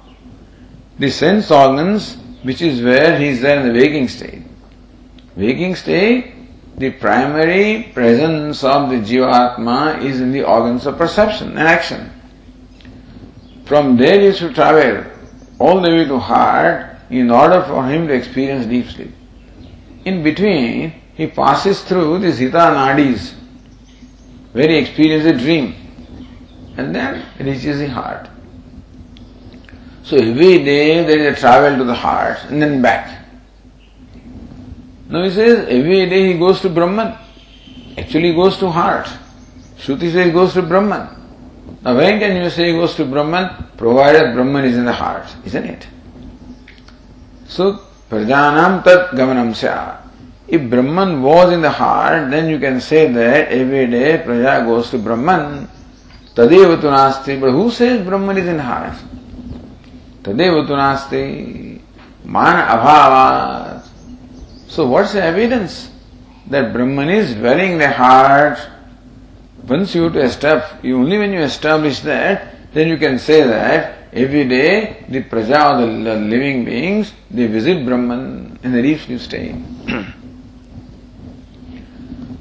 the 0.98 1.12
sense 1.12 1.52
organs, 1.52 2.18
which 2.44 2.62
is 2.62 2.82
where 2.82 3.18
he 3.18 3.30
is 3.30 3.42
there 3.42 3.60
in 3.60 3.74
the 3.74 3.80
waking 3.80 4.08
state. 4.08 4.44
Waking 5.36 5.76
state, 5.76 6.34
the 6.78 6.92
primary 6.92 7.92
presence 7.94 8.64
of 8.64 8.90
the 8.90 8.98
Jivatma 8.98 10.04
is 10.04 10.20
in 10.20 10.32
the 10.32 10.44
organs 10.44 10.86
of 10.86 10.98
perception 10.98 11.50
and 11.50 11.60
action. 11.60 12.12
From 13.66 13.98
there 13.98 14.20
he 14.20 14.38
should 14.38 14.56
travel 14.56 15.10
all 15.60 15.82
the 15.82 15.90
way 15.90 16.06
to 16.06 16.20
heart 16.20 16.98
in 17.10 17.32
order 17.32 17.64
for 17.64 17.86
him 17.88 18.08
to 18.08 18.14
experience 18.14 18.66
deep 18.66 18.88
sleep. 18.88 19.14
In 20.06 20.24
between, 20.24 20.92
he 21.16 21.28
passes 21.28 21.82
through 21.84 22.20
the 22.20 22.32
Hita 22.32 22.74
Nadis, 22.76 23.34
where 24.52 24.68
he 24.68 24.78
experiences 24.78 25.32
a 25.32 25.38
dream, 25.38 25.76
and 26.76 26.94
then 26.94 27.26
reaches 27.40 27.80
the 27.80 27.88
heart. 27.88 28.28
So 30.04 30.18
every 30.18 30.64
day 30.64 31.04
there 31.04 31.18
is 31.18 31.38
a 31.38 31.40
travel 31.40 31.78
to 31.78 31.84
the 31.86 31.94
heart 31.94 32.38
and 32.50 32.62
then 32.62 32.82
back. 32.82 33.26
Now 35.08 35.24
he 35.24 35.32
says 35.32 35.68
every 35.70 36.10
day 36.10 36.34
he 36.34 36.40
goes 36.40 36.60
to 36.62 36.70
Brahman. 36.70 37.18
Actually 37.98 38.30
he 38.30 38.36
goes 38.36 38.58
to 38.58 38.70
heart. 38.70 39.08
Shruti 39.78 40.12
says 40.12 40.26
he 40.26 40.32
goes 40.32 40.54
to 40.54 40.62
Brahman. 40.62 41.08
Now 41.84 41.96
when 41.96 42.20
can 42.20 42.36
you 42.36 42.50
say 42.50 42.72
he 42.72 42.74
goes 42.74 42.96
to 42.96 43.06
Brahman? 43.06 43.68
Provided 43.78 44.34
Brahman 44.34 44.66
is 44.66 44.78
in 44.78 44.86
the 44.86 44.94
heart, 44.94 45.26
isn't 45.46 45.64
it? 45.64 45.88
So, 47.48 47.80
Prajanam 48.10 48.84
tat 48.84 49.12
gamanam 49.12 50.02
If 50.48 50.70
Brahman 50.70 51.22
was 51.22 51.54
in 51.54 51.62
the 51.62 51.72
heart, 51.72 52.30
then 52.30 52.50
you 52.50 52.60
can 52.60 52.82
say 52.82 53.12
that 53.12 53.48
every 53.50 53.88
day 53.88 54.22
Praja 54.26 54.66
goes 54.66 54.90
to 54.90 54.98
Brahman. 54.98 55.70
Tadeva 56.36 56.78
nasti. 56.78 57.40
But 57.40 57.52
who 57.52 57.70
says 57.72 58.06
Brahman 58.06 58.38
is 58.38 58.48
in 58.48 58.58
the 58.58 58.64
heart? 58.64 58.96
Tadeva 60.24 60.66
nasti. 60.66 61.80
Man 62.24 62.56
abhavat. 62.56 63.88
So 64.68 64.88
what's 64.88 65.14
the 65.14 65.22
evidence 65.22 65.92
that 66.48 66.74
Brahman 66.74 67.10
is 67.10 67.36
dwelling 67.36 67.74
in 67.74 67.78
the 67.80 67.92
heart? 67.92 68.58
Once 69.68 69.94
you 69.94 70.10
to 70.10 70.22
establish, 70.22 70.72
only 70.86 71.18
when 71.18 71.34
you 71.34 71.42
establish 71.42 72.00
that, 72.02 72.56
then 72.74 72.88
you 72.88 72.98
can 72.98 73.20
say 73.20 73.44
that 73.44 74.10
every 74.14 74.48
day 74.48 75.06
the 75.10 75.24
praja 75.24 75.78
the 75.80 76.16
living 76.16 76.66
beings, 76.66 77.14
they 77.30 77.48
visit 77.48 77.86
Brahman 77.86 78.60
in 78.64 78.72
the 78.72 78.82
deep 78.82 79.00
sleep 79.02 79.20
state. 79.20 79.56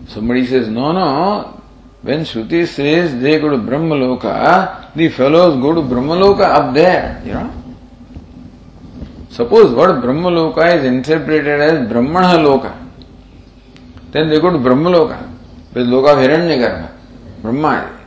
Somebody 0.07 0.47
says, 0.47 0.69
no, 0.69 0.93
no, 0.93 1.61
when 2.03 2.21
Shruti 2.21 2.67
says 2.67 3.21
they 3.21 3.39
go 3.39 3.51
to 3.51 3.57
Brahmaloka, 3.57 4.95
the 4.95 5.09
fellows 5.09 5.61
go 5.61 5.75
to 5.75 5.81
Brahmaloka 5.83 6.43
up 6.43 6.75
there, 6.75 7.23
you 7.25 7.33
know. 7.33 7.62
What 9.35 10.03
Brahmaloka 10.03 10.77
is 10.77 10.85
interpreted 10.85 11.61
as 11.61 11.89
Brahmana 11.89 12.39
Loka, 12.39 12.77
then 14.11 14.29
they 14.29 14.39
go 14.39 14.51
to 14.51 14.59
Brahmaloka, 14.59 15.27
with 15.73 15.87
Loka 15.87 16.13
of 16.13 16.19
Hiranyagarbha, 16.19 16.91
Brahma. 17.41 18.01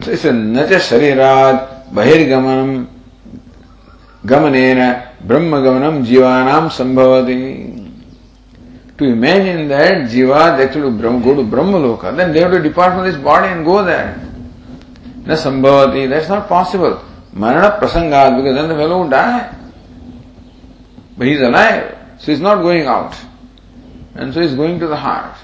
So 0.00 0.10
it's 0.10 0.24
a 0.24 0.30
nacha 0.30 0.80
sharirat 0.80 1.90
bahirgamanam 1.90 2.88
gamanena 4.24 5.16
brahmagamanam 5.24 6.04
jivanam 6.04 6.68
sambhavati. 6.68 7.84
To 8.98 9.04
imagine 9.04 9.68
that 9.68 10.08
jiva 10.10 10.58
actually 10.58 10.98
go 10.98 11.36
to 11.36 11.44
Brahmaloka, 11.44 12.16
then 12.16 12.32
they 12.32 12.40
have 12.40 12.50
to 12.50 12.60
depart 12.60 12.94
from 12.94 13.04
this 13.04 13.16
body 13.22 13.52
and 13.52 13.64
go 13.64 13.84
there. 13.84 14.20
Na 15.24 15.34
sambhavati, 15.34 16.08
that's 16.08 16.28
not 16.28 16.48
possible. 16.48 17.00
Marana 17.32 17.78
prasangat, 17.80 18.36
because 18.36 18.54
then 18.56 18.68
the 18.68 18.74
fellow 18.74 19.02
will 19.02 19.10
die. 19.10 19.52
But 21.17 21.27
he's 21.27 21.41
alive, 21.41 21.97
so 22.19 22.31
he's 22.31 22.41
not 22.41 22.61
going 22.61 22.85
out. 22.87 23.15
And 24.15 24.33
so 24.33 24.41
he's 24.41 24.55
going 24.55 24.79
to 24.79 24.87
the 24.87 24.95
heart. 24.95 25.37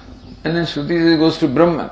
And 0.43 0.55
then 0.55 0.65
Shruti 0.65 1.17
goes 1.17 1.37
to 1.39 1.47
Brahman. 1.47 1.89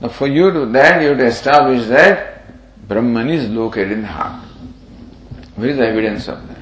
Now 0.00 0.08
for 0.08 0.26
you 0.26 0.50
to 0.50 0.66
that, 0.66 1.02
you 1.02 1.08
have 1.08 1.18
to 1.18 1.26
establish 1.26 1.86
that 1.86 2.42
Brahman 2.88 3.30
is 3.30 3.48
located 3.48 3.92
in 3.92 4.02
the 4.02 4.08
heart. 4.08 4.44
Where 5.56 5.70
is 5.70 5.76
the 5.76 5.86
evidence 5.86 6.28
of 6.28 6.46
that? 6.48 6.56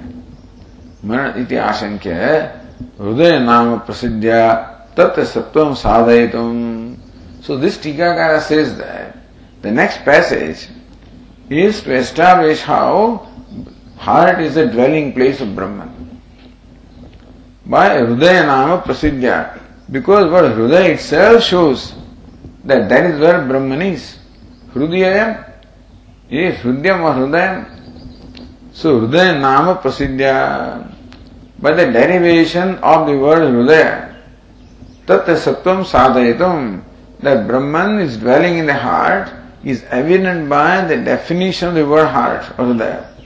Marana 1.03 1.39
iti 1.39 1.57
ashankya 1.57 2.65
हृदय 2.99 3.39
नाम 3.45 3.79
प्रसिद्ध 3.87 4.25
तत् 4.97 5.19
सत्वम 5.33 5.75
साधयितुम 5.83 6.97
So 7.43 7.57
this 7.59 7.77
Tikakara 7.77 8.41
says 8.41 8.79
that 8.79 9.17
the 9.61 9.71
next 9.71 9.99
passage 10.05 10.69
is 11.51 11.83
to 11.83 11.95
establish 11.95 12.61
how 12.61 13.29
heart 13.99 14.41
is 14.41 14.55
the 14.55 14.67
dwelling 14.67 15.13
place 15.13 15.41
of 15.41 15.55
Brahman. 15.55 15.98
By 17.70 18.02
Hridaya 18.02 18.48
Nama 18.48 18.82
Prasidya, 18.82 19.62
because 19.92 20.32
what 20.32 20.46
Hridaya 20.46 20.96
itself 20.96 21.44
shows 21.44 21.94
that 22.66 22.90
that 22.90 23.06
is 23.06 23.20
where 23.20 23.46
Brahman 23.46 23.84
is. 23.84 24.18
Hridayam 24.74 25.54
is 26.32 26.56
Hridyam 26.62 27.06
or 27.06 27.14
Hridayam. 27.14 28.74
So 28.74 29.02
Hridaya 29.02 29.40
Nama 29.40 29.76
Prasidya. 29.76 30.96
by 31.60 31.74
the 31.74 31.92
derivation 31.92 32.76
of 32.80 33.06
the 33.06 33.16
word 33.16 33.46
Hridaya, 33.54 34.16
Tattva 35.06 35.38
Sattvam 35.38 35.86
Sadhayitam, 35.86 36.82
that 37.20 37.46
Brahman 37.46 38.00
is 38.00 38.18
dwelling 38.18 38.58
in 38.58 38.66
the 38.66 38.74
heart 38.74 39.32
is 39.64 39.84
evident 39.92 40.50
by 40.50 40.82
the 40.86 40.98
definition 40.98 41.68
of 41.68 41.76
the 41.76 41.86
word 41.86 42.08
heart 42.08 42.50
or 42.58 42.74
Hridaya. 42.74 43.19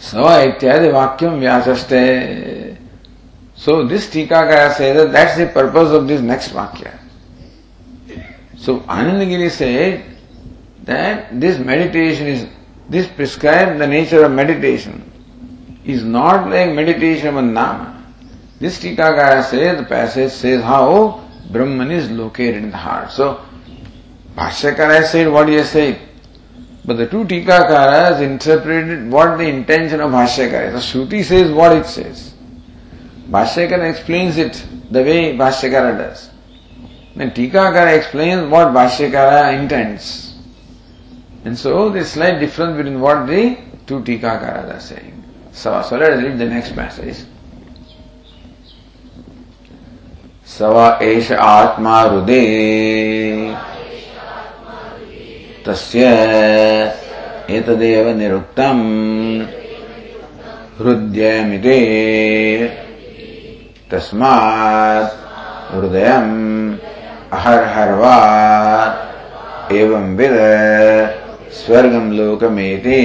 Sava 0.00 0.46
ityadi 0.46 0.90
vakyam 0.90 1.38
vyasaste. 1.38 2.76
So 3.54 3.86
this 3.86 4.08
Tikakara 4.08 4.72
says 4.72 4.96
that 4.96 5.12
that's 5.12 5.36
the 5.36 5.46
purpose 5.46 5.90
of 5.90 6.08
this 6.08 6.22
next 6.22 6.48
Vakya. 6.48 6.98
So 8.56 8.80
Anandagiri 8.80 9.50
said 9.50 10.04
that 10.84 11.38
this 11.38 11.58
meditation 11.58 12.26
is, 12.26 12.46
this 12.88 13.06
prescribes 13.06 13.78
the 13.78 13.86
nature 13.86 14.24
of 14.24 14.32
meditation. 14.32 15.04
is 15.84 16.04
not 16.04 16.48
like 16.48 16.72
meditation 16.72 17.36
on 17.36 17.52
Nama. 17.52 18.02
This 18.58 18.82
Tikakara 18.82 19.44
says, 19.44 19.78
the 19.78 19.84
passage 19.84 20.32
says 20.32 20.62
how 20.62 21.28
Brahman 21.50 21.90
is 21.90 22.10
located 22.10 22.62
in 22.64 22.70
the 22.70 22.76
heart. 22.76 23.10
So, 23.10 23.44
Bhashyakara 24.36 25.04
said 25.04 25.28
what 25.28 25.48
he 25.48 25.54
has 25.54 25.70
said. 25.70 26.00
But 26.89 26.97
the 26.97 27.07
two 27.07 27.25
Tikakaras 27.25 28.21
interpreted 28.21 29.09
what 29.11 29.37
the 29.37 29.47
intention 29.47 30.01
of 30.01 30.11
Bhashyakara 30.11 30.73
is. 30.75 30.83
So 30.85 31.05
Shruti 31.05 31.23
says 31.23 31.51
what 31.51 31.75
it 31.75 31.85
says. 31.85 32.33
Bhashyakara 33.29 33.89
explains 33.89 34.37
it 34.37 34.65
the 34.91 35.01
way 35.01 35.35
Bhashyakara 35.35 35.97
does. 35.97 36.29
Then 37.15 37.31
Tikakara 37.31 37.97
explains 37.97 38.49
what 38.51 38.67
Bhashyakara 38.67 39.59
intends. 39.59 40.35
And 41.43 41.57
so 41.57 41.89
there's 41.89 42.11
slight 42.11 42.39
difference 42.39 42.77
between 42.77 42.99
what 42.99 43.25
the 43.25 43.57
two 43.87 44.01
Tikakaras 44.01 44.75
are 44.75 44.79
saying. 44.79 45.23
So, 45.53 45.81
so 45.81 45.97
let 45.97 46.11
us 46.13 46.23
read 46.23 46.37
the 46.37 46.45
next 46.45 46.75
passage. 46.75 47.25
सव 50.57 50.77
एष 51.03 51.31
आत्मा 51.31 51.99
हृदे 52.01 52.41
तस्य 55.69 56.05
एतदेव 57.57 58.07
निरुक्तम् 58.17 58.83
हृदयमिते 60.79 61.77
तस्मात् 63.91 65.13
हृदयम् 65.73 66.33
अहर्हर्वा 67.37 68.15
एवं 69.79 70.15
with 70.17 70.35
स्वर्गं 71.59 72.11
लोकमेति 72.17 72.99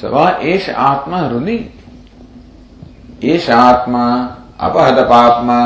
सवा 0.00 0.28
एश 0.52 0.68
आत्मा 0.88 1.18
हृदय 1.18 1.58
एश 3.32 3.48
आत्मा 3.50 4.04
अपहत 4.68 4.98
पापमा 5.08 5.60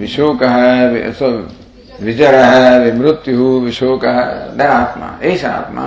विशोक 0.00 0.42
विजर, 2.02 2.34
विमृत्यु, 2.84 3.46
विशोक 3.60 4.04
द 4.56 4.60
आत्मा। 4.62 5.08
एस 5.30 5.44
आत्मा 5.44 5.86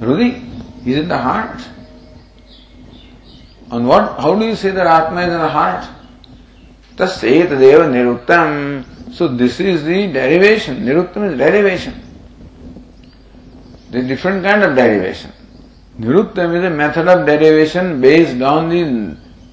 हृदय 0.00 0.30
is 0.90 0.98
in 0.98 1.08
the 1.08 1.12
heart 1.26 1.72
on 3.72 3.84
what 3.86 4.04
how 4.20 4.34
do 4.40 4.46
you 4.46 4.54
say 4.54 4.72
there 4.72 4.86
आत्मा 4.86 5.22
इज़ 5.22 5.30
इन 5.30 5.38
द 5.38 5.50
हार्ट 5.52 5.82
तस्तदेव 6.98 7.82
निरुक्तम। 7.92 8.50
So 9.18 9.28
this 9.28 9.60
is 9.60 9.84
the 9.84 9.88
derivation 10.14 10.82
निरुक्तम 10.82 11.24
is 11.26 11.36
derivation 11.38 11.92
the 13.92 14.04
different 14.08 14.42
kind 14.44 14.64
of 14.64 14.72
derivation 14.76 15.30
निरुक्तम 15.96 16.56
is 16.56 16.64
a 16.64 16.70
method 16.80 17.08
of 17.08 17.24
derivation 17.26 18.00
based 18.00 18.42
on 18.42 18.70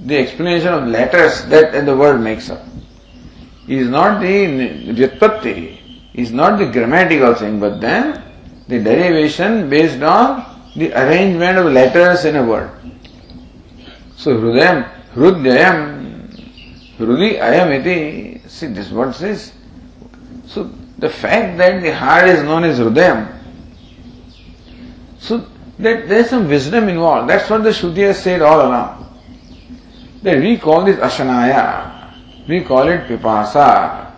the 0.01 0.11
explanation 0.11 0.69
of 0.69 0.85
letters 0.97 1.41
that 1.49 1.75
the 1.75 1.89
world 2.01 2.21
makes 2.21 2.51
up 2.51 2.70
Is 3.71 3.87
not 3.87 4.19
the 4.19 4.47
Vyutpatti, 4.91 5.79
is 6.13 6.33
not 6.33 6.59
the 6.59 6.65
grammatical 6.65 7.33
thing, 7.35 7.57
but 7.57 7.79
then 7.79 8.21
the 8.67 8.83
derivation 8.83 9.69
based 9.69 10.01
on 10.01 10.43
the 10.75 10.91
arrangement 10.91 11.57
of 11.57 11.67
letters 11.67 12.25
in 12.25 12.35
a 12.35 12.43
word. 12.43 12.69
So 14.17 14.35
Hrudayam, 14.35 14.89
Hrudyayam, 15.13 16.97
Hrudi 16.97 17.39
ayam 17.39 17.79
iti, 17.79 18.41
see 18.47 18.67
this 18.67 18.91
what 18.91 19.15
says. 19.15 19.53
So 20.47 20.69
the 20.97 21.09
fact 21.09 21.57
that 21.57 21.81
the 21.81 21.95
heart 21.95 22.27
is 22.27 22.43
known 22.43 22.65
as 22.65 22.77
Hrudayam, 22.77 23.39
so 25.17 25.47
that 25.79 26.09
there's 26.09 26.29
some 26.29 26.49
wisdom 26.49 26.89
involved. 26.89 27.29
That's 27.29 27.49
what 27.49 27.63
the 27.63 27.69
Shruti 27.69 28.13
said 28.13 28.41
all 28.41 28.67
along. 28.67 28.97
That 30.23 30.39
we 30.39 30.57
call 30.57 30.83
this 30.83 30.97
Ashanaya, 30.97 31.90
we 32.47 32.61
call 32.61 32.87
it 32.87 33.07
Pipasa, 33.07 34.11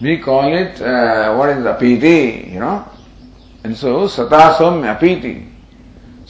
we 0.00 0.18
call 0.18 0.52
it, 0.52 0.80
uh, 0.80 1.34
what 1.34 1.50
is 1.50 1.58
it 1.58 1.68
Apiti, 1.68 2.52
you 2.52 2.60
know. 2.60 2.88
And 3.64 3.76
so, 3.76 4.06
Satasam 4.06 4.82
Apiti. 4.84 5.50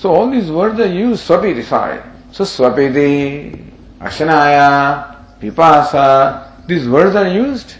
So 0.01 0.15
all 0.15 0.31
these 0.31 0.51
words 0.51 0.81
are 0.81 0.87
used, 0.87 1.21
sorry. 1.21 1.63
So 2.33 2.45
swapiti, 2.45 3.71
ashanaya, 3.99 5.39
pipasa, 5.39 6.67
these 6.67 6.89
words 6.89 7.15
are 7.15 7.29
used 7.29 7.75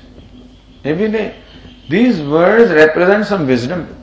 every 0.85 1.11
day. 1.11 1.35
These 1.89 2.21
words 2.21 2.71
represent 2.73 3.25
some 3.25 3.47
wisdom. 3.47 3.97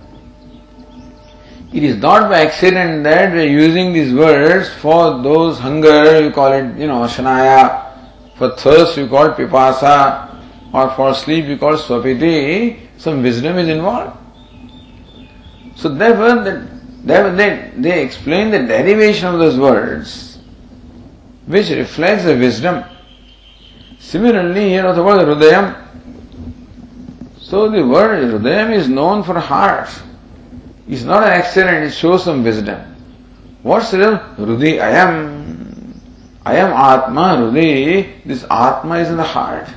It 1.71 1.83
is 1.83 1.97
not 1.97 2.29
by 2.31 2.41
accident 2.45 3.03
that 3.03 3.33
we 3.33 3.41
are 3.41 3.43
using 3.43 3.93
these 3.93 4.11
words 4.13 4.67
for 4.69 5.21
those 5.21 5.59
hunger, 5.59 6.19
you 6.21 6.31
call 6.31 6.53
it, 6.53 6.75
you 6.75 6.87
know, 6.87 7.03
shanaya, 7.03 7.86
for 8.37 8.55
thirst 8.55 8.97
you 8.97 9.07
call 9.07 9.29
pipasa, 9.29 10.27
or 10.73 10.89
for 10.95 11.13
sleep 11.13 11.45
you 11.45 11.57
call 11.57 11.73
swapiti, 11.73 12.87
some 12.97 13.23
wisdom 13.23 13.57
is 13.57 13.67
involved. 13.67 14.17
So 15.75 15.89
therefore, 15.89 16.43
the, 16.43 16.67
they, 17.03 17.71
they 17.77 18.03
explain 18.03 18.51
the 18.51 18.59
derivation 18.59 19.27
of 19.27 19.39
those 19.39 19.57
words, 19.57 20.39
which 21.45 21.69
reflects 21.69 22.25
the 22.25 22.35
wisdom. 22.35 22.83
Similarly, 23.99 24.69
here 24.69 24.93
the 24.93 25.03
word 25.03 25.27
Rudayam. 25.27 25.83
So 27.39 27.69
the 27.69 27.85
word 27.85 28.23
Rudayam 28.33 28.73
is 28.73 28.87
known 28.89 29.23
for 29.23 29.39
heart. 29.39 29.89
It's 30.87 31.03
not 31.03 31.23
an 31.23 31.29
accident, 31.29 31.85
it 31.85 31.91
shows 31.91 32.23
some 32.23 32.43
wisdom. 32.43 32.95
What's 33.63 33.93
real? 33.93 34.23
Rudi 34.37 34.77
Ayam. 34.77 35.66
Ayam 36.49 36.71
Atma, 36.71 37.41
Rudi. 37.41 38.21
This 38.25 38.45
Atma 38.49 38.99
is 38.99 39.09
in 39.09 39.17
the 39.17 39.23
heart. 39.23 39.67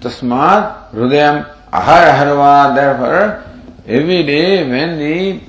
Tasmat 0.00 0.90
Rudayam 0.92 1.48
Ahar 1.72 2.10
Aharva. 2.12 2.74
Therefore, 2.74 3.44
every 3.86 4.22
day 4.24 4.68
when 4.68 4.98
the 4.98 5.40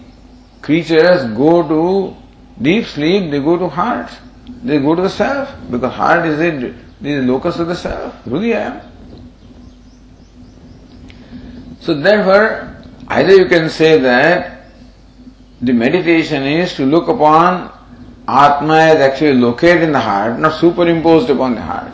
creatures 0.61 1.25
go 1.35 1.67
to 1.67 2.15
deep 2.61 2.85
sleep, 2.85 3.31
they 3.31 3.39
go 3.39 3.57
to 3.57 3.67
heart. 3.67 4.09
They 4.63 4.79
go 4.79 4.95
to 4.95 5.01
the 5.01 5.09
self 5.09 5.53
because 5.69 5.93
heart 5.93 6.25
is 6.25 6.37
the, 6.37 6.73
the 7.01 7.21
locus 7.21 7.59
of 7.59 7.67
the 7.67 7.75
self. 7.75 8.15
Rudi 8.25 8.49
Ayam. 8.49 8.81
So 11.81 11.93
therefore, 11.93 12.75
Either 13.07 13.35
you 13.35 13.45
can 13.45 13.69
say 13.69 13.99
that 13.99 14.65
the 15.61 15.73
meditation 15.73 16.43
is 16.43 16.73
to 16.75 16.85
look 16.85 17.07
upon 17.07 17.71
Atma 18.27 18.87
is 18.87 19.01
actually 19.01 19.35
located 19.35 19.83
in 19.83 19.91
the 19.91 19.99
heart, 19.99 20.39
not 20.39 20.59
superimposed 20.59 21.29
upon 21.29 21.55
the 21.55 21.61
heart. 21.61 21.93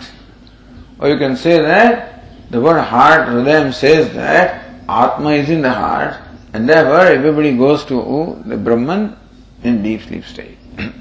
Or 1.00 1.10
you 1.10 1.18
can 1.18 1.36
say 1.36 1.62
that 1.62 2.24
the 2.50 2.62
word 2.62 2.82
heart, 2.82 3.28
Hridayam 3.28 3.74
says 3.74 4.14
that 4.14 4.66
Atma 4.88 5.32
is 5.32 5.50
in 5.50 5.62
the 5.62 5.72
heart 5.72 6.18
and 6.54 6.68
therefore 6.68 7.08
everybody 7.08 7.56
goes 7.58 7.86
to 7.86 8.42
the 8.46 8.58
Brahman 8.58 9.16
in 9.64 9.84
deep 9.84 10.02
sleep 10.02 10.26
state. 10.26 10.58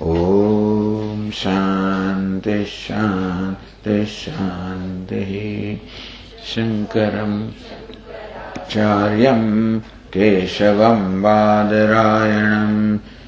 ॐ 0.02 1.30
शान्तिः 1.34 2.64
शान्तिः 2.64 4.06
शान्तिः। 4.06 5.78
शङ्करम् 6.54 7.50
चार्यम् 8.72 9.80
केशवम् 10.14 11.22
बादरायणम् 11.22 12.98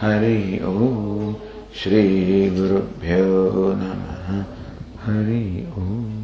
हरि 0.00 0.58
ओ 0.62 0.72
श्री 1.76 2.00
गुरुभ्यो 2.50 3.72
नमः। 3.76 4.26
हरि 5.04 5.44
ओम 5.78 6.15